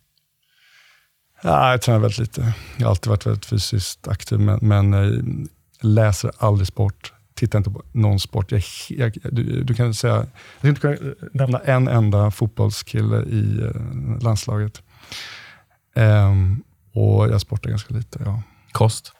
Ja, 1.43 1.71
jag 1.71 1.81
tränar 1.81 1.99
väldigt 1.99 2.19
lite. 2.19 2.53
Jag 2.77 2.85
har 2.85 2.89
alltid 2.89 3.09
varit 3.09 3.25
väldigt 3.25 3.45
fysiskt 3.45 4.07
aktiv, 4.07 4.39
men, 4.39 4.59
men 4.61 4.93
jag 4.93 5.13
eh, 5.13 5.21
läser 5.81 6.31
aldrig 6.37 6.67
sport. 6.67 7.13
Tittar 7.33 7.57
inte 7.57 7.71
på 7.71 7.83
någon 7.91 8.19
sport. 8.19 8.51
Jag, 8.51 8.61
jag, 8.89 9.17
du, 9.31 9.63
du, 9.63 9.73
kan 9.73 9.93
säga, 9.93 10.15
jag 10.15 10.27
skulle 10.57 10.69
inte 10.69 10.81
kunna 10.81 11.13
nämna 11.33 11.59
en 11.59 11.87
enda 11.87 12.31
fotbollskille 12.31 13.23
i 13.23 13.61
uh, 13.61 14.21
landslaget. 14.21 14.81
Um, 15.95 16.63
och 16.93 17.29
jag 17.29 17.41
sportar 17.41 17.69
ganska 17.69 17.93
lite. 17.93 18.19
Ja. 18.25 18.43
Kost? 18.71 19.13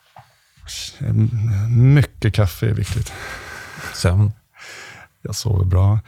Mycket 1.70 2.34
kaffe 2.34 2.70
är 2.70 2.74
viktigt. 2.74 3.14
Sömn? 3.94 4.32
Jag 5.22 5.36
sover 5.36 5.66
bra. 5.66 6.00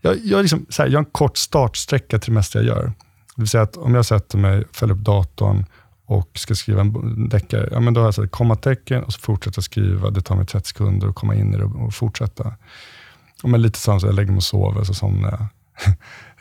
Jag, 0.00 0.18
jag, 0.24 0.42
liksom, 0.42 0.66
så 0.68 0.82
här, 0.82 0.88
jag 0.88 0.98
har 0.98 1.04
en 1.04 1.10
kort 1.10 1.36
startsträcka 1.36 2.18
till 2.18 2.32
det 2.32 2.34
mesta 2.34 2.58
jag 2.58 2.66
gör. 2.66 2.92
Det 3.36 3.42
vill 3.42 3.48
säga 3.48 3.62
att 3.62 3.76
om 3.76 3.94
jag 3.94 4.06
sätter 4.06 4.38
mig, 4.38 4.64
fäller 4.72 4.94
upp 4.94 5.00
datorn 5.00 5.64
och 6.06 6.30
ska 6.34 6.54
skriva 6.54 6.80
en 6.80 7.28
deckare, 7.28 7.68
ja, 7.72 7.80
men 7.80 7.94
då 7.94 8.00
har 8.00 8.06
jag 8.06 8.14
satt 8.14 8.30
kommatecken 8.30 9.04
och 9.04 9.12
så 9.12 9.20
fortsätter 9.20 9.58
jag 9.58 9.64
skriva. 9.64 10.10
Det 10.10 10.22
tar 10.22 10.36
mig 10.36 10.46
30 10.46 10.68
sekunder 10.68 11.08
att 11.08 11.14
komma 11.14 11.34
in 11.34 11.54
i 11.54 11.56
det 11.56 11.64
och 11.64 11.94
fortsätta. 11.94 12.54
Och 13.42 13.48
men 13.48 13.62
lite 13.62 13.78
samma, 13.78 14.00
jag 14.02 14.14
lägger 14.14 14.30
mig 14.30 14.36
och 14.36 14.42
sover, 14.42 14.84
så 14.84 14.94
somnar 14.94 15.30
jag. 15.30 15.46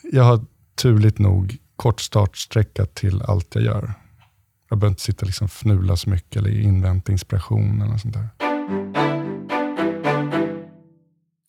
jag 0.14 0.24
har 0.24 0.46
turligt 0.82 1.20
nog 1.20 1.58
kort 1.76 2.02
startsträcka 2.02 2.86
till 2.86 3.22
allt 3.22 3.56
jag 3.56 3.64
gör. 3.64 3.94
Jag 4.70 4.80
behöver 4.80 4.92
inte 4.92 5.02
sitta 5.02 5.22
och 5.22 5.28
liksom 5.28 5.46
fnula 5.46 5.96
så 5.96 6.10
mycket 6.10 6.36
eller 6.36 6.60
invänta 6.60 7.12
inspiration 7.12 7.82
eller 7.82 7.98
sånt 7.98 8.14
där. 8.14 8.28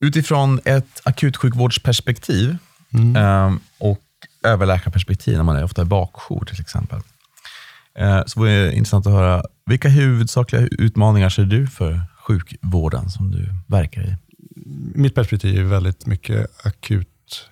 Utifrån 0.01 0.61
ett 0.65 1.01
akutsjukvårdsperspektiv 1.05 2.57
mm. 2.93 3.17
eh, 3.17 3.59
och 3.79 4.01
överläkarperspektiv, 4.43 5.37
när 5.37 5.45
man 5.45 5.57
är 5.57 5.65
ofta 5.65 5.83
i 5.83 5.85
bakjour 5.85 6.45
till 6.45 6.61
exempel, 6.61 7.01
eh, 7.95 8.23
så 8.27 8.41
vore 8.41 8.51
det 8.51 8.73
intressant 8.73 9.07
att 9.07 9.13
höra, 9.13 9.43
vilka 9.67 9.89
huvudsakliga 9.89 10.63
utmaningar 10.63 11.29
ser 11.29 11.45
du 11.45 11.67
för 11.67 12.01
sjukvården 12.27 13.11
som 13.11 13.31
du 13.31 13.49
verkar 13.67 14.03
i? 14.03 14.17
Mitt 14.95 15.15
perspektiv 15.15 15.59
är 15.59 15.65
väldigt 15.65 16.07
mycket 16.07 16.67
akut, 16.67 17.49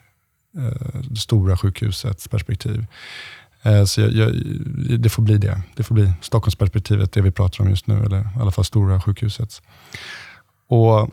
eh, 0.58 1.00
det 1.10 1.20
stora 1.20 1.56
sjukhusets 1.56 2.28
perspektiv. 2.28 2.86
Eh, 3.62 3.84
så 3.84 4.00
jag, 4.00 4.12
jag, 4.12 4.32
det 5.00 5.08
får 5.08 5.22
bli 5.22 5.38
det. 5.38 5.62
Det 5.76 5.82
får 5.82 5.94
bli 5.94 6.12
Stockholmsperspektivet, 6.20 7.12
det 7.12 7.20
vi 7.20 7.30
pratar 7.30 7.64
om 7.64 7.70
just 7.70 7.86
nu, 7.86 8.04
eller 8.04 8.20
i 8.20 8.40
alla 8.40 8.50
fall 8.50 8.64
stora 8.64 9.00
sjukhusets. 9.00 9.62
Och 10.68 11.10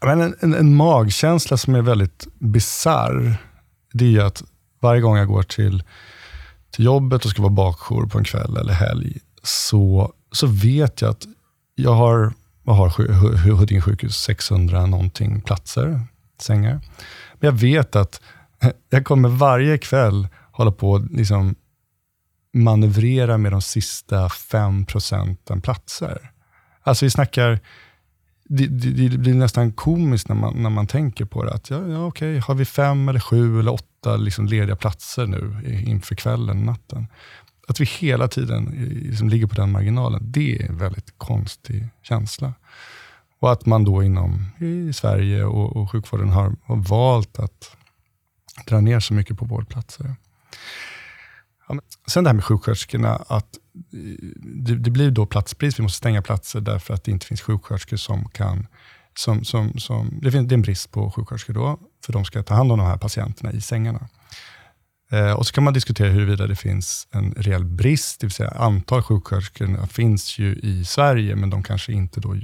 men 0.00 0.20
en, 0.20 0.34
en, 0.40 0.54
en, 0.54 0.74
magkänsla 0.74 1.56
som 1.56 1.74
är 1.74 1.82
väldigt 1.82 2.26
bizarr, 2.38 3.36
det 3.92 4.16
är 4.16 4.20
att 4.20 4.42
varje 4.84 5.00
gång 5.00 5.16
jag 5.16 5.28
går 5.28 5.42
till, 5.42 5.82
till 6.70 6.84
jobbet 6.84 7.24
och 7.24 7.30
ska 7.30 7.42
vara 7.42 7.52
bakjour 7.52 8.06
på 8.06 8.18
en 8.18 8.24
kväll 8.24 8.56
eller 8.56 8.72
helg, 8.72 9.18
så, 9.42 10.12
så 10.32 10.46
vet 10.46 11.00
jag 11.00 11.10
att 11.10 11.26
jag 11.74 11.94
har, 11.94 12.32
vad 12.62 12.76
har 12.76 12.88
Huddinge 13.50 13.80
sjukhus, 13.80 14.16
600 14.16 14.86
någonting 14.86 15.40
platser, 15.40 16.00
sängar. 16.40 16.80
Men 17.32 17.50
jag 17.50 17.52
vet 17.52 17.96
att 17.96 18.20
jag 18.90 19.04
kommer 19.04 19.28
varje 19.28 19.78
kväll 19.78 20.28
hålla 20.52 20.72
på 20.72 20.90
och 20.90 21.00
liksom 21.10 21.54
manövrera 22.54 23.38
med 23.38 23.52
de 23.52 23.62
sista 23.62 24.28
5 24.28 24.86
procenten 24.86 25.60
platser. 25.60 26.30
Alltså 26.82 27.04
vi 27.04 27.10
snackar 27.10 27.60
det, 28.44 28.66
det, 28.66 29.08
det, 29.08 29.18
blir 29.18 29.34
nästan 29.34 29.72
komiskt 29.72 30.28
när 30.28 30.36
man, 30.36 30.62
när 30.62 30.70
man 30.70 30.86
tänker 30.86 31.24
på 31.24 31.44
det. 31.44 31.52
Att 31.52 31.70
ja, 31.70 31.88
ja, 31.88 32.06
okej, 32.06 32.38
har 32.38 32.54
vi 32.54 32.64
fem, 32.64 33.08
eller 33.08 33.20
sju 33.20 33.60
eller 33.60 33.72
åtta 33.72 34.16
liksom 34.16 34.46
lediga 34.46 34.76
platser 34.76 35.26
nu 35.26 35.72
inför 35.86 36.14
kvällen, 36.14 36.62
natten. 36.62 37.06
Att 37.68 37.80
vi 37.80 37.84
hela 37.84 38.28
tiden 38.28 38.64
liksom 39.02 39.28
ligger 39.28 39.46
på 39.46 39.54
den 39.54 39.72
marginalen, 39.72 40.20
det 40.24 40.56
är 40.56 40.68
en 40.68 40.78
väldigt 40.78 41.18
konstig 41.18 41.88
känsla. 42.02 42.54
Och 43.40 43.52
att 43.52 43.66
man 43.66 43.84
då 43.84 44.02
inom 44.02 44.46
i 44.58 44.92
Sverige 44.92 45.44
och, 45.44 45.76
och 45.76 45.90
sjukvården 45.90 46.28
har, 46.28 46.56
har 46.64 46.76
valt 46.76 47.38
att 47.38 47.76
dra 48.66 48.80
ner 48.80 49.00
så 49.00 49.14
mycket 49.14 49.38
på 49.38 49.44
vårdplatser. 49.44 50.14
Ja, 51.68 51.80
sen 52.06 52.24
det 52.24 52.30
här 52.30 52.34
med 52.34 52.44
sjuksköterskorna, 52.44 53.16
att 53.16 53.58
eh, 53.92 54.28
det, 54.42 54.74
det, 54.74 54.90
blir 54.90 55.10
då 55.10 55.26
platsbrist. 55.26 55.78
Vi 55.78 55.82
måste 55.82 55.98
stänga 55.98 56.22
platser 56.22 56.60
därför 56.60 56.94
att 56.94 57.04
det 57.04 57.10
inte 57.10 57.26
finns 57.26 57.40
sjuksköterskor 57.40 57.96
som 57.96 58.28
kan... 58.28 58.66
Som, 59.16 59.44
som, 59.44 59.78
som, 59.78 60.18
det, 60.22 60.32
finns, 60.32 60.48
det 60.48 60.52
är 60.52 60.56
en 60.56 60.62
brist 60.62 60.90
på 60.90 61.10
sjuksköterskor 61.10 61.54
då, 61.54 61.78
för 62.06 62.12
de 62.12 62.24
ska 62.24 62.42
ta 62.42 62.54
hand 62.54 62.72
om 62.72 62.78
de 62.78 62.86
här 62.86 62.96
patienterna 62.96 63.52
i 63.52 63.60
sängarna. 63.60 64.08
Eh, 65.10 65.32
och 65.32 65.46
så 65.46 65.52
kan 65.52 65.64
man 65.64 65.72
diskutera 65.72 66.08
huruvida 66.08 66.46
det 66.46 66.56
finns 66.56 67.08
en 67.10 67.34
reell 67.36 67.64
brist, 67.64 68.20
det 68.20 68.26
vill 68.26 68.32
säga 68.32 68.50
antal 68.50 69.02
sjuksköterskor 69.02 69.86
finns 69.86 70.38
ju 70.38 70.54
i 70.54 70.84
Sverige, 70.84 71.36
men 71.36 71.50
de 71.50 71.62
kanske 71.62 71.92
inte 71.92 72.20
då, 72.20 72.34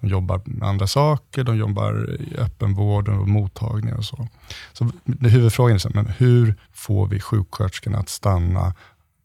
de 0.00 0.08
jobbar 0.08 0.42
med 0.44 0.68
andra 0.68 0.86
saker, 0.86 1.44
de 1.44 1.56
jobbar 1.56 2.10
i 2.20 2.36
öppenvården 2.36 3.18
och 3.18 3.28
mottagningar 3.28 3.96
och 3.96 4.04
så. 4.04 4.28
Så 4.72 4.90
huvudfrågan 5.20 5.76
är, 5.76 5.94
men 5.94 6.06
hur 6.06 6.54
får 6.72 7.08
vi 7.08 7.20
sjuksköterskorna 7.20 7.98
att 7.98 8.08
stanna 8.08 8.74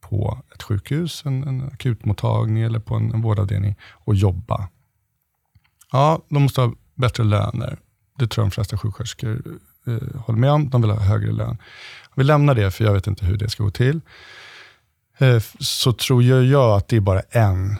på 0.00 0.38
ett 0.54 0.62
sjukhus, 0.62 1.22
en, 1.26 1.44
en 1.44 1.62
akutmottagning 1.72 2.62
eller 2.62 2.78
på 2.78 2.94
en, 2.94 3.14
en 3.14 3.22
vårdavdelning 3.22 3.76
och 3.92 4.14
jobba. 4.14 4.68
Ja, 5.92 6.22
de 6.28 6.42
måste 6.42 6.60
ha 6.60 6.74
bättre 6.94 7.24
löner. 7.24 7.78
Det 8.18 8.26
tror 8.26 8.42
jag 8.42 8.50
de 8.50 8.54
flesta 8.54 8.78
sjuksköterskor 8.78 9.42
eh, 9.94 10.20
håller 10.20 10.40
med 10.40 10.50
om. 10.50 10.70
De 10.70 10.82
vill 10.82 10.90
ha 10.90 11.00
högre 11.00 11.32
lön. 11.32 11.58
Vi 12.14 12.24
lämnar 12.24 12.54
det, 12.54 12.70
för 12.70 12.84
jag 12.84 12.92
vet 12.92 13.06
inte 13.06 13.26
hur 13.26 13.36
det 13.36 13.50
ska 13.50 13.62
gå 13.64 13.70
till. 13.70 14.00
Eh, 15.18 15.42
så 15.58 15.92
tror 15.92 16.22
jag, 16.22 16.44
jag 16.44 16.76
att 16.76 16.88
det 16.88 16.96
är 16.96 17.00
bara 17.00 17.22
en 17.30 17.76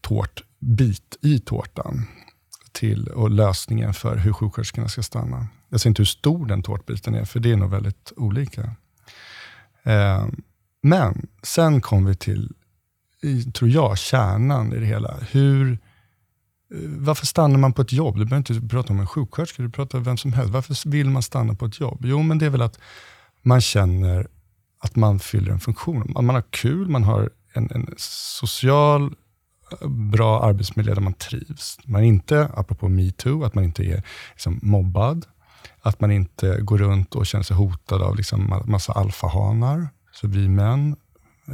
tårtbit 0.00 1.16
i 1.20 1.38
tårtan 1.38 2.06
till 2.72 3.08
och 3.08 3.30
lösningen 3.30 3.94
för 3.94 4.16
hur 4.16 4.32
sjuksköterskorna 4.32 4.88
ska 4.88 5.02
stanna. 5.02 5.46
Jag 5.68 5.80
ser 5.80 5.90
inte 5.90 6.00
hur 6.00 6.06
stor 6.06 6.46
den 6.46 6.62
tårtbiten 6.62 7.14
är, 7.14 7.24
för 7.24 7.40
det 7.40 7.52
är 7.52 7.56
nog 7.56 7.70
väldigt 7.70 8.12
olika. 8.16 8.62
Eh, 9.82 10.26
men 10.82 11.28
sen 11.42 11.80
kom 11.80 12.04
vi 12.04 12.14
till, 12.14 12.54
tror 13.54 13.70
jag, 13.70 13.98
kärnan 13.98 14.72
i 14.72 14.78
det 14.78 14.86
hela. 14.86 15.16
Hur, 15.30 15.78
Eh, 16.72 16.78
varför 16.98 17.26
stannar 17.26 17.58
man 17.58 17.72
på 17.72 17.82
ett 17.82 17.92
jobb? 17.92 18.18
Du 18.18 18.24
behöver 18.24 18.52
inte 18.52 18.68
prata 18.68 18.92
om 18.92 19.00
en 19.00 19.06
sjuksköterska, 19.06 19.62
du 19.62 19.70
pratar 19.70 19.98
om 19.98 20.04
vem 20.04 20.16
som 20.16 20.32
helst. 20.32 20.52
Varför 20.52 20.90
vill 20.90 21.10
man 21.10 21.22
stanna 21.22 21.54
på 21.54 21.66
ett 21.66 21.80
jobb? 21.80 21.98
Jo, 22.04 22.22
men 22.22 22.38
det 22.38 22.46
är 22.46 22.50
väl 22.50 22.62
att 22.62 22.78
man 23.42 23.60
känner 23.60 24.26
att 24.78 24.96
man 24.96 25.18
fyller 25.18 25.52
en 25.52 25.60
funktion. 25.60 26.12
Man 26.20 26.28
har 26.28 26.42
kul, 26.50 26.88
man 26.88 27.04
har 27.04 27.30
en, 27.52 27.70
en 27.70 27.94
social, 27.96 29.14
bra 29.86 30.42
arbetsmiljö 30.44 30.94
där 30.94 31.00
man 31.00 31.14
trivs. 31.14 31.78
Man 31.84 32.02
är 32.02 32.06
inte, 32.06 32.48
apropå 32.54 32.88
metoo, 32.88 33.44
att 33.44 33.54
man 33.54 33.64
inte 33.64 33.84
är 33.84 34.02
liksom, 34.32 34.60
mobbad. 34.62 35.26
Att 35.82 36.00
man 36.00 36.10
inte 36.10 36.60
går 36.60 36.78
runt 36.78 37.14
och 37.14 37.26
känner 37.26 37.44
sig 37.44 37.56
hotad 37.56 38.02
av 38.02 38.16
liksom, 38.16 38.62
massa 38.64 38.92
alfahanar. 38.92 39.88
Så 40.12 40.28
vi 40.28 40.48
män, 40.48 40.96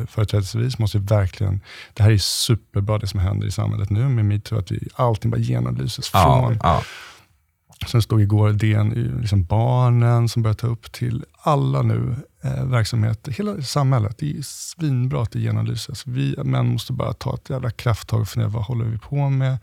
företrädesvis, 0.07 0.79
måste 0.79 0.99
verkligen... 0.99 1.61
Det 1.95 2.03
här 2.03 2.11
är 2.11 2.19
superbra 2.19 2.99
det 2.99 3.07
som 3.07 3.21
händer 3.21 3.47
i 3.47 3.51
samhället 3.51 3.91
nu 3.91 4.09
med 4.09 4.25
metoo, 4.25 4.59
att 4.59 4.71
vi, 4.71 4.89
allting 4.95 5.31
bara 5.31 5.41
genomlyses. 5.41 6.09
Från, 6.09 6.59
ja, 6.63 6.83
Sen 7.87 8.03
stod 8.03 8.23
igår 8.23 8.53
DN, 8.53 9.19
liksom 9.21 9.45
barnen 9.45 10.29
som 10.29 10.43
börjar 10.43 10.55
ta 10.55 10.67
upp 10.67 10.93
till 10.93 11.25
alla 11.43 11.83
nu 11.83 12.17
eh, 12.43 12.65
verksamheter, 12.65 13.33
hela 13.33 13.63
samhället. 13.63 14.19
Det 14.19 14.39
är 14.39 14.43
svinbra 14.43 15.23
att 15.23 15.33
det 15.33 15.41
genomlyses. 15.41 16.07
Vi 16.07 16.37
män 16.45 16.67
måste 16.67 16.93
bara 16.93 17.13
ta 17.13 17.35
ett 17.35 17.51
jävla 17.51 17.71
krafttag 17.71 18.21
och 18.21 18.29
fundera, 18.29 18.49
vad 18.49 18.65
håller 18.65 18.85
vi 18.85 18.99
på 18.99 19.31
med? 19.31 19.59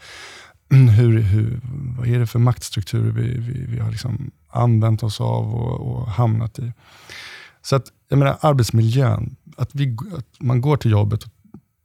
Hur, 0.70 1.20
hur, 1.20 1.60
vad 1.98 2.08
är 2.08 2.20
det 2.20 2.28
för 2.28 2.40
maktstrukturer 2.40 3.12
vi, 3.12 3.38
vi, 3.38 3.66
vi 3.66 3.80
har 3.80 3.92
liksom 3.92 4.32
använt 4.50 5.04
oss 5.04 5.22
av 5.22 5.56
och, 5.56 5.98
och 5.98 6.08
hamnat 6.08 6.60
i? 6.60 6.74
Så 7.66 7.76
att, 7.76 7.92
jag 8.10 8.20
menar, 8.20 8.38
arbetsmiljön, 8.42 9.36
att, 9.58 9.76
vi, 9.76 9.98
att 10.18 10.40
man 10.40 10.62
går 10.62 10.78
till 10.78 10.92
jobbet 10.92 11.24
och 11.24 11.32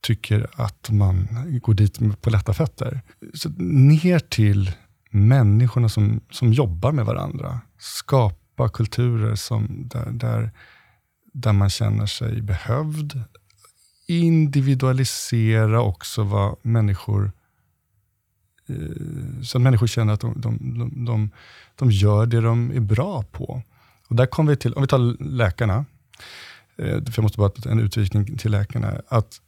tycker 0.00 0.46
att 0.52 0.90
man 0.90 1.28
går 1.62 1.74
dit 1.74 2.22
på 2.22 2.30
lätta 2.30 2.54
fötter. 2.54 3.00
Så 3.34 3.48
ner 3.58 4.18
till 4.18 4.72
människorna 5.10 5.88
som, 5.88 6.20
som 6.30 6.52
jobbar 6.52 6.92
med 6.92 7.04
varandra. 7.04 7.60
Skapa 7.78 8.68
kulturer 8.68 9.34
som, 9.34 9.88
där, 9.92 10.10
där, 10.10 10.50
där 11.32 11.52
man 11.52 11.70
känner 11.70 12.06
sig 12.06 12.42
behövd. 12.42 13.22
Individualisera 14.06 15.82
också 15.82 16.22
vad 16.22 16.56
människor 16.62 17.32
eh, 18.68 19.42
så 19.42 19.58
att 19.58 19.62
människor 19.62 19.86
känner 19.86 20.12
att 20.12 20.20
de, 20.20 20.40
de, 20.40 20.78
de, 20.78 21.04
de, 21.04 21.30
de 21.76 21.90
gör 21.90 22.26
det 22.26 22.40
de 22.40 22.70
är 22.70 22.80
bra 22.80 23.22
på. 23.22 23.62
Och 24.11 24.16
där 24.16 24.26
kom 24.26 24.46
vi 24.46 24.56
till, 24.56 24.74
om 24.74 24.82
vi 24.82 24.88
tar 24.88 25.22
läkarna, 25.24 25.84
eh, 26.76 27.04
för 27.04 27.12
jag 27.16 27.22
måste 27.22 27.38
bara 27.38 27.52
en 27.70 27.80
utvikning 27.80 28.38
till 28.38 28.50
läkarna, 28.50 29.00
att 29.08 29.40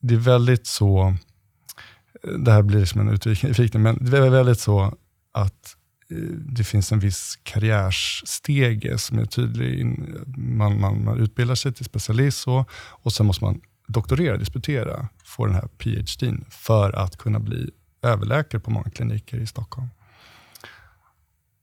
det 0.00 0.14
är 0.14 0.18
väldigt 0.18 0.66
så, 0.66 1.14
eh, 2.22 2.30
det 2.30 2.52
här 2.52 2.62
blir 2.62 2.84
som 2.84 3.00
en 3.00 3.08
utvikning, 3.08 3.82
men 3.82 3.98
det 4.10 4.18
är 4.18 4.30
väldigt 4.30 4.60
så 4.60 4.94
att 5.32 5.76
eh, 6.10 6.16
det 6.56 6.64
finns 6.64 6.92
en 6.92 6.98
viss 6.98 7.38
karriärsstege, 7.42 8.98
som 8.98 9.18
är 9.18 9.24
tydlig. 9.24 9.86
Man, 10.36 10.80
man, 10.80 11.04
man 11.04 11.18
utbildar 11.18 11.54
sig 11.54 11.72
till 11.72 11.84
specialist 11.84 12.48
och, 12.48 12.70
och 12.74 13.12
sen 13.12 13.26
måste 13.26 13.44
man 13.44 13.60
doktorera, 13.88 14.36
disputera, 14.36 15.08
få 15.24 15.46
den 15.46 15.54
här 15.54 15.68
PhD 15.78 16.36
för 16.50 16.92
att 16.92 17.16
kunna 17.16 17.40
bli 17.40 17.70
överläkare 18.02 18.60
på 18.60 18.70
många 18.70 18.90
kliniker 18.90 19.38
i 19.38 19.46
Stockholm. 19.46 19.88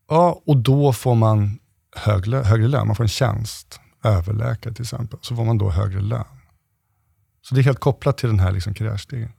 Ja, 0.09 0.41
och 0.45 0.57
då 0.57 0.93
får 0.93 1.15
man 1.15 1.59
högre, 1.97 2.37
högre 2.37 2.67
lön. 2.67 2.87
Man 2.87 2.95
får 2.95 3.03
en 3.03 3.07
tjänst, 3.07 3.79
överläkare 4.03 4.73
till 4.73 4.83
exempel. 4.83 5.19
Så 5.21 5.35
får 5.35 5.45
man 5.45 5.57
då 5.57 5.69
högre 5.69 6.01
lön. 6.01 6.25
Så 7.41 7.55
det 7.55 7.61
är 7.61 7.63
helt 7.63 7.79
kopplat 7.79 8.17
till 8.17 8.29
den 8.29 8.39
här 8.39 8.51
liksom 8.51 8.73
karriärstegen. 8.73 9.31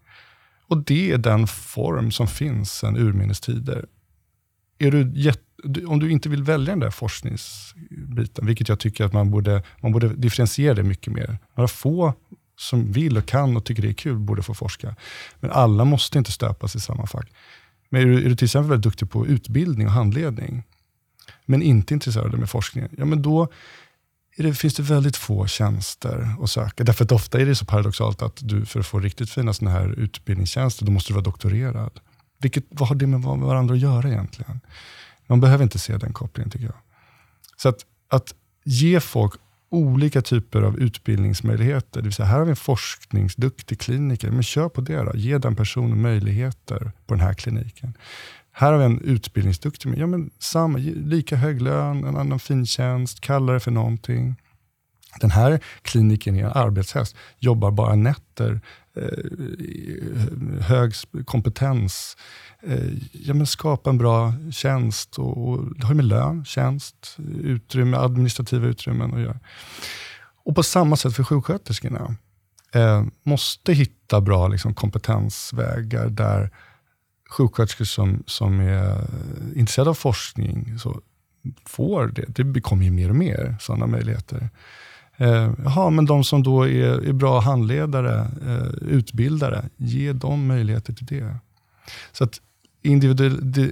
Och 0.69 0.85
det 0.85 1.13
är 1.13 1.19
den 1.19 1.47
form 1.47 2.11
som 2.11 2.27
finns 2.27 2.73
sedan 2.73 2.97
urminnes 2.97 3.41
tider. 3.41 3.87
Är 4.79 4.91
du 4.91 5.33
om 5.87 5.99
du 5.99 6.11
inte 6.11 6.29
vill 6.29 6.43
välja 6.43 6.73
den 6.73 6.81
där 6.81 6.91
forskningsbiten, 6.91 8.47
vilket 8.47 8.69
jag 8.69 8.81
tycker 8.81 9.05
att 9.05 9.13
man 9.13 9.31
borde, 9.31 9.63
man 9.81 9.93
borde 9.93 10.09
differentiera 10.09 10.75
det 10.75 10.83
mycket 10.83 11.13
mer. 11.13 11.39
Några 11.55 11.69
få 11.69 12.15
som 12.57 12.93
vill 12.93 13.17
och 13.17 13.27
kan 13.27 13.57
och 13.57 13.65
tycker 13.65 13.83
det 13.83 13.89
är 13.89 13.93
kul 13.93 14.19
borde 14.19 14.43
få 14.43 14.55
forska. 14.55 14.97
Men 15.41 15.51
alla 15.51 15.85
måste 15.85 16.19
inte 16.19 16.33
stöpas 16.33 16.77
i 16.77 16.81
samma 16.81 17.07
fack. 17.07 17.33
Men 17.91 18.03
är 18.03 18.07
du, 18.07 18.25
är 18.25 18.29
du 18.29 18.37
till 18.37 18.45
exempel 18.45 18.71
väldigt 18.71 18.85
duktig 18.85 19.11
på 19.11 19.27
utbildning 19.27 19.87
och 19.87 19.93
handledning, 19.93 20.65
men 21.49 21.63
inte 21.63 21.95
intresserade 21.95 22.37
med 22.37 22.51
forskningen, 22.51 22.91
ja 22.99 23.05
men 23.05 23.23
då 23.23 23.49
det, 24.43 24.55
finns 24.55 24.75
det 24.75 24.83
väldigt 24.83 25.17
få 25.17 25.47
tjänster 25.47 26.29
att 26.43 26.51
söka. 26.51 26.85
Därför 26.85 27.05
att 27.05 27.13
ofta 27.13 27.41
är 27.41 27.47
det 27.47 27.55
så 27.55 27.65
paradoxalt 27.65 28.23
att 28.23 28.39
du 28.41 28.67
för 28.67 28.81
att 28.81 28.87
få 28.87 28.99
riktigt 28.99 29.31
fina 29.31 29.53
såna 29.53 29.71
här 29.71 29.89
utbildningstjänster, 29.89 30.87
då 30.87 30.93
måste 30.93 31.11
du 31.11 31.15
vara 31.15 31.25
doktorerad. 31.25 32.01
Vilket, 32.39 32.65
vad 32.69 32.89
har 32.89 32.97
det 32.97 33.07
med 33.07 33.21
varandra 33.21 33.75
att 33.75 33.81
göra 33.81 34.09
egentligen? 34.09 34.61
Man 35.27 35.41
behöver 35.41 35.65
inte 35.65 35.79
se 35.79 35.97
den 35.97 36.13
kopplingen 36.13 36.51
tycker 36.51 36.67
jag. 36.67 36.75
Så 37.57 37.69
att, 37.69 37.87
att 38.09 38.35
ge 38.65 39.01
folk 39.01 39.33
olika 39.71 40.23
typer 40.23 40.63
av 40.63 40.79
utbildningsmöjligheter. 40.79 42.01
Det 42.01 42.05
vill 42.05 42.13
säga, 42.13 42.27
här 42.27 42.39
har 42.39 42.45
vi 42.45 42.51
en 42.51 42.57
forskningsduktig 42.57 43.81
kliniker, 43.81 44.31
men 44.31 44.43
kör 44.43 44.69
på 44.69 44.81
det 44.81 45.03
då. 45.03 45.13
Ge 45.15 45.39
den 45.39 45.57
personen 45.57 46.03
möjligheter 46.03 46.93
på 47.07 47.15
den 47.15 47.21
här 47.21 47.35
kliniken. 47.35 47.95
Här 48.61 48.73
har 48.73 48.79
vi 48.79 48.85
en 48.85 49.01
utbildningsduktig, 49.01 49.99
ja, 49.99 50.07
men 50.07 50.31
samma, 50.39 50.79
lika 50.79 51.37
hög 51.37 51.63
lön, 51.63 52.05
en 52.05 52.17
annan 52.17 52.39
fin 52.39 52.67
tjänst, 52.67 53.21
kalla 53.21 53.53
det 53.53 53.61
för 53.61 53.71
någonting. 53.71 54.37
Den 55.21 55.31
här 55.31 55.61
kliniken 55.83 56.37
är 56.37 56.45
en 56.45 56.53
arbetshäst, 56.53 57.17
jobbar 57.39 57.71
bara 57.71 57.95
nätter, 57.95 58.61
eh, 58.97 60.63
hög 60.63 60.93
kompetens. 61.25 62.17
Eh, 62.63 62.91
ja, 63.13 63.35
men 63.35 63.47
skapa 63.47 63.91
en 63.91 63.99
bra 63.99 64.33
tjänst 64.51 65.19
och, 65.19 65.49
och 65.49 65.79
det 65.79 65.87
har 65.87 65.95
med 65.95 66.05
lön, 66.05 66.45
tjänst, 66.45 67.17
utrymme, 67.43 67.97
administrativa 67.97 68.67
utrymmen 68.67 69.15
att 69.15 69.21
göra. 69.21 69.39
Och 70.45 70.55
på 70.55 70.63
samma 70.63 70.97
sätt 70.97 71.17
för 71.17 71.25
sjuksköterskorna. 71.25 72.17
Eh, 72.73 73.05
måste 73.23 73.73
hitta 73.73 74.21
bra 74.21 74.49
liksom, 74.49 74.75
kompetensvägar 74.75 76.09
där 76.09 76.51
sjuksköterskor 77.29 77.85
som, 77.85 78.23
som 78.27 78.61
är 78.61 79.07
intresserade 79.55 79.91
av 79.91 79.95
forskning 79.95 80.79
så 80.79 81.01
får 81.67 82.07
det. 82.07 82.43
Det 82.43 82.61
kommer 82.61 82.85
ju 82.85 82.91
mer 82.91 83.09
och 83.09 83.17
mer 83.17 83.57
sådana 83.61 83.87
möjligheter. 83.87 84.51
Eh, 85.17 85.53
jaha, 85.65 85.91
men 85.91 86.05
de 86.05 86.25
som 86.25 86.43
då 86.43 86.69
är, 86.69 87.09
är 87.09 87.13
bra 87.13 87.41
handledare, 87.41 88.21
eh, 88.47 88.89
utbildare, 88.89 89.69
ge 89.77 90.13
dem 90.13 90.47
möjligheter 90.47 90.93
till 90.93 91.07
det. 91.07 91.37
Så 92.13 92.25
att 92.25 92.41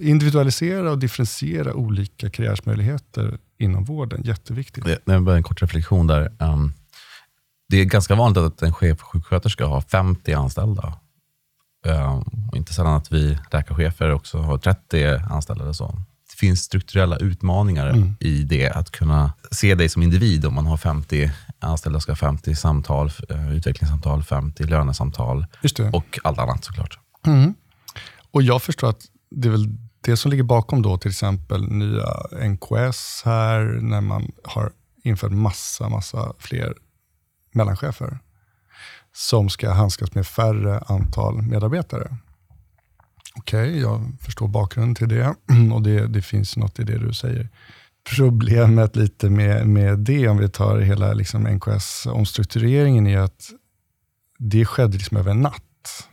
individualisera 0.01 0.91
och 0.91 0.99
differentiera 0.99 1.75
olika 1.75 2.31
karriärsmöjligheter 2.31 3.39
inom 3.59 3.85
vården, 3.85 4.23
jätteviktigt. 4.25 4.85
Det 4.85 5.13
är 5.13 5.31
en 5.31 5.43
kort 5.43 5.63
reflektion 5.63 6.07
där. 6.07 6.33
Um, 6.39 6.73
det 7.69 7.81
är 7.81 7.85
ganska 7.85 8.15
vanligt 8.15 8.39
att 8.39 8.63
en 8.63 8.73
chefsjuksköterska 8.73 9.67
har 9.67 9.81
50 9.81 10.33
anställda. 10.33 10.95
Och 12.51 12.57
inte 12.57 12.75
sällan 12.75 12.95
att 12.95 13.13
vi 13.13 13.39
läkarchefer 13.53 14.13
också 14.13 14.39
har 14.39 14.59
30 14.59 15.07
anställda. 15.31 15.65
Eller 15.65 15.73
så. 15.73 15.99
Det 16.31 16.37
finns 16.39 16.61
strukturella 16.61 17.17
utmaningar 17.17 17.91
mm. 17.91 18.15
i 18.21 18.43
det, 18.43 18.71
att 18.71 18.91
kunna 18.91 19.33
se 19.51 19.75
dig 19.75 19.89
som 19.89 20.03
individ. 20.03 20.47
Om 20.47 20.55
man 20.55 20.67
har 20.67 20.77
50 20.77 21.31
anställda, 21.59 22.01
ska 22.01 22.13
ha 22.13 22.17
50 22.17 22.55
samtal, 22.55 23.11
uh, 23.31 23.57
utvecklingssamtal, 23.57 24.23
50 24.23 24.65
lönesamtal 24.65 25.47
och 25.93 26.19
allt 26.25 26.39
annat 26.39 26.65
såklart. 26.65 26.99
Mm. 27.27 27.55
Och 28.31 28.43
Jag 28.43 28.63
förstår 28.63 28.89
att 28.89 29.07
det 29.31 29.49
är 29.49 29.53
väl 29.53 29.69
det 30.01 30.17
som 30.17 30.31
ligger 30.31 30.45
bakom 30.45 30.83
då 30.83 30.99
till 30.99 31.11
exempel 31.11 31.73
nya 31.73 32.07
NKS 32.49 33.23
här, 33.25 33.61
när 33.83 34.01
man 34.01 34.33
har 34.45 34.73
infört 35.03 35.33
massa, 35.33 35.89
massa 35.89 36.33
fler 36.39 36.75
mellanchefer 37.53 38.19
som 39.17 39.49
ska 39.49 39.73
handskas 39.73 40.15
med 40.15 40.27
färre 40.27 40.79
antal 40.79 41.43
medarbetare. 41.43 42.17
Okej, 43.37 43.69
okay, 43.69 43.81
jag 43.81 44.13
förstår 44.21 44.49
bakgrunden 44.49 44.95
till 44.95 45.09
det 45.09 45.35
och 45.73 45.83
det, 45.83 46.07
det 46.07 46.23
finns 46.23 46.57
något 46.57 46.79
i 46.79 46.85
det 46.85 46.99
du 46.99 47.15
säger. 47.15 47.49
Problemet 48.17 48.97
lite 48.97 49.31
med, 49.31 49.67
med 49.67 49.99
det, 49.99 50.29
om 50.29 50.39
vi 50.39 50.49
tar 50.49 50.79
hela 50.79 51.13
liksom 51.13 51.47
NKS-omstruktureringen, 51.47 53.07
är 53.07 53.19
att 53.19 53.51
det 54.39 54.65
skedde 54.65 54.97
liksom 54.97 55.17
över 55.17 55.31
en 55.31 55.41
natt. 55.41 56.09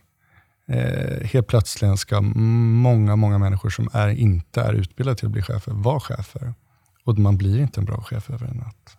Eh, 0.68 1.28
helt 1.28 1.48
plötsligt 1.48 2.00
ska 2.00 2.22
många, 2.22 3.16
många 3.16 3.38
människor 3.38 3.70
som 3.70 3.90
är, 3.94 4.10
inte 4.10 4.62
är 4.62 4.74
utbildade 4.74 5.18
till 5.18 5.26
att 5.26 5.32
bli 5.32 5.42
chefer 5.42 5.72
vara 5.72 6.00
chefer. 6.00 6.54
Och 7.04 7.18
man 7.18 7.38
blir 7.38 7.60
inte 7.60 7.80
en 7.80 7.86
bra 7.86 8.02
chef 8.02 8.30
över 8.30 8.48
en 8.48 8.58
natt. 8.58 8.98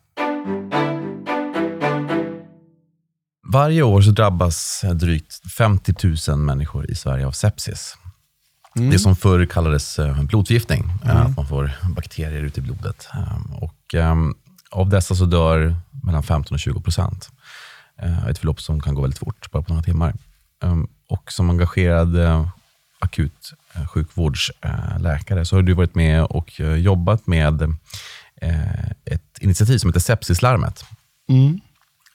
Varje 3.47 3.82
år 3.82 4.03
så 4.03 4.11
drabbas 4.11 4.84
drygt 4.95 5.53
50 5.53 5.95
000 6.30 6.38
människor 6.38 6.90
i 6.90 6.95
Sverige 6.95 7.26
av 7.26 7.32
sepsis. 7.32 7.97
Mm. 8.76 8.90
Det 8.90 8.99
som 8.99 9.16
förr 9.16 9.47
kallades 9.47 9.99
eh, 9.99 10.22
blodförgiftning, 10.22 10.92
mm. 11.05 11.16
att 11.16 11.36
man 11.36 11.49
får 11.49 11.70
bakterier 11.97 12.42
ute 12.42 12.61
i 12.61 12.62
blodet. 12.62 13.09
Ehm, 13.14 13.55
och, 13.55 13.95
um, 13.95 14.34
av 14.70 14.88
dessa 14.88 15.14
så 15.14 15.24
dör 15.24 15.76
mellan 16.03 16.22
15 16.22 16.55
och 16.55 16.61
20 16.61 16.80
procent. 16.80 17.30
Ett 18.28 18.38
förlopp 18.38 18.61
som 18.61 18.80
kan 18.80 18.95
gå 18.95 19.03
väldigt 19.03 19.18
fort, 19.18 19.51
bara 19.51 19.62
på 19.62 19.72
några 19.72 19.82
timmar. 19.82 20.14
Um, 20.62 20.88
och 21.09 21.32
som 21.32 21.51
engagerad 21.51 22.16
akut 22.99 23.53
sjukvårdsläkare 23.95 25.45
så 25.45 25.57
har 25.57 25.62
du 25.62 25.72
varit 25.72 25.95
med 25.95 26.24
och 26.24 26.61
jobbat 26.61 27.26
med 27.26 27.62
ett 29.05 29.38
initiativ 29.40 29.78
som 29.78 29.90
heter 29.90 30.01
Sepsislarmet. 30.01 30.84
Mm. 31.28 31.61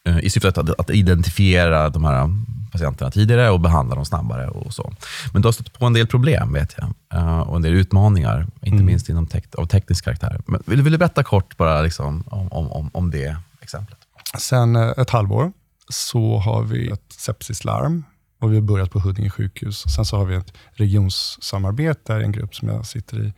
Eh, 0.08 0.20
i 0.20 0.30
syfte 0.30 0.48
att, 0.48 0.80
att, 0.80 0.90
identifiera 0.90 1.90
de 1.90 2.04
här 2.04 2.30
patienterna 2.72 3.12
tidigare 3.12 3.50
och 3.50 3.60
behandla 3.60 3.96
dem 3.96 4.06
snabbare. 4.06 4.48
och 4.48 4.74
så. 4.74 4.94
Men 5.34 5.42
du 5.42 5.48
har 5.48 5.54
stött 5.54 5.80
på 5.80 5.86
en 5.86 5.94
del 5.94 6.08
problem, 6.08 6.54
vet 6.54 6.76
jag. 6.78 7.20
Uh, 7.20 7.40
och 7.40 7.56
en 7.56 7.62
del 7.62 7.74
utmaningar, 7.74 8.48
inte 8.62 8.76
mm. 8.76 8.86
minst 8.86 9.10
inom 9.10 9.28
tek 9.28 9.56
av 9.56 9.66
teknisk 9.66 10.06
karaktär. 10.06 10.42
Men 10.46 10.64
vill, 10.66 10.82
vill 10.82 10.92
du 10.92 10.98
berätta 10.98 11.24
kort 11.24 11.58
bara 11.58 11.82
liksom, 11.82 12.24
om, 12.28 12.52
om, 12.52 12.90
om 12.94 13.12
det 13.12 13.38
exemplet? 13.62 13.98
Sen 14.38 14.76
eh, 14.76 14.94
ett 14.98 15.10
halvår 15.10 15.52
så 15.90 16.38
har 16.38 16.64
vi 16.64 16.88
ett 16.88 17.06
sepsislarm 17.10 18.04
och 18.42 18.52
vi 18.52 18.56
har 18.56 18.62
börjat 18.62 18.92
på 18.92 19.00
Huddinge 19.00 19.30
sjukhus. 19.30 19.84
Sen 19.96 20.06
så 20.06 20.18
har 20.18 20.26
vi 20.26 20.36
ett 20.36 20.54
regionssamarbete, 20.72 22.16
en 22.16 22.32
grupp 22.32 22.56
som 22.56 22.68
jag 22.68 22.86
sitter 22.86 23.24
i, 23.24 23.34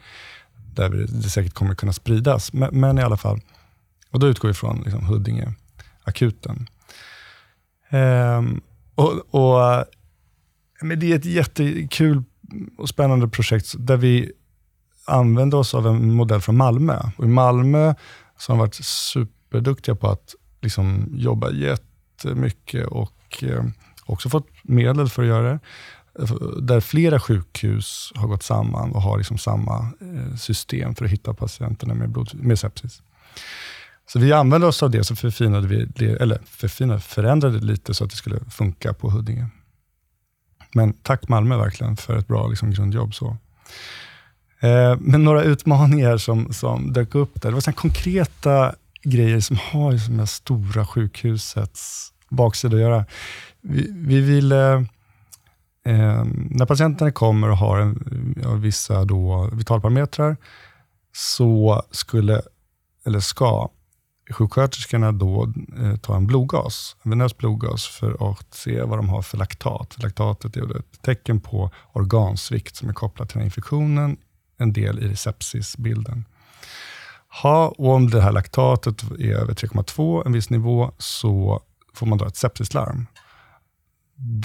där 0.73 0.89
det 0.89 1.29
säkert 1.29 1.53
kommer 1.53 1.75
kunna 1.75 1.93
spridas. 1.93 2.53
Men, 2.53 2.79
men 2.79 2.99
i 2.99 3.01
alla 3.01 3.17
fall, 3.17 3.41
och 4.11 4.19
då 4.19 4.27
utgår 4.27 4.47
vi 4.47 4.53
från 4.53 4.81
liksom, 4.81 5.05
Huddinge, 5.05 5.53
akuten. 6.11 6.67
Ehm, 7.89 8.61
och, 8.95 9.35
och, 9.35 9.85
men 10.81 10.99
det 10.99 11.11
är 11.11 11.15
ett 11.15 11.25
jättekul 11.25 12.23
och 12.77 12.89
spännande 12.89 13.27
projekt 13.27 13.73
där 13.77 13.97
vi 13.97 14.31
använder 15.05 15.57
oss 15.57 15.73
av 15.73 15.87
en 15.87 16.13
modell 16.13 16.41
från 16.41 16.57
Malmö. 16.57 16.99
Och 17.17 17.25
I 17.25 17.27
Malmö 17.27 17.93
så 18.37 18.51
har 18.51 18.57
de 18.57 18.59
varit 18.59 18.85
superduktiga 18.85 19.95
på 19.95 20.09
att 20.09 20.35
liksom 20.61 21.07
jobba 21.11 21.51
jättemycket 21.51 22.87
och 22.87 23.43
eh, 23.43 23.63
också 24.05 24.29
fått 24.29 24.47
medel 24.63 25.09
för 25.09 25.21
att 25.21 25.27
göra 25.27 25.49
det. 25.51 25.59
Där 26.61 26.79
flera 26.79 27.19
sjukhus 27.19 28.11
har 28.15 28.27
gått 28.27 28.43
samman 28.43 28.91
och 28.91 29.01
har 29.01 29.17
liksom 29.17 29.37
samma 29.37 29.93
eh, 30.01 30.35
system 30.35 30.95
för 30.95 31.05
att 31.05 31.11
hitta 31.11 31.33
patienterna 31.33 31.93
med, 31.93 32.09
blod, 32.09 32.29
med 32.33 32.59
sepsis. 32.59 33.01
Så 34.11 34.19
vi 34.19 34.33
använde 34.33 34.67
oss 34.67 34.83
av 34.83 34.91
det, 34.91 35.03
så 35.03 35.15
förfinade 35.15 35.67
vi 35.67 35.85
det, 35.85 36.21
eller 36.21 36.39
förfinade, 36.45 36.99
förändrade 36.99 37.59
lite 37.59 37.93
så 37.93 38.03
att 38.03 38.09
det 38.09 38.15
skulle 38.15 38.39
funka 38.39 38.93
på 38.93 39.09
Huddinge. 39.09 39.47
Men 40.73 40.93
tack 40.93 41.27
Malmö 41.27 41.57
verkligen 41.57 41.97
för 41.97 42.17
ett 42.17 42.27
bra 42.27 42.47
liksom, 42.47 42.71
grundjobb. 42.71 43.15
Så. 43.15 43.37
Eh, 44.59 44.97
men 44.99 45.23
några 45.23 45.43
utmaningar 45.43 46.17
som, 46.17 46.53
som 46.53 46.93
dök 46.93 47.15
upp 47.15 47.41
där, 47.41 47.49
det 47.49 47.55
var 47.55 47.71
konkreta 47.71 48.75
grejer 49.03 49.39
som 49.39 49.57
har 49.71 50.09
med 50.11 50.29
stora 50.29 50.85
sjukhusets 50.85 52.13
baksida 52.29 52.75
att 52.75 52.81
göra. 52.81 53.05
Vi, 53.61 53.91
vi 53.95 54.21
ville, 54.21 54.73
eh, 55.85 56.25
när 56.49 56.65
patienterna 56.65 57.11
kommer 57.11 57.49
och 57.49 57.57
har 57.57 57.79
en, 57.79 58.35
ja, 58.43 58.53
vissa 58.53 59.05
då 59.05 59.49
vitalparametrar, 59.53 60.37
så 61.13 61.83
skulle, 61.91 62.41
eller 63.05 63.19
ska, 63.19 63.69
sjuksköterskorna 64.31 65.11
då 65.11 65.53
eh, 65.79 65.95
ta 65.95 66.15
en 66.15 66.27
blodgas, 66.27 66.95
en 67.03 67.11
venös 67.11 67.37
blodgas, 67.37 67.87
för 67.87 68.31
att 68.31 68.53
se 68.53 68.81
vad 68.81 68.99
de 68.99 69.09
har 69.09 69.21
för 69.21 69.37
laktat. 69.37 70.03
Laktatet 70.03 70.57
är 70.57 70.77
ett 70.77 71.01
tecken 71.01 71.39
på 71.39 71.71
organsvikt 71.93 72.75
som 72.75 72.89
är 72.89 72.93
kopplat 72.93 73.29
till 73.29 73.37
den 73.37 73.45
infektionen, 73.45 74.17
en 74.57 74.73
del 74.73 75.11
i 75.11 75.15
sepsisbilden. 75.15 76.25
Ha, 77.41 77.67
och 77.67 77.89
om 77.93 78.09
det 78.09 78.21
här 78.21 78.31
laktatet 78.31 79.03
är 79.19 79.33
över 79.33 79.53
3,2, 79.53 80.25
en 80.25 80.31
viss 80.31 80.49
nivå, 80.49 80.91
så 80.97 81.61
får 81.93 82.05
man 82.05 82.17
då 82.17 82.25
ett 82.25 82.35
sepsislarm. 82.35 83.07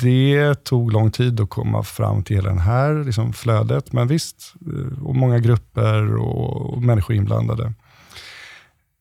Det 0.01 0.65
tog 0.65 0.93
lång 0.93 1.11
tid 1.11 1.41
att 1.41 1.51
komma 1.51 1.83
fram 1.83 2.23
till 2.23 2.37
hela 2.37 2.51
det 2.51 2.61
här 2.61 3.05
liksom 3.05 3.33
flödet, 3.33 3.93
men 3.93 4.09
visst, 4.09 4.55
eh, 4.67 5.03
och 5.03 5.17
många 5.17 5.39
grupper 5.39 6.17
och, 6.17 6.75
och 6.75 6.83
människor 6.83 7.17
inblandade. 7.17 7.73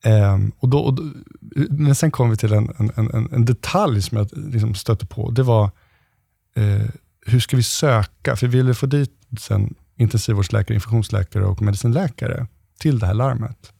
Um, 0.05 0.51
och 0.59 0.69
då, 0.69 0.79
och 0.79 0.99
men 1.69 1.95
sen 1.95 2.11
kom 2.11 2.29
vi 2.29 2.37
till 2.37 2.53
en, 2.53 2.73
en, 2.77 3.09
en, 3.13 3.33
en 3.33 3.45
detalj 3.45 4.01
som 4.01 4.17
jag 4.17 4.29
liksom 4.33 4.75
stötte 4.75 5.05
på. 5.05 5.31
Det 5.31 5.43
var, 5.43 5.71
eh, 6.55 6.85
hur 7.25 7.39
ska 7.39 7.57
vi 7.57 7.63
söka? 7.63 8.35
För 8.35 8.47
vi 8.47 8.57
ville 8.57 8.73
få 8.73 8.85
dit 8.85 9.11
sen 9.39 9.75
intensivvårdsläkare, 9.95 10.75
infektionsläkare 10.75 11.45
och 11.45 11.61
medicinläkare 11.61 12.47
till 12.79 12.99
det 12.99 13.05
här 13.05 13.13
larmet. 13.13 13.73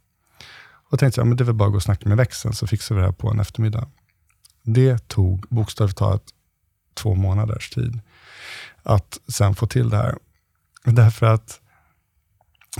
Och 0.89 0.99
tänkte 0.99 1.21
jag, 1.21 1.28
men 1.28 1.38
det 1.38 1.43
är 1.43 1.45
väl 1.45 1.55
bara 1.55 1.67
att 1.67 1.73
gå 1.73 1.76
och 1.76 1.84
snacka 1.84 2.09
med 2.09 2.17
växeln, 2.17 2.53
så 2.53 2.67
fixar 2.67 2.95
vi 2.95 3.01
det 3.01 3.07
här 3.07 3.13
på 3.13 3.30
en 3.30 3.39
eftermiddag. 3.39 3.88
Det 4.63 5.07
tog 5.07 5.45
bokstavligt 5.49 5.97
talat 5.97 6.23
två 6.93 7.15
månaders 7.15 7.69
tid 7.69 7.99
att 8.84 9.19
sen 9.28 9.55
få 9.55 9.67
till 9.67 9.89
det 9.89 9.97
här. 9.97 10.15
Därför 10.84 11.26
att 11.26 11.59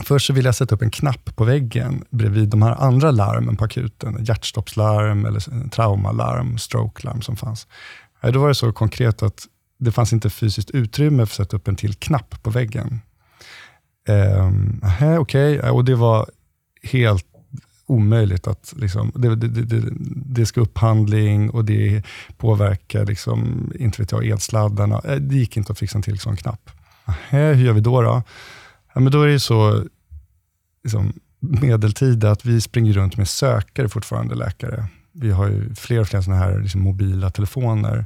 Först 0.04 0.28
så 0.28 0.34
ville 0.34 0.48
jag 0.48 0.56
sätta 0.56 0.76
upp 0.76 0.82
en 0.82 0.92
knapp 0.92 1.36
på 1.36 1.44
väggen 1.44 2.06
bredvid 2.10 2.50
de 2.50 2.62
här 2.62 2.76
andra 2.76 3.12
larmen 3.12 3.58
på 3.58 3.66
akuten. 3.66 4.26
Hjärtstoppslarm, 4.26 5.26
eller 5.26 5.70
traumalarm, 5.70 6.58
strokelarm 6.58 7.22
som 7.22 7.36
fanns. 7.36 7.68
Då 8.22 8.40
var 8.40 8.48
det 8.48 8.56
så 8.56 8.74
konkret 8.74 9.24
att 9.24 9.48
det 9.78 9.92
fanns 9.92 10.14
inte 10.14 10.30
fysiskt 10.30 10.72
utrymme 10.72 11.26
för 11.26 11.44
att 11.44 11.48
sätta 11.48 11.58
upp 11.58 11.68
en 11.68 11.76
till 11.76 11.96
knapp 11.96 12.44
på 12.44 12.50
väggen. 12.50 13.02
Ehm, 14.08 14.82
Okej, 15.20 15.60
okay. 15.60 15.70
och 15.70 15.86
det 15.86 15.96
var 15.96 16.30
helt 16.84 17.26
omöjligt 17.86 18.48
att 18.48 18.74
liksom, 18.78 19.12
det, 19.16 19.36
det, 19.36 19.48
det, 19.48 19.90
det, 20.26 20.46
ska 20.46 20.62
upphandling 20.62 21.50
och 21.50 21.66
det 21.66 22.04
påverkar 22.38 23.06
liksom, 23.06 23.72
inte 23.80 24.02
vet 24.02 24.12
jag, 24.12 24.26
elsladdarna. 24.26 25.02
Eh, 25.04 25.16
det 25.16 25.36
gick 25.36 25.58
inte 25.58 25.72
att 25.72 25.80
fixa 25.80 25.98
en 25.98 26.02
till 26.02 26.20
sån 26.20 26.36
knapp. 26.36 26.70
Hur 27.30 27.54
gör 27.54 27.74
vi 27.74 27.82
då? 27.82 28.02
då? 28.02 28.24
Ja, 28.96 29.02
men 29.02 29.12
då 29.12 29.22
är 29.22 29.28
det 29.28 29.40
så 29.40 29.84
liksom, 30.84 31.14
medeltid 31.40 32.26
att 32.26 32.46
vi 32.46 32.62
springer 32.62 32.94
runt 32.94 33.18
med 33.18 33.28
sökare 33.28 33.90
fortfarande, 33.90 34.36
läkare. 34.36 34.86
Vi 35.12 35.32
har 35.32 35.48
ju 35.48 35.76
fler 35.76 36.00
och 36.00 36.08
fler 36.08 36.22
såna 36.22 36.38
här 36.38 36.60
liksom, 36.60 36.82
mobila 36.82 37.30
telefoner, 37.30 38.06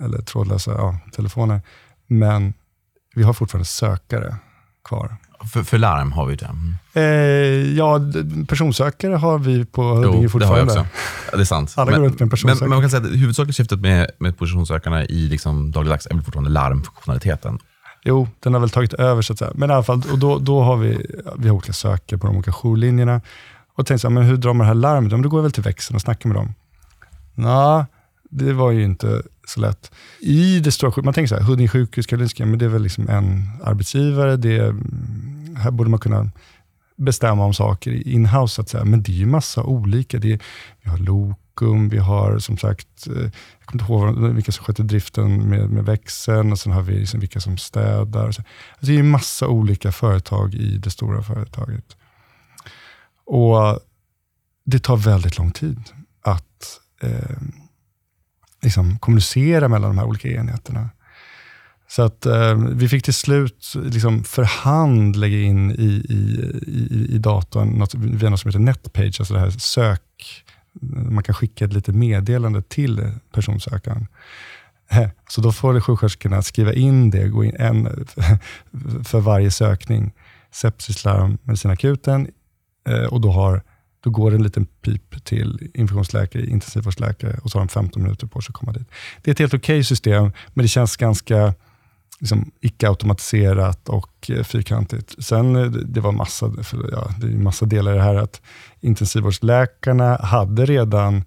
eller 0.00 0.18
trådlösa 0.18 0.70
ja, 0.70 0.98
telefoner. 1.12 1.60
Men 2.06 2.54
vi 3.14 3.22
har 3.22 3.32
fortfarande 3.32 3.64
sökare 3.64 4.36
kvar. 4.84 5.16
För, 5.52 5.62
för 5.62 5.78
larm 5.78 6.12
har 6.12 6.26
vi 6.26 6.36
det? 6.36 6.46
Mm. 6.46 6.74
Eh, 6.92 7.76
ja, 7.76 8.00
personsökare 8.48 9.14
har 9.14 9.38
vi 9.38 9.64
på 9.64 9.82
Huddinge 9.82 10.28
fortfarande. 10.28 10.64
Det 10.64 10.70
har 10.70 10.76
jag 10.76 10.86
också. 10.86 11.36
Det 11.36 11.42
är 11.42 11.44
sant. 11.44 11.74
Alla 11.76 11.90
men, 11.90 12.00
går 12.00 12.06
runt 12.06 12.20
med 12.20 12.26
en 12.26 12.30
personsökare. 12.30 12.60
Men, 12.60 12.68
men, 12.68 12.76
man 12.76 12.82
kan 12.82 12.90
säga 12.90 13.14
att 13.14 13.20
huvudsakliga 13.20 13.52
syftet 13.52 13.80
med, 13.80 14.10
med 14.18 14.38
personsökarna 14.38 15.04
i 15.04 15.28
liksom 15.28 15.70
dagligdags 15.70 16.06
är 16.06 16.14
väl 16.14 16.22
fortfarande 16.22 16.50
larmfunktionaliteten? 16.50 17.58
Jo, 18.04 18.28
den 18.40 18.54
har 18.54 18.60
väl 18.60 18.70
tagit 18.70 18.94
över 18.94 19.22
så 19.22 19.32
att 19.32 19.38
säga. 19.38 19.52
Men 19.54 19.70
i 19.70 19.72
alla 19.72 19.82
fall, 19.82 20.02
och 20.12 20.18
då, 20.18 20.38
då 20.38 20.60
har 20.62 20.76
vi, 20.76 21.06
vi 21.38 21.48
har 21.48 21.56
olika 21.56 21.72
sökare 21.72 22.18
på 22.18 22.26
de 22.26 22.36
olika 22.36 22.52
jourlinjerna. 22.52 23.20
Och 23.74 23.86
tänkte 23.86 23.98
så 23.98 24.08
här, 24.08 24.14
men 24.14 24.22
hur 24.22 24.36
drar 24.36 24.52
man 24.52 24.64
det 24.64 24.68
här 24.68 24.74
larmet? 24.74 25.12
Men 25.12 25.22
då 25.22 25.28
går 25.28 25.38
jag 25.38 25.42
väl 25.42 25.52
till 25.52 25.62
växeln 25.62 25.94
och 25.94 26.02
snackar 26.02 26.28
med 26.28 26.36
dem. 26.36 26.54
Nå, 27.34 27.86
det 28.30 28.52
var 28.52 28.70
ju 28.70 28.84
inte 28.84 29.22
så 29.46 29.60
lätt. 29.60 29.90
I 30.20 30.60
det 30.60 30.72
stora 30.72 31.02
man 31.02 31.14
tänker 31.14 31.28
så 31.28 31.34
här, 31.34 31.42
Huddinge 31.42 31.68
sjukhus, 31.68 32.06
Karolinska, 32.06 32.46
men 32.46 32.58
det 32.58 32.64
är 32.64 32.68
väl 32.68 32.82
liksom 32.82 33.08
en 33.08 33.42
arbetsgivare. 33.64 34.36
Det 34.36 34.56
är, 34.56 34.74
här 35.56 35.70
borde 35.70 35.90
man 35.90 36.00
kunna 36.00 36.30
bestämma 36.96 37.44
om 37.44 37.54
saker 37.54 38.08
in-house, 38.08 38.54
så 38.54 38.62
att 38.62 38.68
säga. 38.68 38.84
men 38.84 39.02
det 39.02 39.12
är 39.12 39.16
ju 39.16 39.26
massa 39.26 39.62
olika. 39.62 40.18
Det 40.18 40.32
är, 40.32 40.40
vi 40.82 40.90
har 40.90 40.98
Lokum, 40.98 41.88
vi 41.88 41.98
har 41.98 42.38
som 42.38 42.58
sagt, 42.58 43.06
eh, 43.06 43.22
jag 43.58 43.66
kommer 43.66 43.82
inte 43.82 43.92
ihåg 43.92 44.34
vilka 44.34 44.52
som 44.52 44.64
sköter 44.64 44.84
driften 44.84 45.48
med, 45.48 45.70
med 45.70 45.84
växeln 45.84 46.52
och 46.52 46.58
sen 46.58 46.72
har 46.72 46.82
vi 46.82 46.98
liksom 46.98 47.20
vilka 47.20 47.40
som 47.40 47.58
städar. 47.58 48.26
Alltså, 48.26 48.42
det 48.80 48.92
är 48.92 48.96
ju 48.96 49.02
massa 49.02 49.48
olika 49.48 49.92
företag 49.92 50.54
i 50.54 50.78
det 50.78 50.90
stora 50.90 51.22
företaget. 51.22 51.96
Och 53.26 53.80
Det 54.64 54.78
tar 54.78 54.96
väldigt 54.96 55.38
lång 55.38 55.50
tid 55.50 55.80
att 56.22 56.80
eh, 57.02 57.38
liksom, 58.62 58.98
kommunicera 58.98 59.68
mellan 59.68 59.90
de 59.90 59.98
här 59.98 60.06
olika 60.06 60.28
enheterna. 60.28 60.90
Så 61.92 62.02
att 62.02 62.26
eh, 62.26 62.54
vi 62.54 62.88
fick 62.88 63.04
till 63.04 63.14
slut 63.14 63.72
liksom 63.74 64.24
för 64.24 64.42
hand 64.42 65.16
lägga 65.16 65.38
in 65.38 65.70
i, 65.70 66.06
i, 66.08 66.52
i, 66.66 67.14
i 67.14 67.18
datorn 67.18 67.68
något, 67.68 67.94
via 67.94 68.30
något 68.30 68.40
som 68.40 68.48
heter 68.48 68.58
Netpage, 68.58 69.20
alltså 69.20 69.34
det 69.34 69.40
här 69.40 69.50
sök, 69.50 70.44
man 71.10 71.22
kan 71.22 71.34
skicka 71.34 71.64
ett 71.64 71.72
litet 71.72 71.94
meddelande 71.94 72.62
till 72.62 73.10
personsökaren. 73.32 74.06
Eh, 74.90 75.08
så 75.28 75.40
då 75.40 75.52
får 75.52 75.80
sjuksköterskorna 75.80 76.42
skriva 76.42 76.72
in 76.72 77.10
det, 77.10 77.28
gå 77.28 77.44
in 77.44 77.56
en 77.56 77.84
för 79.04 79.20
varje 79.20 79.50
sökning. 79.50 80.12
Sepsislarm, 80.50 81.38
medicinakuten 81.42 82.28
eh, 82.88 83.04
och 83.04 83.20
då 83.20 83.32
har 83.32 83.62
då 84.00 84.10
går 84.10 84.30
det 84.30 84.36
en 84.36 84.42
liten 84.42 84.66
pip 84.66 85.24
till 85.24 85.70
infektionsläkare, 85.74 86.46
intensivvårdsläkare 86.46 87.38
och 87.42 87.50
så 87.50 87.58
har 87.58 87.66
de 87.66 87.68
15 87.68 88.02
minuter 88.02 88.26
på 88.26 88.40
sig 88.40 88.50
att 88.50 88.54
komma 88.54 88.72
dit. 88.72 88.88
Det 89.22 89.30
är 89.30 89.32
ett 89.32 89.38
helt 89.38 89.54
okej 89.54 89.76
okay 89.76 89.84
system, 89.84 90.32
men 90.54 90.64
det 90.64 90.68
känns 90.68 90.96
ganska 90.96 91.54
liksom, 92.22 92.50
icke-automatiserat 92.60 93.88
och 93.88 94.30
eh, 94.30 94.42
fyrkantigt. 94.42 95.24
Sen 95.24 95.56
eh, 95.56 95.64
det 95.66 96.00
var 96.00 96.12
massa, 96.12 96.52
för, 96.62 96.90
ja, 96.92 97.10
det 97.18 97.26
är 97.26 97.30
massa 97.30 97.66
delar 97.66 97.92
i 97.92 97.96
det 97.96 98.02
här 98.02 98.14
att 98.14 98.42
intensivvårdsläkarna 98.80 100.16
hade 100.16 100.66
redan 100.66 101.24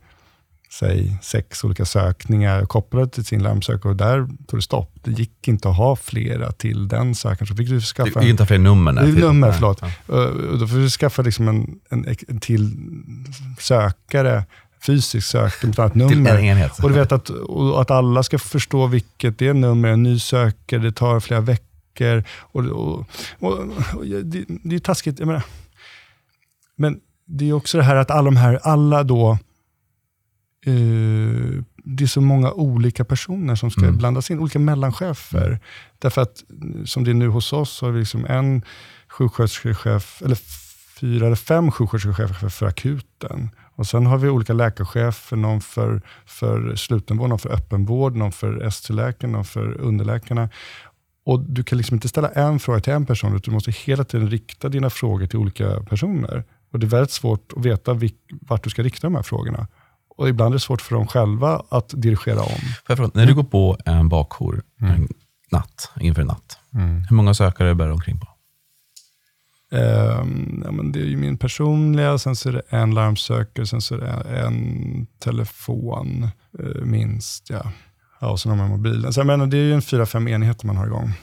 säg, 0.72 1.18
sex 1.22 1.64
olika 1.64 1.86
sökningar 1.86 2.66
kopplade 2.66 3.08
till 3.08 3.26
sin 3.26 3.43
larmsökare 3.43 3.91
och 3.91 3.98
där 3.98 4.28
tog 4.48 4.60
det 4.60 4.62
stopp. 4.62 4.91
Det 5.04 5.12
gick 5.12 5.48
inte 5.48 5.70
att 5.70 5.78
ha 5.78 5.96
flera 5.96 6.52
till 6.52 6.88
den 6.88 7.16
sökaren. 7.16 7.48
Så 7.48 7.56
fick 7.56 7.70
du 7.70 7.82
skaffa 7.82 8.20
det 8.20 8.26
gick 8.26 8.32
inte 8.32 8.43
att 8.43 8.50
ha 8.50 8.56
fler 8.56 8.64
nummer? 8.64 8.91
Nej, 8.91 9.12
nummer, 9.12 9.52
förlåt. 9.52 9.82
Ja. 9.82 10.16
Då 10.60 10.68
fick 10.68 10.78
du 10.78 10.89
skaffa 10.89 11.22
liksom 11.22 11.48
en, 11.48 11.80
en, 11.89 12.16
en 12.28 12.39
till 12.39 12.78
sökare 13.60 14.43
fysiskt 14.86 15.28
sökning 15.28 15.74
på 15.74 15.84
ett 15.84 15.96
nummer. 15.96 16.38
Till 16.38 16.48
en. 16.50 16.70
Och 16.84 16.90
du 16.90 16.96
vet 16.96 17.12
att, 17.12 17.30
att 17.76 17.92
alla 17.92 18.24
ska 18.24 18.40
förstå 18.40 18.88
vilket 18.88 19.40
det 19.40 19.48
är 19.48 19.54
nummer, 19.54 19.90
en 19.90 20.04
ny 20.04 20.20
sökare, 20.20 20.80
det 20.80 20.92
tar 20.92 21.20
flera 21.20 21.42
veckor. 21.42 22.24
Och, 22.40 22.66
och, 22.66 23.06
och, 23.40 23.60
och 23.94 24.06
det, 24.06 24.46
det 24.64 24.76
är 24.76 24.80
taskigt, 24.80 25.20
jag 25.20 25.28
menar. 25.28 25.44
Men 26.76 27.00
det 27.26 27.50
är 27.50 27.54
också 27.54 27.78
det 27.78 27.84
här 27.84 27.96
att 27.96 28.12
alla 28.12 28.26
de 28.26 28.38
här, 28.38 28.60
alla 28.64 29.04
då 29.04 29.38
eh, 30.66 31.64
det 31.86 32.04
är 32.04 32.08
så 32.08 32.22
många 32.22 32.52
olika 32.52 33.06
personer 33.06 33.56
som 33.56 33.72
ska 33.72 33.82
mm. 33.82 33.98
blandas 33.98 34.32
in, 34.32 34.40
olika 34.40 34.60
mellanchefer. 34.60 35.60
Därför 36.00 36.22
att 36.22 36.44
som 36.86 37.04
det 37.04 37.12
är 37.12 37.14
nu 37.14 37.28
hos 37.28 37.54
oss, 37.54 37.72
så 37.72 37.86
har 37.86 37.92
vi 37.92 38.00
liksom 38.00 38.26
en 38.26 38.62
sjuksköterskechef, 39.08 40.22
eller 40.22 40.38
fyra 41.00 41.26
eller 41.26 41.36
fem 41.36 41.72
sjuksköterskechefer 41.72 42.50
för 42.50 42.66
akuten. 42.66 43.50
Och 43.76 43.88
sen 43.88 44.06
har 44.06 44.18
vi 44.18 44.30
olika 44.30 44.54
läkarchefer, 44.54 45.38
någon 45.38 45.62
för, 45.62 46.02
för 46.26 46.76
slutenvård, 46.76 47.30
någon 47.30 47.40
för 47.40 47.50
öppenvård, 47.50 48.16
någon 48.16 48.32
för 48.32 48.64
ST-läkaren, 48.64 49.32
någon 49.32 49.46
för 49.46 49.82
underläkarna. 49.82 50.50
Och 51.26 51.40
Du 51.40 51.64
kan 51.64 51.78
liksom 51.78 51.96
inte 51.96 52.08
ställa 52.08 52.30
en 52.30 52.60
fråga 52.60 52.80
till 52.80 52.94
en 52.94 53.06
person, 53.06 53.36
utan 53.36 53.42
du 53.42 53.52
måste 53.52 53.72
hela 53.72 54.04
tiden 54.04 54.30
rikta 54.30 54.70
dina 54.70 54.90
frågor 54.90 55.28
till 55.28 55.40
olika 55.40 55.84
personer. 55.90 56.44
Och 56.72 56.80
Det 56.80 56.86
är 56.86 56.90
väldigt 56.90 57.12
svårt 57.12 57.54
att 57.56 57.66
veta 57.66 57.94
vilk, 57.94 58.16
vart 58.42 58.64
du 58.64 58.70
ska 58.70 58.84
rikta 58.84 59.08
de 59.08 59.16
här 59.16 59.24
frågorna. 59.24 59.68
Och 60.18 60.30
Ibland 60.30 60.54
är 60.54 60.56
det 60.56 60.60
svårt 60.60 60.82
för 60.82 60.96
dem 60.96 61.08
själva 61.08 61.64
att 61.70 61.90
dirigera 61.90 62.42
om. 62.42 62.96
Fråga, 62.96 63.12
när 63.14 63.26
du 63.26 63.36
går 63.36 63.44
på 63.44 63.78
en 63.86 64.10
bakjour 64.10 64.64
mm. 64.82 64.94
en 64.94 65.08
natt, 65.52 65.92
inför 66.00 66.22
en 66.22 66.28
natt, 66.28 66.60
mm. 66.74 67.04
hur 67.10 67.16
många 67.16 67.34
sökare 67.34 67.76
bär 67.76 67.86
du 67.86 67.92
omkring 67.92 68.20
på? 68.20 68.28
Um, 69.76 70.62
ja, 70.66 70.72
men 70.72 70.92
det 70.92 71.00
är 71.00 71.06
ju 71.06 71.18
min 71.18 71.38
personliga, 71.38 72.18
sen 72.18 72.36
så 72.36 72.50
är 72.50 72.54
det 72.54 72.62
en 72.70 72.94
larmsökare, 72.94 73.66
sen 73.66 73.82
så 73.82 73.96
är 73.96 74.00
det 74.00 74.40
en 74.40 75.08
telefon, 75.20 76.30
uh, 76.60 76.86
minst. 76.86 77.50
Ja. 77.50 77.72
Ja, 78.20 78.30
och 78.30 78.40
sen 78.40 78.50
har 78.50 78.58
man 78.58 78.70
mobilen. 78.70 79.14
Så 79.14 79.20
jag 79.20 79.28
menar, 79.28 79.46
det 79.46 79.58
är 79.58 79.62
ju 79.62 79.74
en 79.74 79.82
fyra, 79.82 80.06
fem 80.06 80.28
enheter 80.28 80.68
man 80.68 80.78
har 80.78 80.86
igång. 80.86 81.14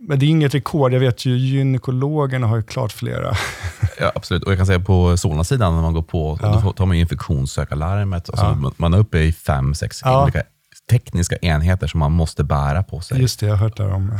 Men 0.00 0.18
det 0.18 0.26
är 0.26 0.28
inget 0.28 0.54
rekord. 0.54 0.92
Jag 0.92 1.00
vet 1.00 1.26
ju 1.26 1.36
gynekologerna 1.36 2.46
har 2.46 2.56
ju 2.56 2.62
klart 2.62 2.92
flera. 2.92 3.36
Ja, 4.00 4.12
absolut. 4.14 4.42
Och 4.42 4.52
jag 4.52 4.58
kan 4.58 4.66
säga 4.66 4.80
på 4.80 5.16
Solna-sidan, 5.16 5.74
när 5.74 5.82
man 5.82 5.94
går 5.94 6.02
på, 6.02 6.38
ja. 6.42 6.60
då 6.64 6.72
tar 6.72 6.86
man 6.86 6.96
infektionssökarlarmet. 6.96 8.30
Alltså 8.30 8.44
ja. 8.62 8.72
Man 8.76 8.94
är 8.94 8.98
uppe 8.98 9.18
i 9.18 9.32
fem, 9.32 9.74
sex 9.74 10.00
ja. 10.04 10.22
olika 10.22 10.42
tekniska 10.90 11.36
enheter 11.36 11.86
som 11.86 12.00
man 12.00 12.12
måste 12.12 12.44
bära 12.44 12.82
på 12.82 13.00
sig. 13.00 13.20
Just 13.20 13.40
det, 13.40 13.46
jag 13.46 13.52
har 13.52 13.64
hört 13.64 13.76
det 13.76 13.86
om. 13.86 14.12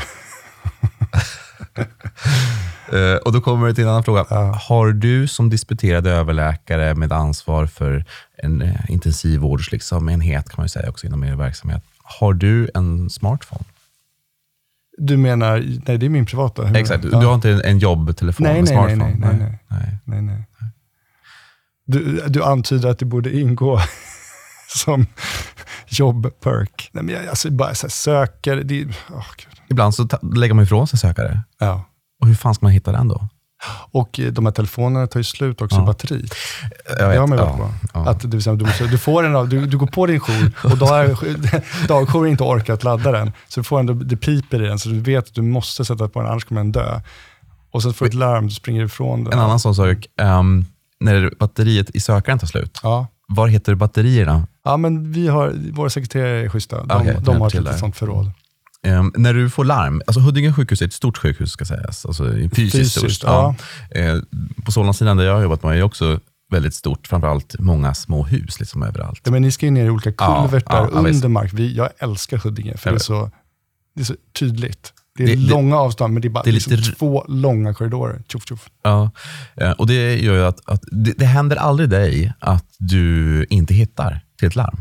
uh, 2.92 3.16
och 3.24 3.32
då 3.32 3.40
kommer 3.40 3.66
det 3.66 3.74
till 3.74 3.84
en 3.84 3.90
annan 3.90 4.04
fråga. 4.04 4.26
Ja. 4.30 4.60
Har 4.68 4.92
du 4.92 5.28
som 5.28 5.50
disputerad 5.50 6.06
överläkare 6.06 6.94
med 6.94 7.12
ansvar 7.12 7.66
för 7.66 8.04
en 8.36 8.62
uh, 8.62 8.90
intensivvårdsenhet, 8.90 9.72
liksom, 9.72 10.08
kan 10.26 10.62
man 10.62 10.68
säga 10.68 10.88
också 10.88 11.06
inom 11.06 11.24
er 11.24 11.34
verksamhet, 11.34 11.82
har 12.02 12.32
du 12.32 12.70
en 12.74 13.10
smartphone? 13.10 13.64
Du 14.98 15.16
menar, 15.16 15.58
nej 15.86 15.98
det 15.98 16.06
är 16.06 16.10
min 16.10 16.26
privata. 16.26 16.78
Exakt, 16.78 17.02
du, 17.02 17.08
ja. 17.12 17.20
du 17.20 17.26
har 17.26 17.34
inte 17.34 17.50
en, 17.50 17.60
en 17.64 17.78
jobbtelefon 17.78 18.44
nej, 18.44 18.54
med 18.54 18.64
nej, 18.64 18.72
smartphone? 18.72 19.04
Nej, 19.04 19.16
nej, 19.18 19.36
nej. 19.38 19.58
nej. 19.68 19.98
nej, 20.04 20.22
nej. 20.22 20.44
Du, 21.84 22.28
du 22.28 22.44
antyder 22.44 22.88
att 22.88 22.98
det 22.98 23.04
borde 23.04 23.36
ingå 23.36 23.80
som 24.68 25.06
jobbperk. 25.86 26.90
Nej, 26.92 27.04
men 27.04 27.14
jag, 27.14 27.26
alltså, 27.26 27.50
bara 27.50 27.74
så 27.74 27.88
söker, 27.88 28.56
det, 28.56 28.84
oh, 28.84 29.26
Ibland 29.70 29.94
så 29.94 30.08
lägger 30.34 30.54
man 30.54 30.64
ifrån 30.64 30.86
sig 30.86 30.98
sökare. 30.98 31.40
Ja. 31.58 31.84
Och 32.20 32.26
hur 32.26 32.34
fan 32.34 32.54
ska 32.54 32.66
man 32.66 32.72
hitta 32.72 32.92
den 32.92 33.08
då? 33.08 33.28
Och 33.90 34.20
de 34.32 34.46
här 34.46 34.52
telefonerna 34.52 35.06
tar 35.06 35.20
ju 35.20 35.24
slut 35.24 35.60
också 35.62 35.76
ja. 35.76 35.84
batteri. 35.84 36.26
Jag 36.98 37.10
det 37.10 37.18
har 37.18 37.26
man 37.26 37.38
ju 37.38 37.44
varit 37.44 37.56
på. 37.56 37.70
Ja. 37.94 38.08
Att, 38.08 38.20
det 38.20 38.28
vill 38.28 38.42
säga, 38.42 38.56
du, 38.56 38.86
du, 38.90 38.98
får 38.98 39.24
en, 39.24 39.48
du, 39.48 39.66
du 39.66 39.78
går 39.78 39.86
på 39.86 40.06
din 40.06 40.20
jour 40.20 40.52
och 40.64 40.78
dagjouren 40.78 42.06
har 42.08 42.26
inte 42.26 42.42
orkat 42.42 42.84
ladda 42.84 43.12
den. 43.12 43.32
Så 43.48 43.60
du 43.60 43.64
får 43.64 43.80
ändå, 43.80 43.92
det 43.92 44.16
piper 44.16 44.62
i 44.62 44.66
den, 44.66 44.78
så 44.78 44.88
du 44.88 45.00
vet 45.00 45.26
att 45.26 45.34
du 45.34 45.42
måste 45.42 45.84
sätta 45.84 46.08
på 46.08 46.20
den, 46.20 46.30
annars 46.30 46.44
kommer 46.44 46.60
den 46.60 46.72
dö. 46.72 47.00
Och 47.70 47.82
så 47.82 47.92
får 47.92 48.04
du 48.04 48.08
ett 48.08 48.14
larm, 48.14 48.46
du 48.46 48.54
springer 48.54 48.84
ifrån 48.84 49.24
den. 49.24 49.32
En 49.32 49.38
annan 49.38 49.60
sån 49.60 49.74
sak, 49.74 50.06
um, 50.22 50.66
när 51.00 51.32
batteriet 51.38 51.90
i 51.90 52.00
sökaren 52.00 52.38
tar 52.38 52.46
slut, 52.46 52.80
ja. 52.82 53.06
var 53.28 53.48
hittar 53.48 53.72
du 53.72 53.76
batterierna? 53.76 54.46
Ja, 54.64 54.76
men 54.76 55.12
vi 55.12 55.28
har, 55.28 55.54
våra 55.72 55.90
sekreterare 55.90 56.44
är 56.44 56.48
schyssta. 56.48 56.84
De, 56.84 57.00
okay, 57.02 57.16
de 57.20 57.40
har 57.40 57.70
ett 57.70 57.78
sånt 57.78 57.96
förråd. 57.96 58.30
Um, 58.88 59.12
när 59.16 59.34
du 59.34 59.50
får 59.50 59.64
larm, 59.64 60.02
alltså 60.06 60.20
Huddinge 60.20 60.52
sjukhus 60.52 60.82
är 60.82 60.86
ett 60.86 60.92
stort 60.92 61.18
sjukhus 61.18 61.50
ska 61.50 61.64
sägas, 61.64 62.06
alltså 62.06 62.32
fysiskt, 62.32 62.72
fysiskt 62.72 63.16
stort. 63.16 63.30
Ja. 63.30 63.54
Uh, 63.96 64.22
på 64.64 64.72
Solna-sidan 64.72 65.16
där 65.16 65.24
jag 65.24 65.34
har 65.34 65.42
jobbat 65.42 65.62
med 65.62 65.78
är 65.78 65.82
också 65.82 66.20
väldigt 66.50 66.74
stort, 66.74 67.06
framförallt 67.06 67.56
många 67.58 67.94
små 67.94 68.24
hus 68.24 68.60
liksom 68.60 68.82
överallt. 68.82 69.20
Ja, 69.24 69.30
men 69.30 69.42
ni 69.42 69.50
ska 69.50 69.66
ju 69.66 69.72
ner 69.72 69.86
i 69.86 69.90
olika 69.90 70.12
kulvertar 70.12 70.76
ja, 70.76 70.90
ja, 70.92 71.08
under 71.08 71.28
mark. 71.28 71.52
Vi, 71.52 71.76
jag 71.76 71.88
älskar 71.98 72.38
Huddinge, 72.38 72.76
för 72.76 72.90
det 72.90 72.96
är, 72.96 72.98
så, 72.98 73.30
det 73.94 74.00
är 74.00 74.04
så 74.04 74.14
tydligt. 74.38 74.92
Det 75.16 75.24
är 75.24 75.26
det, 75.26 75.36
långa 75.36 75.74
det, 75.74 75.80
avstånd, 75.80 76.14
men 76.14 76.22
det 76.22 76.28
är 76.28 76.30
bara 76.30 76.44
det 76.44 76.50
är 76.50 76.52
liksom 76.52 76.72
lite, 76.72 76.92
två 76.92 77.24
långa 77.28 77.74
korridorer. 77.74 78.22
Tjoff, 78.28 78.48
tjoff. 78.48 78.70
Ja, 78.82 79.10
eh, 79.56 79.70
och 79.70 79.86
det 79.86 80.16
gör 80.16 80.34
ju 80.34 80.44
att, 80.44 80.68
att 80.68 80.82
det, 80.92 81.12
det 81.18 81.24
händer 81.24 81.56
aldrig 81.56 81.88
dig 81.88 82.32
att 82.38 82.64
du 82.78 83.44
inte 83.50 83.74
hittar 83.74 84.20
till 84.38 84.48
ett 84.48 84.56
larm. 84.56 84.76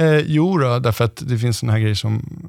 Eh, 0.00 0.18
jo, 0.26 0.58
då, 0.58 0.78
därför 0.78 1.04
att 1.04 1.22
det 1.26 1.38
finns 1.38 1.58
såna 1.58 1.72
här 1.72 1.78
grejer 1.78 1.94
som, 1.94 2.40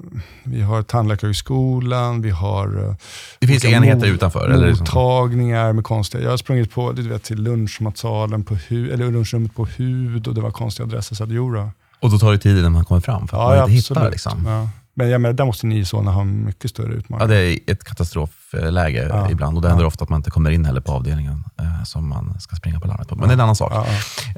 vi 0.44 0.62
har 0.62 0.84
Tandläkarhögskolan, 0.84 2.22
vi 2.22 2.30
har... 2.30 2.88
Eh, 2.88 2.96
det 3.40 3.48
finns 3.48 3.66
enheter 3.66 4.08
utanför? 4.08 4.50
Eller 4.50 4.70
mottagningar 4.70 5.74
med 5.74 5.84
konstiga... 5.84 6.24
Jag 6.24 6.30
har 6.30 6.38
sprungit 6.38 6.72
på, 6.72 6.92
du 6.92 7.10
vet, 7.10 7.24
till 7.24 7.44
lunchmatsalen 7.44 8.44
på 8.44 8.56
hu, 8.56 8.92
eller 8.92 9.12
lunchrummet 9.12 9.56
på 9.56 9.66
hud 9.66 10.28
och 10.28 10.36
det 10.36 10.42
var 10.42 10.52
konstiga 10.52 10.86
adresser. 10.88 11.16
Så 11.16 11.24
att, 11.24 11.32
jo, 11.32 11.52
då. 11.54 11.72
Och 12.00 12.12
då 12.12 12.20
tar 12.20 12.32
det 12.32 12.38
tid 12.38 12.58
innan 12.58 12.72
man 12.72 12.86
kommer 12.86 13.02
fram, 13.02 13.28
för 13.28 13.38
att 13.38 13.58
ja, 13.58 13.62
man 13.62 13.70
inte 13.70 13.80
absolut. 13.80 14.00
hittar? 14.00 14.12
Liksom. 14.12 14.46
Ja. 14.46 14.70
Men 14.94 15.10
jag 15.10 15.22
menar, 15.22 15.34
där 15.34 15.46
måste 15.46 15.68
ni 15.68 15.80
i 15.80 15.86
Solna 15.86 16.12
ha 16.12 16.24
mycket 16.24 16.72
större 16.72 16.94
utmaningar. 16.94 17.34
Ja, 17.34 17.42
det 17.42 17.46
är 17.46 17.72
ett 17.72 17.84
katastrofläge 17.84 19.08
ja. 19.10 19.32
ibland 19.32 19.58
och 19.58 19.62
det 19.62 19.70
händer 19.70 19.84
ja. 19.84 19.88
ofta 19.88 20.04
att 20.04 20.10
man 20.10 20.20
inte 20.20 20.32
kommer 20.32 20.52
in 20.52 20.66
heller 20.66 20.82
på 20.82 20.92
avdelningen 20.92 21.44
eh, 21.60 21.84
som 21.84 22.10
man 22.10 22.40
ska 22.40 22.56
springa 22.56 22.80
på 22.80 22.88
larmet 22.88 23.08
på. 23.08 23.16
Men 23.16 23.28
det 23.28 23.32
är 23.32 23.34
en 23.34 23.40
annan 23.40 23.56
sak. 23.56 23.74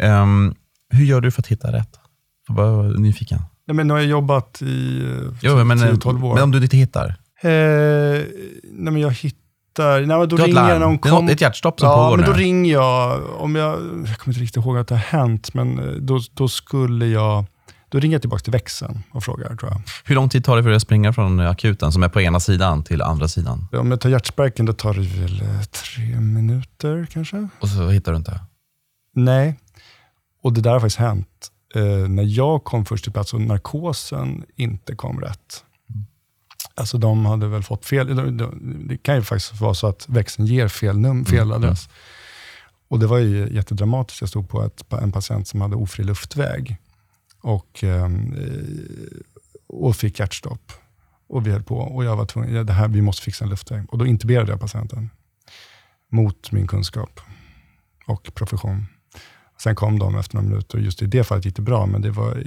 Um, 0.01 0.55
hur 0.89 1.05
gör 1.05 1.21
du 1.21 1.31
för 1.31 1.41
att 1.41 1.47
hitta 1.47 1.71
rätt? 1.71 1.99
Jag 2.47 2.55
var 2.55 2.83
nyfiken. 2.99 3.39
Nej, 3.67 3.75
men 3.75 3.87
nu 3.87 3.93
har 3.93 3.99
jag 3.99 4.09
jobbat 4.09 4.61
i 4.61 5.03
jo, 5.41 5.63
men, 5.63 5.77
10-12 5.77 6.23
år. 6.23 6.33
Men 6.33 6.43
om 6.43 6.51
du 6.51 6.63
inte 6.63 6.77
hittar? 6.77 7.15
Eh, 7.41 7.49
nej, 8.63 8.93
men 8.93 8.97
jag 8.97 9.11
hittar... 9.11 9.99
Nej, 9.99 10.17
men 10.17 10.29
då 10.29 10.37
du 10.37 10.43
ringer 10.43 10.79
någon 10.79 10.99
kom... 10.99 11.29
Ett 11.29 11.41
hjärtstopp 11.41 11.79
som 11.79 11.89
ja, 11.89 11.95
pågår 11.95 12.17
men 12.17 12.25
då 12.25 12.33
ringer 12.33 12.73
jag. 12.73 13.21
Om 13.37 13.55
jag, 13.55 13.73
jag 14.07 14.17
kommer 14.17 14.33
inte 14.33 14.39
riktigt 14.39 14.65
ihåg 14.65 14.77
att 14.77 14.87
det 14.87 14.95
har 14.95 15.19
hänt, 15.19 15.53
men 15.53 15.79
eh, 15.79 15.85
då, 15.85 16.19
då 16.33 16.47
skulle 16.47 17.07
jag... 17.07 17.45
Då 17.89 17.99
ringer 17.99 18.15
jag 18.15 18.21
tillbaka 18.21 18.43
till 18.43 18.51
växeln 18.51 19.03
och 19.11 19.23
frågar. 19.23 19.55
Tror 19.55 19.71
jag. 19.71 19.81
Hur 20.03 20.15
lång 20.15 20.29
tid 20.29 20.45
tar 20.45 20.57
det 20.57 20.63
för 20.63 20.69
dig 20.69 20.75
att 20.75 20.81
springa 20.81 21.13
från 21.13 21.39
akuten, 21.39 21.91
som 21.91 22.03
är 22.03 22.09
på 22.09 22.21
ena 22.21 22.39
sidan, 22.39 22.83
till 22.83 23.01
andra 23.01 23.27
sidan? 23.27 23.67
Om 23.71 23.91
jag 23.91 24.01
tar 24.01 24.09
hjärtspärken, 24.09 24.65
då 24.65 24.73
tar 24.73 24.93
det 24.93 25.01
väl 25.01 25.41
eh, 25.41 25.61
tre 25.61 26.19
minuter 26.19 27.07
kanske. 27.11 27.47
Och 27.59 27.67
så 27.67 27.89
hittar 27.89 28.11
du 28.11 28.17
inte? 28.17 28.39
Nej, 29.15 29.59
och 30.43 30.53
det 30.53 30.61
där 30.61 30.71
har 30.71 30.79
faktiskt 30.79 30.99
hänt 30.99 31.49
eh, 31.75 32.07
när 32.07 32.23
jag 32.23 32.63
kom 32.63 32.85
först 32.85 33.03
till 33.03 33.13
plats 33.13 33.33
och 33.33 33.41
narkosen 33.41 34.45
inte 34.55 34.95
kom 34.95 35.21
rätt. 35.21 35.63
Alltså 36.75 36.97
de 36.97 37.25
hade 37.25 37.47
väl 37.47 37.63
fått 37.63 37.85
fel. 37.85 38.37
Det 38.87 38.97
kan 38.97 39.15
ju 39.15 39.21
faktiskt 39.21 39.61
vara 39.61 39.73
så 39.73 39.87
att 39.87 40.09
växeln 40.09 40.47
ger 40.47 40.67
fel, 40.67 40.97
num, 40.97 41.25
fel 41.25 41.41
mm. 41.41 41.51
adress. 41.51 41.87
Mm. 41.87 41.97
Och 42.87 42.99
Det 42.99 43.07
var 43.07 43.17
ju 43.17 43.53
jättedramatiskt. 43.53 44.21
Jag 44.21 44.29
stod 44.29 44.49
på 44.49 44.63
ett, 44.63 44.93
en 44.93 45.11
patient 45.11 45.47
som 45.47 45.61
hade 45.61 45.75
ofri 45.75 46.03
luftväg 46.03 46.77
och, 47.41 47.83
eh, 47.83 48.09
och 49.67 49.95
fick 49.95 50.19
hjärtstopp. 50.19 50.71
Och 51.27 51.47
vi 51.47 51.51
höll 51.51 51.63
på 51.63 51.77
och 51.77 52.05
jag 52.05 52.15
var 52.15 52.25
tvungen, 52.25 52.53
ja, 52.53 52.63
det 52.63 52.73
här, 52.73 52.87
vi 52.87 53.01
måste 53.01 53.23
fixa 53.23 53.43
en 53.43 53.49
luftväg. 53.49 53.85
Och 53.89 53.97
då 53.97 54.05
intuberade 54.05 54.51
jag 54.51 54.59
patienten 54.59 55.09
mot 56.11 56.51
min 56.51 56.67
kunskap 56.67 57.19
och 58.07 58.33
profession. 58.33 58.85
Sen 59.61 59.75
kom 59.75 59.99
de 59.99 60.15
efter 60.15 60.35
några 60.35 60.49
minuter 60.49 60.77
och 60.77 60.83
just 60.83 61.01
i 61.01 61.05
det 61.05 61.23
fallet 61.23 61.45
gick 61.45 61.55
det 61.55 61.61
bra, 61.61 61.85
men 61.85 62.01
det 62.01 62.11
var 62.11 62.43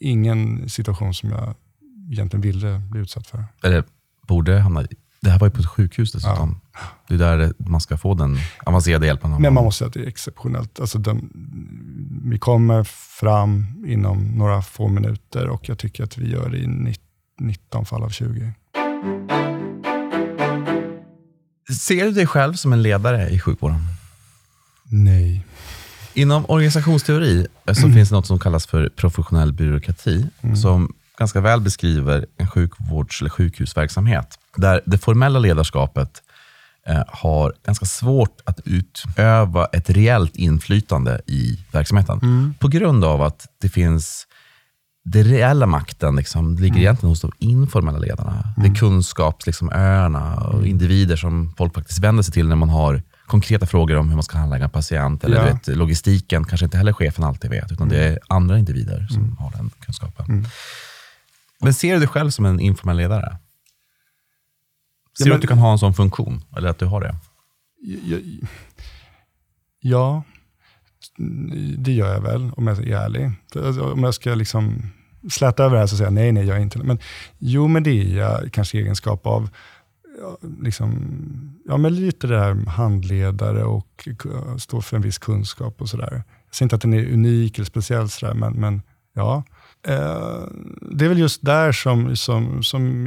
ingen 0.00 0.68
situation 0.68 1.14
som 1.14 1.30
jag 1.30 1.54
egentligen 2.10 2.40
ville 2.40 2.78
bli 2.78 3.00
utsatt 3.00 3.26
för. 3.26 3.44
Eller 3.62 3.84
borde 4.22 4.58
hamna 4.58 4.86
det 5.22 5.30
här 5.30 5.38
var 5.38 5.46
ju 5.46 5.50
på 5.50 5.60
ett 5.60 5.66
sjukhus 5.66 6.12
dessutom. 6.12 6.60
Ja. 6.72 6.80
Det 7.08 7.14
är 7.14 7.18
där 7.18 7.52
man 7.58 7.80
ska 7.80 7.98
få 7.98 8.14
den 8.14 8.38
avancerade 8.66 9.06
hjälpen. 9.06 9.30
Men 9.30 9.54
man 9.54 9.64
måste 9.64 9.78
säga 9.78 9.88
att 9.88 9.94
det 9.94 10.00
är 10.00 10.06
exceptionellt. 10.06 10.80
Alltså 10.80 10.98
den, 10.98 11.30
vi 12.24 12.38
kommer 12.38 12.84
fram 13.20 13.84
inom 13.86 14.24
några 14.24 14.62
få 14.62 14.88
minuter 14.88 15.48
och 15.48 15.68
jag 15.68 15.78
tycker 15.78 16.04
att 16.04 16.18
vi 16.18 16.30
gör 16.30 16.48
det 16.48 16.58
i 16.58 16.66
19 17.40 17.86
fall 17.86 18.02
av 18.02 18.08
20. 18.08 18.52
Ser 21.80 22.04
du 22.04 22.10
dig 22.10 22.26
själv 22.26 22.54
som 22.54 22.72
en 22.72 22.82
ledare 22.82 23.28
i 23.28 23.40
sjukvården? 23.40 23.80
Nej. 24.84 25.46
Inom 26.14 26.44
organisationsteori 26.48 27.46
eh, 27.66 27.74
så 27.74 27.82
mm. 27.82 27.94
finns 27.94 28.08
det 28.08 28.14
något 28.14 28.26
som 28.26 28.38
kallas 28.38 28.66
för 28.66 28.88
professionell 28.88 29.52
byråkrati, 29.52 30.26
mm. 30.40 30.56
som 30.56 30.94
ganska 31.18 31.40
väl 31.40 31.60
beskriver 31.60 32.26
en 32.36 32.48
sjukvårds 32.48 33.20
eller 33.20 33.30
sjukhusverksamhet, 33.30 34.38
där 34.56 34.80
det 34.84 34.98
formella 34.98 35.38
ledarskapet 35.38 36.22
eh, 36.86 37.02
har 37.08 37.52
ganska 37.66 37.86
svårt 37.86 38.40
att 38.44 38.60
utöva 38.64 39.66
ett 39.66 39.90
reellt 39.90 40.36
inflytande 40.36 41.20
i 41.26 41.58
verksamheten. 41.72 42.18
Mm. 42.22 42.54
På 42.58 42.68
grund 42.68 43.04
av 43.04 43.22
att 43.22 43.46
det 43.60 43.68
finns 43.68 44.26
den 45.04 45.24
reella 45.24 45.66
makten 45.66 46.16
liksom, 46.16 46.54
ligger 46.54 46.66
mm. 46.66 46.80
egentligen 46.80 47.08
hos 47.08 47.20
de 47.20 47.32
informella 47.38 47.98
ledarna. 47.98 48.52
Det 48.56 48.62
är 48.62 48.66
mm. 48.66 48.74
kunskapsöarna 48.74 50.30
liksom, 50.30 50.48
och 50.48 50.54
mm. 50.54 50.70
individer 50.70 51.16
som 51.16 51.54
folk 51.58 51.74
faktiskt 51.74 51.98
vänder 51.98 52.22
sig 52.22 52.34
till 52.34 52.48
när 52.48 52.56
man 52.56 52.68
har 52.68 53.02
konkreta 53.26 53.66
frågor 53.66 53.96
om 53.96 54.08
hur 54.08 54.16
man 54.16 54.22
ska 54.22 54.38
handlägga 54.38 54.64
en 54.64 54.70
patient. 54.70 55.24
Eller 55.24 55.36
ja. 55.36 55.44
vet, 55.44 55.66
logistiken 55.66 56.44
kanske 56.44 56.64
inte 56.64 56.76
heller 56.76 56.92
chefen 56.92 57.24
alltid 57.24 57.50
vet, 57.50 57.72
utan 57.72 57.86
mm. 57.86 57.98
det 57.98 58.04
är 58.04 58.18
andra 58.28 58.58
individer 58.58 59.06
som 59.10 59.22
mm. 59.22 59.36
har 59.36 59.50
den 59.50 59.70
kunskapen. 59.80 60.26
Mm. 60.28 60.44
Men 61.60 61.74
ser 61.74 61.92
du 61.92 61.98
dig 61.98 62.08
själv 62.08 62.30
som 62.30 62.44
en 62.44 62.60
informell 62.60 62.96
ledare? 62.96 63.38
Ser 65.18 65.24
ja, 65.24 65.28
men, 65.28 65.28
du 65.28 65.34
att 65.34 65.40
du 65.40 65.48
kan 65.48 65.58
ha 65.58 65.72
en 65.72 65.78
sån 65.78 65.94
funktion, 65.94 66.44
eller 66.56 66.68
att 66.68 66.78
du 66.78 66.86
har 66.86 67.00
det? 67.00 67.14
Ja, 67.82 68.18
ja 69.80 70.22
det 71.78 71.92
gör 71.92 72.12
jag 72.12 72.20
väl, 72.20 72.50
om 72.56 72.66
jag 72.66 72.88
är 72.88 72.96
ärlig. 72.96 73.30
Alltså, 73.56 73.92
om 73.92 74.02
jag 74.02 74.14
ska 74.14 74.34
liksom 74.34 74.92
släta 75.30 75.64
över 75.64 75.74
det 75.74 75.80
här 75.80 75.86
så 75.86 75.96
säger 75.96 76.06
jag 76.06 76.12
nej, 76.12 76.32
nej, 76.32 76.46
jag 76.46 76.56
är 76.56 76.60
inte 76.60 76.78
Men 76.78 76.98
jo, 77.38 77.68
men 77.68 77.82
det 77.82 77.90
är 77.90 78.16
jag 78.16 78.52
kanske 78.52 78.78
egenskap 78.78 79.26
av 79.26 79.48
liksom, 80.60 80.92
ja, 81.64 81.76
men 81.76 81.94
lite 81.94 82.26
det 82.26 82.34
där 82.34 82.66
handledare 82.66 83.64
och 83.64 84.08
stå 84.58 84.80
för 84.80 84.96
en 84.96 85.02
viss 85.02 85.18
kunskap 85.18 85.80
och 85.80 85.88
sådär. 85.88 86.22
Jag 86.46 86.54
säger 86.54 86.66
inte 86.66 86.76
att 86.76 86.82
den 86.82 86.94
är 86.94 87.12
unik 87.12 87.58
eller 87.58 87.66
speciell, 87.66 88.08
sådär, 88.08 88.34
men, 88.34 88.52
men 88.52 88.82
ja. 89.14 89.44
Eh, 89.86 90.44
det 90.80 91.04
är 91.04 91.08
väl 91.08 91.18
just 91.18 91.44
där 91.44 91.72
som, 91.72 92.16
som, 92.16 92.62
som 92.62 93.06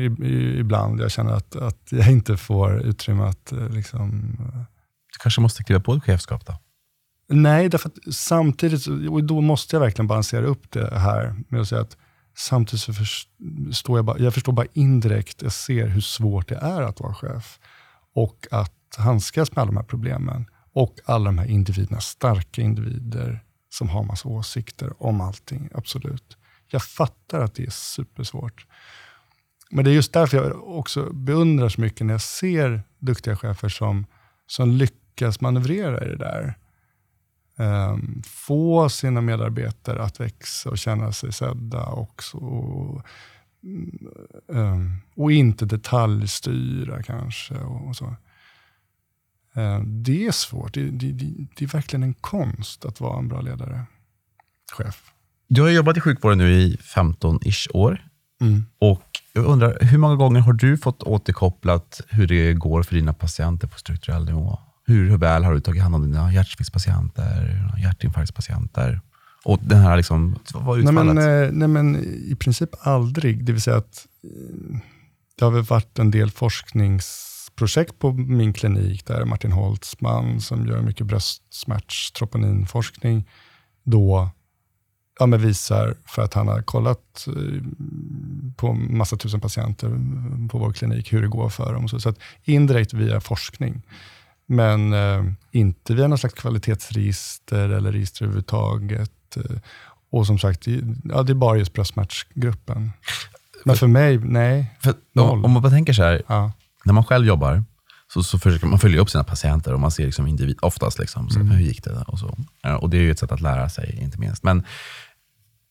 ibland 0.59 1.01
jag 1.01 1.11
känner 1.11 1.31
att, 1.31 1.55
att 1.55 1.87
jag 1.89 2.11
inte 2.11 2.37
får 2.37 2.81
utrymme 2.81 3.23
att 3.23 3.51
eh, 3.51 3.69
liksom, 3.69 4.37
Du 5.11 5.17
kanske 5.19 5.41
måste 5.41 5.63
kliva 5.63 5.81
på 5.81 5.93
ett 5.93 6.03
chefskap 6.03 6.45
då? 6.45 6.53
Nej, 7.27 7.69
därför 7.69 7.89
att 7.89 8.13
samtidigt, 8.13 8.87
och 9.09 9.23
då 9.23 9.41
måste 9.41 9.75
jag 9.75 9.81
verkligen 9.81 10.07
balansera 10.07 10.45
upp 10.45 10.71
det 10.71 10.99
här 10.99 11.35
med 11.47 11.61
att 11.61 11.67
säga 11.67 11.81
att 11.81 11.97
Samtidigt 12.37 12.81
så 12.81 12.93
förstår 12.93 13.97
jag 13.97 14.05
bara, 14.05 14.19
jag 14.19 14.33
förstår 14.33 14.53
bara 14.53 14.67
indirekt, 14.73 15.41
jag 15.41 15.53
ser 15.53 15.87
hur 15.87 16.01
svårt 16.01 16.49
det 16.49 16.55
är 16.55 16.81
att 16.81 16.99
vara 16.99 17.13
chef. 17.13 17.59
Och 18.13 18.47
att 18.51 18.73
handskas 18.97 19.51
med 19.51 19.61
alla 19.61 19.71
de 19.71 19.77
här 19.77 19.83
problemen. 19.83 20.45
Och 20.73 20.99
alla 21.05 21.25
de 21.25 21.37
här 21.37 21.45
individerna, 21.45 21.99
starka 22.01 22.61
individer 22.61 23.43
som 23.69 23.89
har 23.89 24.03
massa 24.03 24.29
åsikter 24.29 25.03
om 25.03 25.21
allting. 25.21 25.69
Absolut. 25.73 26.37
Jag 26.67 26.83
fattar 26.83 27.41
att 27.41 27.55
det 27.55 27.63
är 27.63 27.69
supersvårt. 27.69 28.65
Men 29.71 29.85
det 29.85 29.91
är 29.91 29.95
just 29.95 30.13
därför 30.13 30.37
jag 30.37 30.77
också 30.77 31.13
beundrar 31.13 31.69
så 31.69 31.81
mycket 31.81 32.05
när 32.05 32.13
jag 32.13 32.21
ser 32.21 32.83
duktiga 32.99 33.35
chefer 33.35 33.69
som, 33.69 34.05
som 34.47 34.71
lyckas 34.71 35.41
manövrera 35.41 36.05
i 36.05 36.07
det 36.07 36.17
där. 36.17 36.57
Um, 37.57 38.21
få 38.25 38.89
sina 38.89 39.21
medarbetare 39.21 40.03
att 40.03 40.19
växa 40.19 40.69
och 40.69 40.77
känna 40.77 41.11
sig 41.11 41.33
sedda 41.33 41.85
också. 41.85 42.37
Um, 44.47 45.01
och 45.15 45.31
inte 45.31 45.65
detaljstyra 45.65 47.03
kanske. 47.03 47.55
Och, 47.55 47.87
och 47.87 47.95
så. 47.95 48.15
Um, 49.53 50.03
det 50.03 50.27
är 50.27 50.31
svårt. 50.31 50.73
Det, 50.73 50.89
det, 50.89 51.11
det, 51.11 51.47
det, 51.55 51.65
är 51.65 51.69
verkligen 51.69 52.03
en 52.03 52.13
konst 52.13 52.85
att 52.85 52.99
vara 52.99 53.19
en 53.19 53.27
bra 53.27 53.41
ledare. 53.41 53.85
Chef. 54.71 55.11
Du 55.47 55.61
har 55.61 55.69
jobbat 55.69 55.97
i 55.97 56.01
sjukvården 56.01 56.37
nu 56.37 56.53
i 56.53 56.75
15-ish 56.75 57.67
år. 57.73 58.07
Mm. 58.41 58.65
Och 58.79 59.03
jag 59.33 59.45
undrar, 59.45 59.77
hur 59.81 59.97
många 59.97 60.15
gånger 60.15 60.39
har 60.39 60.53
du 60.53 60.77
fått 60.77 61.03
återkopplat 61.03 62.01
hur 62.09 62.27
det 62.27 62.53
går 62.53 62.83
för 62.83 62.95
dina 62.95 63.13
patienter 63.13 63.67
på 63.67 63.77
strukturell 63.79 64.25
nivå? 64.25 64.59
Hur, 64.87 65.17
väl 65.17 65.43
har 65.43 65.53
du 65.53 65.59
tagit 65.59 65.83
hand 65.83 65.95
om 65.95 66.01
dina 66.01 66.33
hjärtsviktspatienter, 66.33 67.71
hjärtinfarktspatienter? 67.77 69.01
Och 69.45 69.59
den 69.61 69.79
här, 69.79 69.97
liksom, 69.97 70.35
vad 70.53 70.79
utfallet? 70.79 71.15
Nej 71.15 71.15
men, 71.15 71.43
eh, 71.43 71.49
nej 71.51 71.67
men 71.67 71.95
i 72.31 72.35
princip 72.39 72.69
aldrig. 72.79 73.45
Det 73.45 73.51
vill 73.51 73.61
säga 73.61 73.77
att 73.77 74.07
eh, 74.23 74.29
det 75.35 75.45
har 75.45 75.51
väl 75.51 75.63
varit 75.63 75.99
en 75.99 76.11
del 76.11 76.31
forskningsprojekt 76.31 77.99
på 77.99 78.13
min 78.13 78.53
klinik, 78.53 79.05
där 79.05 79.25
Martin 79.25 79.51
Holtzman, 79.51 80.41
som 80.41 80.67
gör 80.67 80.81
mycket 80.81 81.07
bröstsmärtstroponinforskning, 81.07 83.29
då 83.83 84.29
ja, 85.19 85.25
men 85.25 85.41
visar, 85.41 85.97
för 86.05 86.21
att 86.21 86.33
han 86.33 86.47
har 86.47 86.61
kollat 86.61 87.27
eh, 87.27 87.33
på 88.55 88.73
massa 88.73 89.17
tusen 89.17 89.41
patienter 89.41 89.87
på 90.49 90.57
vår 90.57 90.73
klinik, 90.73 91.13
hur 91.13 91.21
det 91.21 91.27
går 91.27 91.49
för 91.49 91.73
dem. 91.73 91.87
Så, 91.87 91.99
så 91.99 92.09
att 92.09 92.19
indirekt 92.43 92.93
via 92.93 93.21
forskning. 93.21 93.81
Men 94.47 94.93
eh, 94.93 95.23
inte 95.51 95.93
via 95.93 96.07
något 96.07 96.19
slags 96.19 96.35
kvalitetsregister 96.35 97.69
eller 97.69 97.91
register 97.91 98.25
överhuvudtaget. 98.25 99.37
Eh, 99.37 99.57
och 100.11 100.27
som 100.27 100.39
sagt, 100.39 100.67
ja, 101.03 101.23
det 101.23 101.31
är 101.31 101.35
bara 101.35 101.57
just 101.57 101.73
bröstsmärtsgruppen. 101.73 102.91
Men 103.65 103.75
för 103.75 103.87
mig, 103.87 104.17
nej. 104.17 104.75
För, 104.79 104.93
om, 105.15 105.45
om, 105.45 105.51
man 105.51 105.61
bara 105.61 105.71
tänker 105.71 105.93
så 105.93 106.03
här, 106.03 106.21
ja. 106.27 106.51
när 106.85 106.93
man 106.93 107.03
själv 107.03 107.27
jobbar, 107.27 107.63
så, 108.13 108.23
så 108.23 108.39
försöker 108.39 108.67
man 108.67 108.79
följa 108.79 109.01
upp 109.01 109.09
sina 109.09 109.23
patienter 109.23 109.73
och 109.73 109.79
man 109.79 109.91
ser 109.91 110.05
liksom 110.05 110.27
individ, 110.27 110.57
oftast 110.61 110.99
liksom, 110.99 111.29
så, 111.29 111.39
mm. 111.39 111.51
hur 111.51 111.65
gick 111.65 111.83
det? 111.83 112.03
Och, 112.07 112.19
så. 112.19 112.37
och 112.79 112.89
Det 112.89 112.97
är 112.97 113.01
ju 113.01 113.11
ett 113.11 113.19
sätt 113.19 113.31
att 113.31 113.41
lära 113.41 113.69
sig, 113.69 113.99
inte 114.01 114.19
minst. 114.19 114.43
Men 114.43 114.65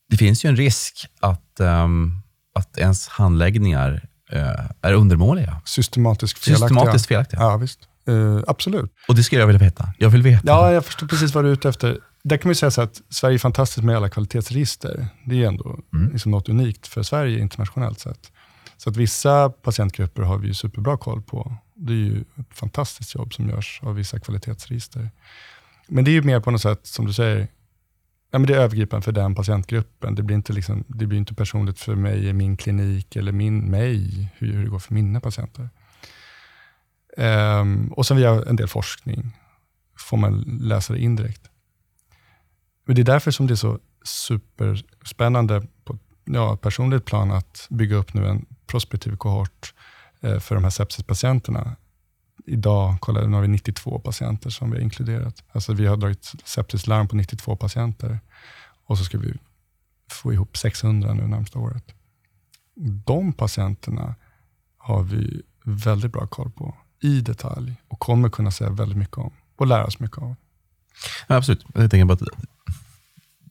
det 0.09 0.17
finns 0.17 0.45
ju 0.45 0.49
en 0.49 0.55
risk 0.55 1.07
att, 1.19 1.59
um, 1.59 2.21
att 2.55 2.77
ens 2.77 3.07
handläggningar 3.07 4.07
uh, 4.33 4.65
är 4.81 4.93
undermåliga. 4.93 5.61
Systematiskt 5.65 6.37
felaktiga. 6.39 6.67
Systematiskt 6.67 7.07
felaktiga. 7.07 7.39
Ja, 7.39 7.57
visst. 7.57 7.79
Uh, 8.09 8.43
absolut. 8.47 8.91
Och 9.07 9.15
det 9.15 9.23
skulle 9.23 9.41
jag 9.41 9.47
vilja 9.47 9.59
veta. 9.59 9.93
Jag 9.97 10.09
vill 10.09 10.21
veta. 10.21 10.47
Ja, 10.47 10.71
jag 10.71 10.85
förstår 10.85 11.07
precis 11.07 11.33
vad 11.35 11.43
du 11.43 11.49
är 11.49 11.53
ute 11.53 11.69
efter. 11.69 11.99
Där 12.23 12.37
kan 12.37 12.49
man 12.49 12.55
säga 12.55 12.71
så 12.71 12.81
att 12.81 13.01
Sverige 13.09 13.35
är 13.35 13.39
fantastiskt 13.39 13.83
med 13.83 13.97
alla 13.97 14.09
kvalitetsregister. 14.09 15.07
Det 15.25 15.43
är 15.43 15.47
ändå 15.47 15.79
mm. 15.93 16.11
liksom 16.11 16.31
något 16.31 16.49
unikt 16.49 16.87
för 16.87 17.03
Sverige 17.03 17.39
internationellt 17.39 17.99
sett. 17.99 18.31
Så 18.77 18.89
att 18.89 18.97
vissa 18.97 19.49
patientgrupper 19.49 20.21
har 20.21 20.37
vi 20.37 20.53
superbra 20.53 20.97
koll 20.97 21.21
på. 21.21 21.55
Det 21.75 21.93
är 21.93 21.97
ju 21.97 22.21
ett 22.21 22.57
fantastiskt 22.57 23.15
jobb 23.15 23.33
som 23.33 23.49
görs 23.49 23.79
av 23.83 23.95
vissa 23.95 24.19
kvalitetsregister. 24.19 25.09
Men 25.87 26.05
det 26.05 26.11
är 26.11 26.13
ju 26.13 26.21
mer 26.21 26.39
på 26.39 26.51
något 26.51 26.61
sätt, 26.61 26.79
som 26.83 27.05
du 27.05 27.13
säger, 27.13 27.47
ja, 28.31 28.39
men 28.39 28.47
det 28.47 28.53
är 28.53 28.59
övergripande 28.59 29.03
för 29.03 29.11
den 29.11 29.35
patientgruppen. 29.35 30.15
Det 30.15 30.23
blir 30.23 30.35
inte, 30.35 30.53
liksom, 30.53 30.83
det 30.87 31.05
blir 31.05 31.17
inte 31.17 31.33
personligt 31.33 31.79
för 31.79 31.95
mig 31.95 32.27
i 32.27 32.33
min 32.33 32.57
klinik 32.57 33.15
eller 33.15 33.31
min, 33.31 33.71
mig, 33.71 34.29
hur, 34.37 34.53
hur 34.53 34.63
det 34.63 34.69
går 34.69 34.79
för 34.79 34.93
mina 34.93 35.19
patienter. 35.19 35.69
Um, 37.17 37.93
och 37.93 38.05
sen 38.05 38.17
via 38.17 38.43
en 38.43 38.55
del 38.55 38.67
forskning 38.67 39.37
får 39.99 40.17
man 40.17 40.59
läsa 40.61 40.93
det 40.93 40.99
indirekt. 40.99 41.49
Men 42.85 42.95
det 42.95 43.01
är 43.01 43.05
därför 43.05 43.31
som 43.31 43.47
det 43.47 43.53
är 43.53 43.55
så 43.55 43.79
superspännande 44.03 45.67
på 45.83 45.97
ja, 46.25 46.57
personligt 46.57 47.05
plan 47.05 47.31
att 47.31 47.67
bygga 47.69 47.95
upp 47.95 48.13
nu 48.13 48.27
en 48.27 48.45
prospektiv 48.67 49.17
kohort 49.17 49.73
eh, 50.21 50.39
för 50.39 50.55
de 50.55 50.63
här 50.63 50.71
sepsispatienterna. 50.71 51.75
Idag, 52.45 52.97
kolla, 52.99 53.27
nu 53.27 53.35
har 53.35 53.41
vi 53.41 53.47
92 53.47 53.99
patienter 53.99 54.49
som 54.49 54.71
vi 54.71 54.77
har 54.77 54.83
inkluderat. 54.83 55.43
Alltså 55.51 55.73
vi 55.73 55.85
har 55.85 55.97
dragit 55.97 56.31
sepsislarm 56.43 57.07
på 57.07 57.15
92 57.15 57.55
patienter 57.55 58.19
och 58.85 58.97
så 58.97 59.03
ska 59.03 59.17
vi 59.17 59.33
få 60.11 60.33
ihop 60.33 60.57
600 60.57 61.13
nu 61.13 61.27
närmsta 61.27 61.59
året. 61.59 61.85
De 63.05 63.33
patienterna 63.33 64.15
har 64.77 65.03
vi 65.03 65.41
väldigt 65.63 66.11
bra 66.11 66.27
koll 66.27 66.51
på 66.51 66.77
i 67.01 67.21
detalj 67.21 67.75
och 67.87 67.99
kommer 67.99 68.29
kunna 68.29 68.51
säga 68.51 68.69
väldigt 68.69 68.97
mycket 68.97 69.17
om 69.17 69.31
och 69.55 69.67
lära 69.67 69.85
oss 69.85 69.99
mycket 69.99 70.17
av. 70.17 70.35
Ja, 71.27 71.35
absolut. 71.35 71.65
Jag 71.73 71.91
tänker 71.91 72.05
bara 72.05 72.13
att 72.13 72.45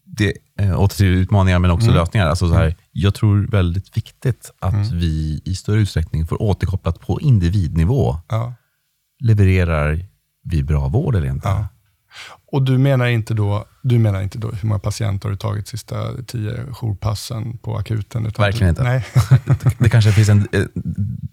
det 0.05 0.33
eh, 0.59 0.81
åter 0.81 0.97
till 0.97 1.07
utmaningar 1.07 1.59
men 1.59 1.71
också 1.71 1.87
mm. 1.87 1.97
lösningar. 1.97 2.27
Alltså 2.27 2.49
så 2.49 2.55
här, 2.55 2.65
mm. 2.65 2.77
jag 2.93 3.15
tror 3.15 3.47
väldigt 3.47 3.97
viktigt 3.97 4.51
att 4.59 4.75
mm. 4.75 4.99
vi 4.99 5.43
i 5.45 5.55
större 5.55 5.81
utsträckning 5.81 6.27
får 6.27 6.43
återkopplat 6.43 7.01
på 7.01 7.21
individnivå. 7.21 8.17
Ja. 8.29 8.55
Levererar 9.21 10.07
vi 10.43 10.63
bra 10.63 10.89
vård 10.89 11.15
eller 11.17 11.29
inte? 11.29 11.49
Ja. 11.49 11.69
Och 12.53 12.63
du 12.63 12.79
menar 12.79 13.07
inte 13.07 13.35
då, 13.35 13.65
du 13.83 13.99
menar 13.99 14.23
inte 14.23 14.39
då 14.39 14.51
hur 14.51 14.69
många 14.69 14.79
patienter 14.79 15.29
har 15.29 15.31
du 15.31 15.37
tagit 15.37 15.69
sista 15.69 15.97
tio 16.27 16.67
jourpassen 16.73 17.59
på 17.59 17.77
akuten? 17.77 18.33
Verkligen 18.39 18.69
inte. 18.69 18.83
Nej. 18.83 19.07
det 19.79 19.89
kanske 19.89 20.13
finns 20.13 20.29
en, 20.29 20.49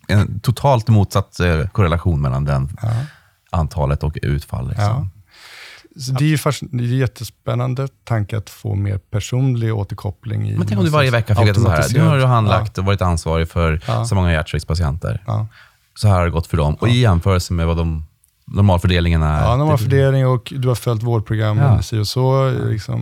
en 0.08 0.40
totalt 0.40 0.88
motsatt 0.88 1.40
eh, 1.40 1.68
korrelation 1.68 2.22
mellan 2.22 2.46
den 2.46 2.78
ja. 2.82 2.90
antalet 3.50 4.04
och 4.04 4.18
utfall. 4.22 4.68
Liksom. 4.68 4.86
Ja. 4.86 5.08
Så 6.00 6.12
det 6.12 6.26
är 6.26 6.28
ju 6.28 6.68
det 6.72 6.84
är 6.84 6.88
jättespännande 6.88 7.88
tanke 8.04 8.38
att 8.38 8.50
få 8.50 8.76
mer 8.76 8.98
personlig 8.98 9.76
återkoppling. 9.76 10.50
I 10.50 10.58
Men 10.58 10.68
tänk 10.68 10.80
om 10.80 10.86
du 10.86 10.92
varje 10.92 11.12
vecka 11.12 11.36
fick 11.36 11.48
veta 11.48 11.60
så 11.60 11.70
här, 11.70 11.90
nu 11.94 12.00
har 12.00 12.18
du 12.18 12.26
handlagt 12.26 12.78
ja. 12.78 12.82
och 12.82 12.86
varit 12.86 13.02
ansvarig 13.02 13.50
för 13.50 14.06
så 14.06 14.16
många 14.16 14.32
hjärtsviktspatienter. 14.32 15.24
Så 15.96 16.08
här 16.08 16.16
har 16.16 16.26
det 16.26 16.32
gått 16.32 16.48
för 16.48 16.58
dem. 16.58 16.76
Och 16.76 16.90
i 16.90 17.00
jämförelse 17.00 17.54
med 17.54 17.68
vad 17.68 17.78
de 17.78 18.06
normalfördelningen 18.56 19.22
är? 19.22 19.42
Ja, 19.42 19.58
normalfördelning 19.58 20.28
och 20.28 20.54
du 20.56 20.68
har 20.68 20.76
följt 20.76 21.04
vårdprogrammen, 21.04 21.64
ja. 21.64 21.82
si 21.82 22.00
och 22.00 22.08
så, 22.08 22.52
liksom 22.70 23.02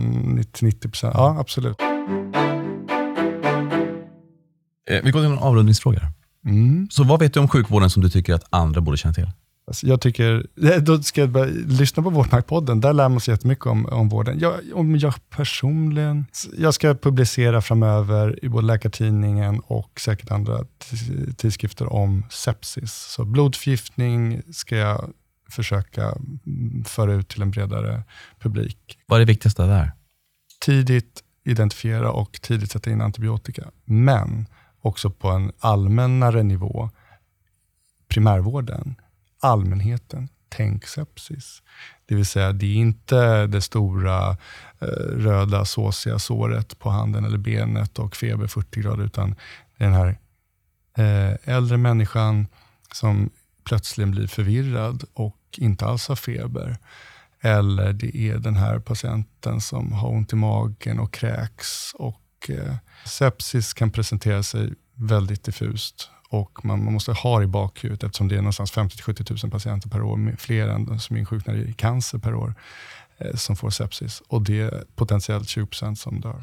90 0.60 0.88
procent. 0.88 1.14
Ja, 1.16 1.36
absolut. 1.40 1.76
Eh, 4.90 5.00
vi 5.04 5.10
går 5.10 5.20
till 5.20 5.30
en 5.30 5.38
avrundningsfråga. 5.38 6.00
Mm. 6.46 6.88
Så 6.90 7.04
vad 7.04 7.20
vet 7.20 7.34
du 7.34 7.40
om 7.40 7.48
sjukvården 7.48 7.90
som 7.90 8.02
du 8.02 8.10
tycker 8.10 8.34
att 8.34 8.44
andra 8.50 8.80
borde 8.80 8.96
känna 8.96 9.14
till? 9.14 9.30
Alltså 9.66 9.86
jag 9.86 10.00
tycker, 10.00 10.46
då 10.80 11.02
ska 11.02 11.20
jag 11.20 11.30
bara 11.30 11.44
lyssna 11.66 12.02
på 12.02 12.10
Vårdmaktpodden, 12.10 12.80
där 12.80 12.92
lär 12.92 13.08
man 13.08 13.20
sig 13.20 13.34
jättemycket 13.34 13.66
om, 13.66 13.86
om 13.86 14.08
vården. 14.08 14.38
Jag, 14.40 14.54
om 14.74 14.96
jag 14.96 15.14
personligen, 15.30 16.26
jag 16.58 16.74
ska 16.74 16.94
publicera 16.94 17.62
framöver 17.62 18.44
i 18.44 18.48
både 18.48 18.66
Läkartidningen 18.66 19.60
och 19.60 20.00
säkert 20.00 20.30
andra 20.30 20.64
tidskrifter 21.36 21.92
om 21.92 22.24
sepsis. 22.30 22.92
Så 22.92 23.24
blodförgiftning 23.24 24.42
ska 24.52 24.76
jag 24.76 25.10
försöka 25.50 26.14
föra 26.84 27.12
ut 27.12 27.28
till 27.28 27.42
en 27.42 27.50
bredare 27.50 28.02
publik. 28.38 28.98
Vad 29.06 29.16
är 29.16 29.26
det 29.26 29.32
viktigaste 29.32 29.62
där? 29.62 29.92
Tidigt 30.60 31.24
identifiera 31.44 32.12
och 32.12 32.32
tidigt 32.42 32.70
sätta 32.70 32.90
in 32.90 33.00
antibiotika. 33.00 33.70
Men 33.84 34.46
också 34.80 35.10
på 35.10 35.28
en 35.28 35.52
allmännare 35.58 36.42
nivå, 36.42 36.90
primärvården, 38.08 38.94
allmänheten, 39.40 40.28
tänk 40.48 40.86
sepsis. 40.86 41.62
Det 42.06 42.14
vill 42.14 42.26
säga, 42.26 42.52
det 42.52 42.66
är 42.66 42.76
inte 42.76 43.46
det 43.46 43.60
stora 43.60 44.30
eh, 44.78 44.86
röda 45.16 45.64
såsiga 45.64 46.18
såret 46.18 46.78
på 46.78 46.90
handen 46.90 47.24
eller 47.24 47.38
benet 47.38 47.98
och 47.98 48.16
feber 48.16 48.46
40 48.46 48.80
grader, 48.80 49.04
utan 49.04 49.34
den 49.78 49.92
här 49.92 50.18
eh, 50.96 51.56
äldre 51.56 51.76
människan 51.76 52.46
som 52.92 53.30
plötsligt 53.64 54.08
blir 54.08 54.26
förvirrad 54.26 55.04
och 55.14 55.36
inte 55.58 55.86
alls 55.86 56.08
har 56.08 56.16
feber. 56.16 56.78
Eller 57.40 57.92
det 57.92 58.16
är 58.16 58.38
den 58.38 58.56
här 58.56 58.78
patienten 58.78 59.60
som 59.60 59.92
har 59.92 60.08
ont 60.08 60.32
i 60.32 60.36
magen 60.36 60.98
och 60.98 61.12
kräks. 61.12 61.92
Och, 61.94 62.50
eh, 62.50 62.74
sepsis 63.04 63.72
kan 63.72 63.90
presentera 63.90 64.42
sig 64.42 64.72
väldigt 64.94 65.44
diffust 65.44 66.10
och 66.30 66.64
man, 66.64 66.84
man 66.84 66.92
måste 66.92 67.12
ha 67.12 67.38
det 67.38 67.44
i 67.44 67.46
bakhuvudet 67.46 68.04
eftersom 68.04 68.28
det 68.28 68.34
är 68.34 68.40
någonstans 68.42 68.70
50 68.70 69.02
70 69.02 69.24
000 69.42 69.50
patienter 69.50 69.88
per 69.88 70.02
år, 70.02 70.36
fler 70.38 70.68
än 70.68 70.98
som 71.00 71.16
insjuknar 71.16 71.54
i 71.54 71.72
cancer 71.72 72.18
per 72.18 72.34
år, 72.34 72.54
eh, 73.18 73.34
som 73.34 73.56
får 73.56 73.70
sepsis. 73.70 74.22
Och 74.28 74.42
det 74.42 74.60
är 74.60 74.84
potentiellt 74.94 75.48
20% 75.48 75.94
som 75.94 76.20
dör. 76.20 76.42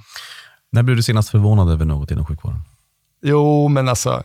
När 0.70 0.84
blev 0.84 0.98
du 0.98 1.04
senast 1.04 1.30
förvånad 1.30 1.70
över 1.70 1.86
något 1.86 2.12
inom 2.12 2.26
sjukvården? 2.26 2.62
Jo, 3.22 3.68
men 3.68 3.90
alltså 3.90 4.24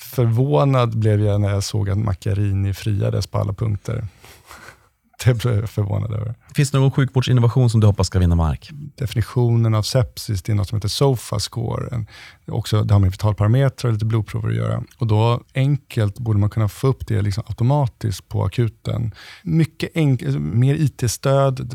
förvånad 0.00 0.98
blev 0.98 1.20
jag 1.20 1.40
när 1.40 1.50
jag 1.50 1.64
såg 1.64 1.90
att 1.90 1.98
Macchiarini 1.98 2.74
friades 2.74 3.26
på 3.26 3.38
alla 3.38 3.52
punkter. 3.52 4.04
Det 5.24 5.34
blev 5.34 5.58
jag 5.58 5.70
förvånad 5.70 6.12
över. 6.12 6.34
Finns 6.54 6.70
det 6.70 6.78
någon 6.78 6.90
sjukvårdsinnovation 6.90 7.70
som 7.70 7.80
du 7.80 7.86
hoppas 7.86 8.06
ska 8.06 8.18
vinna 8.18 8.34
mark? 8.34 8.70
Definitionen 8.72 9.74
av 9.74 9.82
sepsis 9.82 10.42
det 10.42 10.52
är 10.52 10.56
något 10.56 10.68
som 10.68 10.76
heter 10.76 10.88
SOFA-score. 10.88 12.06
Också, 12.46 12.82
det 12.82 12.94
har 12.94 12.98
med 12.98 13.10
vitalparametrar 13.10 13.88
och 13.88 13.92
lite 13.92 14.04
blodprover 14.04 14.48
att 14.48 14.54
göra. 14.54 14.82
Och 14.98 15.06
då 15.06 15.40
enkelt 15.54 16.18
borde 16.18 16.38
man 16.38 16.50
kunna 16.50 16.68
få 16.68 16.86
upp 16.86 17.06
det 17.06 17.22
liksom 17.22 17.44
automatiskt 17.46 18.28
på 18.28 18.44
akuten. 18.44 19.14
Mycket 19.42 19.94
mer 20.38 20.74
IT-stöd 20.74 21.74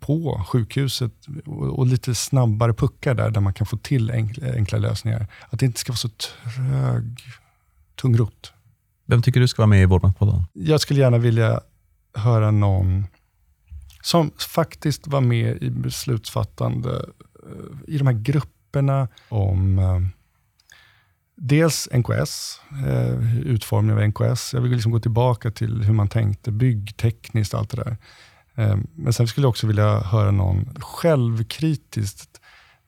på 0.00 0.44
sjukhuset 0.48 1.12
och, 1.46 1.78
och, 1.78 1.86
lite 1.86 2.14
snabbare 2.14 2.74
puckar 2.74 3.14
där, 3.14 3.30
där 3.30 3.40
man 3.40 3.54
kan 3.54 3.66
få 3.66 3.76
till 3.76 4.10
enkla, 4.10 4.52
enkla 4.54 4.78
lösningar. 4.78 5.26
Att 5.50 5.60
det 5.60 5.66
inte 5.66 5.80
ska 5.80 5.92
vara 5.92 5.96
så 5.96 6.08
trög, 6.08 7.18
tungrot. 8.00 8.52
Vem 9.06 9.22
tycker 9.22 9.40
du 9.40 9.48
ska 9.48 9.62
vara 9.62 9.66
med 9.66 9.82
i 9.82 9.86
Vårdmatpodden? 9.86 10.44
Jag 10.52 10.80
skulle 10.80 11.00
gärna 11.00 11.18
vilja 11.18 11.60
höra 12.14 12.50
någon 12.50 13.06
som 14.02 14.30
faktiskt 14.38 15.06
var 15.06 15.20
med 15.20 15.62
i 15.62 15.70
beslutsfattande 15.70 16.90
eh, 17.46 17.94
i 17.94 17.98
de 17.98 18.06
här 18.06 18.14
grupperna 18.14 19.08
om 19.28 19.78
eh, 19.78 20.00
dels 21.36 21.88
NKS, 21.92 22.60
eh, 22.86 23.38
utformningen 23.40 23.98
av 23.98 24.08
NKS. 24.08 24.54
Jag 24.54 24.60
vill 24.60 24.72
liksom 24.72 24.92
gå 24.92 25.00
tillbaka 25.00 25.50
till 25.50 25.82
hur 25.82 25.94
man 25.94 26.08
tänkte 26.08 26.52
byggtekniskt 26.52 27.54
och 27.54 27.60
allt 27.60 27.70
det 27.70 27.76
där. 27.76 27.96
Men 28.94 29.12
sen 29.12 29.28
skulle 29.28 29.44
jag 29.44 29.50
också 29.50 29.66
vilja 29.66 30.00
höra 30.00 30.30
någon 30.30 30.74
självkritiskt 30.80 32.40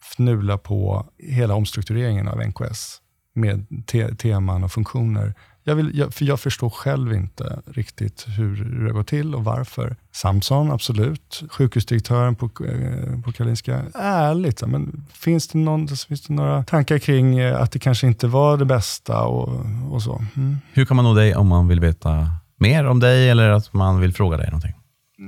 fnula 0.03 0.59
på 0.59 1.07
hela 1.19 1.55
omstruktureringen 1.55 2.29
av 2.29 2.47
NKS 2.47 3.02
med 3.35 3.87
te 3.87 4.15
teman 4.15 4.65
och 4.65 4.73
funktioner 4.73 5.35
jag, 5.65 5.75
vill, 5.75 5.99
jag, 5.99 6.15
för 6.15 6.25
jag 6.25 6.41
förstår 6.41 6.71
själv 6.71 7.15
inte 7.15 7.63
riktigt 7.67 8.25
hur 8.29 8.65
det 8.87 8.93
går 8.93 9.03
till 9.03 9.35
och 9.35 9.45
varför. 9.45 9.97
Samson, 10.13 10.73
absolut. 10.73 11.43
Sjukhusdirektören 11.51 12.35
på, 12.35 12.45
eh, 12.45 13.21
på 13.25 13.33
Karolinska, 13.33 13.83
ärligt. 13.95 14.63
Men 14.67 15.07
finns, 15.13 15.49
det 15.49 15.59
någon, 15.59 15.89
finns 15.89 16.23
det 16.23 16.35
några 16.35 16.65
tankar 16.65 16.99
kring 16.99 17.39
eh, 17.39 17.61
att 17.61 17.73
det 17.73 17.79
kanske 17.79 18.07
inte 18.07 18.27
var 18.27 18.57
det 18.57 18.65
bästa 18.65 19.23
och, 19.23 19.67
och 19.91 20.03
så? 20.03 20.25
Mm. 20.37 20.59
Hur 20.73 20.85
kan 20.85 20.97
man 20.97 21.05
nå 21.05 21.15
dig 21.15 21.37
om 21.37 21.49
man 21.49 21.69
vill 21.69 21.81
veta 21.81 22.31
mer 22.57 22.85
om 22.85 23.01
dig 23.01 23.31
eller 23.31 23.51
att 23.51 23.73
man 23.73 24.01
vill 24.01 24.13
fråga 24.13 24.37
dig 24.37 24.47
någonting? 24.47 24.73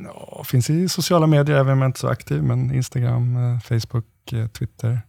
Ja, 0.05 0.44
finns 0.44 0.70
i 0.70 0.88
sociala 0.88 1.26
medier, 1.26 1.57
även 1.57 1.72
om 1.72 1.78
jag 1.78 1.88
inte 1.88 1.98
är 1.98 2.00
så 2.00 2.09
aktiv. 2.09 2.42
Men 2.42 2.74
Instagram, 2.74 3.36
eh, 3.36 3.61
Facebook, 3.61 4.07
Twitter. 4.59 5.00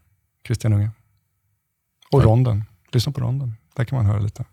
Christian 0.48 0.74
Unge. 0.74 0.92
Och 2.12 2.24
Ronden. 2.24 2.64
Lyssna 2.96 3.12
på 3.12 3.22
Ronden. 3.22 3.56
Där 3.76 3.86
kan 3.86 3.98
man 3.98 4.06
höra 4.06 4.20
lite. 4.20 4.46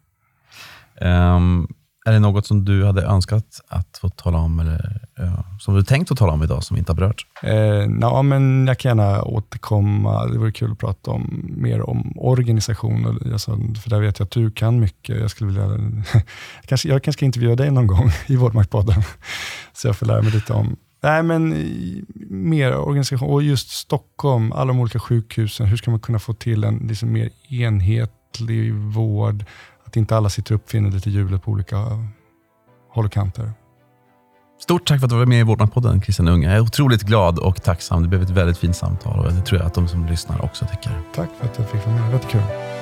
Um, 1.01 1.69
är 2.05 2.13
det 2.13 2.19
något 2.19 2.47
som 2.47 2.65
du 2.65 2.85
hade 2.85 3.03
önskat 3.03 3.61
att 3.69 3.99
få 4.01 4.09
tala 4.09 4.39
om, 4.39 4.61
eller 4.61 5.07
ja, 5.17 5.45
som 5.61 5.75
du 5.75 5.83
tänkt 5.83 6.11
att 6.11 6.19
tala 6.19 6.33
om 6.33 6.43
idag, 6.43 6.65
som 6.65 6.75
vi 6.75 6.79
inte 6.79 6.93
har 6.93 6.97
berört? 6.97 7.27
Eh, 7.43 7.89
ja, 8.01 8.23
men 8.23 8.67
jag 8.67 8.79
kan 8.79 8.99
gärna 8.99 9.23
återkomma. 9.23 10.27
Det 10.27 10.39
vore 10.39 10.53
kul 10.53 10.73
att 10.73 10.79
prata 10.79 11.11
om, 11.11 11.51
mer 11.57 11.91
om 11.91 12.13
organisation, 12.17 13.19
alltså, 13.33 13.59
för 13.83 13.91
där 13.91 14.01
vet 14.01 14.19
jag 14.19 14.27
att 14.27 14.31
du 14.31 14.51
kan 14.51 14.81
mycket. 14.81 15.21
Jag, 15.21 15.31
skulle 15.31 15.51
vilja, 15.51 15.69
kanske, 16.67 16.89
jag 16.89 17.03
kanske 17.03 17.19
ska 17.19 17.25
intervjua 17.25 17.57
dig 17.57 17.71
någon 17.71 17.87
gång 17.87 18.11
i 18.27 18.37
Vårdmaktpodden, 18.37 19.03
så 19.73 19.89
jag 19.89 19.97
får 19.97 20.07
lära 20.07 20.23
mig 20.23 20.33
lite 20.33 20.53
om 20.53 20.77
Nej, 21.05 21.23
men 21.23 21.55
mer 22.31 22.77
organisation. 22.77 23.31
Och 23.31 23.43
just 23.43 23.71
Stockholm, 23.71 24.53
alla 24.53 24.69
de 24.69 24.81
olika 24.81 24.99
sjukhusen. 24.99 25.67
Hur 25.67 25.77
ska 25.77 25.91
man 25.91 26.01
kunna 26.01 26.19
få 26.19 26.33
till 26.33 26.65
en 26.65 26.87
liksom 26.89 27.13
mer 27.13 27.31
enhetlig 28.41 28.75
vård? 28.75 29.45
Att 29.85 29.97
inte 29.97 30.17
alla 30.17 30.29
sitter 30.29 30.55
uppfinner 30.55 30.91
lite 30.91 31.11
hjulet 31.11 31.43
på 31.43 31.51
olika 31.51 31.77
håll 32.91 33.05
och 33.05 33.13
kanter. 33.13 33.53
Stort 34.61 34.87
tack 34.87 35.01
för 35.01 35.07
att 35.07 35.11
du 35.11 35.17
var 35.17 35.27
med 35.27 35.41
i 35.41 35.43
Vårdnadspodden, 35.43 36.03
Christian 36.03 36.29
Unge. 36.29 36.49
Jag 36.49 36.57
är 36.57 36.61
otroligt 36.61 37.03
glad 37.03 37.39
och 37.39 37.63
tacksam. 37.63 38.03
Det 38.03 38.09
blev 38.09 38.23
ett 38.23 38.31
väldigt 38.31 38.59
fint 38.59 38.77
samtal 38.77 39.19
och 39.19 39.33
det 39.33 39.41
tror 39.41 39.61
jag 39.61 39.67
att 39.67 39.75
de 39.75 39.89
som 39.89 40.07
lyssnar 40.07 40.45
också 40.45 40.67
tycker. 40.67 41.01
Tack 41.15 41.31
för 41.39 41.47
att 41.47 41.59
jag 41.59 41.71
fick 41.71 41.87
vara 41.87 41.97
med. 41.97 42.07
Det 42.07 42.13
var 42.13 42.31
kul. 42.31 42.82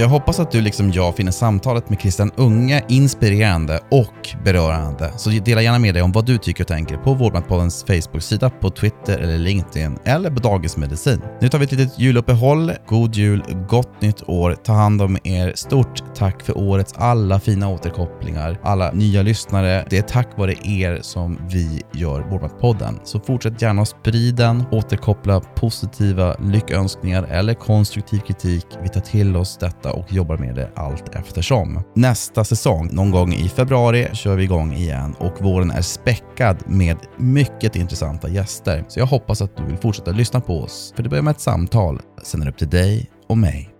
Jag 0.00 0.08
hoppas 0.08 0.40
att 0.40 0.50
du 0.50 0.60
liksom 0.60 0.90
jag 0.92 1.16
finner 1.16 1.32
samtalet 1.32 1.90
med 1.90 2.00
Christian 2.00 2.30
Unge 2.36 2.84
inspirerande 2.88 3.80
och 3.90 4.28
berörande. 4.44 5.12
Så 5.16 5.30
dela 5.30 5.62
gärna 5.62 5.78
med 5.78 5.94
dig 5.94 6.02
om 6.02 6.12
vad 6.12 6.26
du 6.26 6.38
tycker 6.38 6.64
och 6.64 6.68
tänker 6.68 6.96
på 6.96 7.14
Vårdmatpoddens 7.14 7.84
Facebook-sida, 7.86 8.50
på 8.50 8.70
Twitter 8.70 9.18
eller 9.18 9.38
LinkedIn 9.38 9.98
eller 10.04 10.30
på 10.30 10.40
Dagens 10.40 10.76
Medicin. 10.76 11.22
Nu 11.40 11.48
tar 11.48 11.58
vi 11.58 11.64
ett 11.64 11.72
litet 11.72 11.98
juluppehåll. 11.98 12.72
God 12.86 13.14
jul, 13.14 13.44
gott 13.68 14.00
nytt 14.00 14.28
år. 14.28 14.56
Ta 14.64 14.72
hand 14.72 15.02
om 15.02 15.18
er. 15.24 15.52
Stort 15.54 16.14
tack 16.14 16.42
för 16.42 16.58
årets 16.58 16.94
alla 16.96 17.40
fina 17.40 17.68
återkopplingar, 17.68 18.58
alla 18.62 18.92
nya 18.92 19.22
lyssnare. 19.22 19.86
Det 19.90 19.98
är 19.98 20.02
tack 20.02 20.28
vare 20.38 20.54
er 20.64 20.98
som 21.02 21.38
vi 21.50 21.82
gör 21.92 22.20
Vårdmatpodden. 22.20 23.00
Så 23.04 23.20
fortsätt 23.20 23.62
gärna 23.62 23.82
att 23.82 23.88
sprida 23.88 24.46
den, 24.46 24.64
återkoppla 24.70 25.40
positiva 25.40 26.36
lyckönskningar 26.40 27.22
eller 27.22 27.54
konstruktiv 27.54 28.18
kritik. 28.18 28.66
Vi 28.82 28.88
tar 28.88 29.00
till 29.00 29.36
oss 29.36 29.56
detta 29.56 29.83
detta 29.84 29.98
och 29.98 30.12
jobbar 30.12 30.36
med 30.36 30.54
det 30.54 30.70
allt 30.74 31.14
eftersom. 31.14 31.82
Nästa 31.94 32.44
säsong, 32.44 32.88
någon 32.92 33.10
gång 33.10 33.32
i 33.32 33.48
februari, 33.48 34.08
kör 34.12 34.36
vi 34.36 34.44
igång 34.44 34.72
igen 34.72 35.14
och 35.18 35.42
våren 35.42 35.70
är 35.70 35.82
späckad 35.82 36.56
med 36.66 36.96
mycket 37.16 37.76
intressanta 37.76 38.28
gäster. 38.28 38.84
Så 38.88 39.00
jag 39.00 39.06
hoppas 39.06 39.42
att 39.42 39.56
du 39.56 39.64
vill 39.64 39.76
fortsätta 39.76 40.10
lyssna 40.10 40.40
på 40.40 40.60
oss, 40.60 40.92
för 40.96 41.02
det 41.02 41.08
börjar 41.08 41.22
med 41.22 41.30
ett 41.30 41.40
samtal. 41.40 42.00
Sen 42.22 42.40
är 42.40 42.44
det 42.44 42.50
upp 42.50 42.58
till 42.58 42.70
dig 42.70 43.10
och 43.28 43.38
mig 43.38 43.73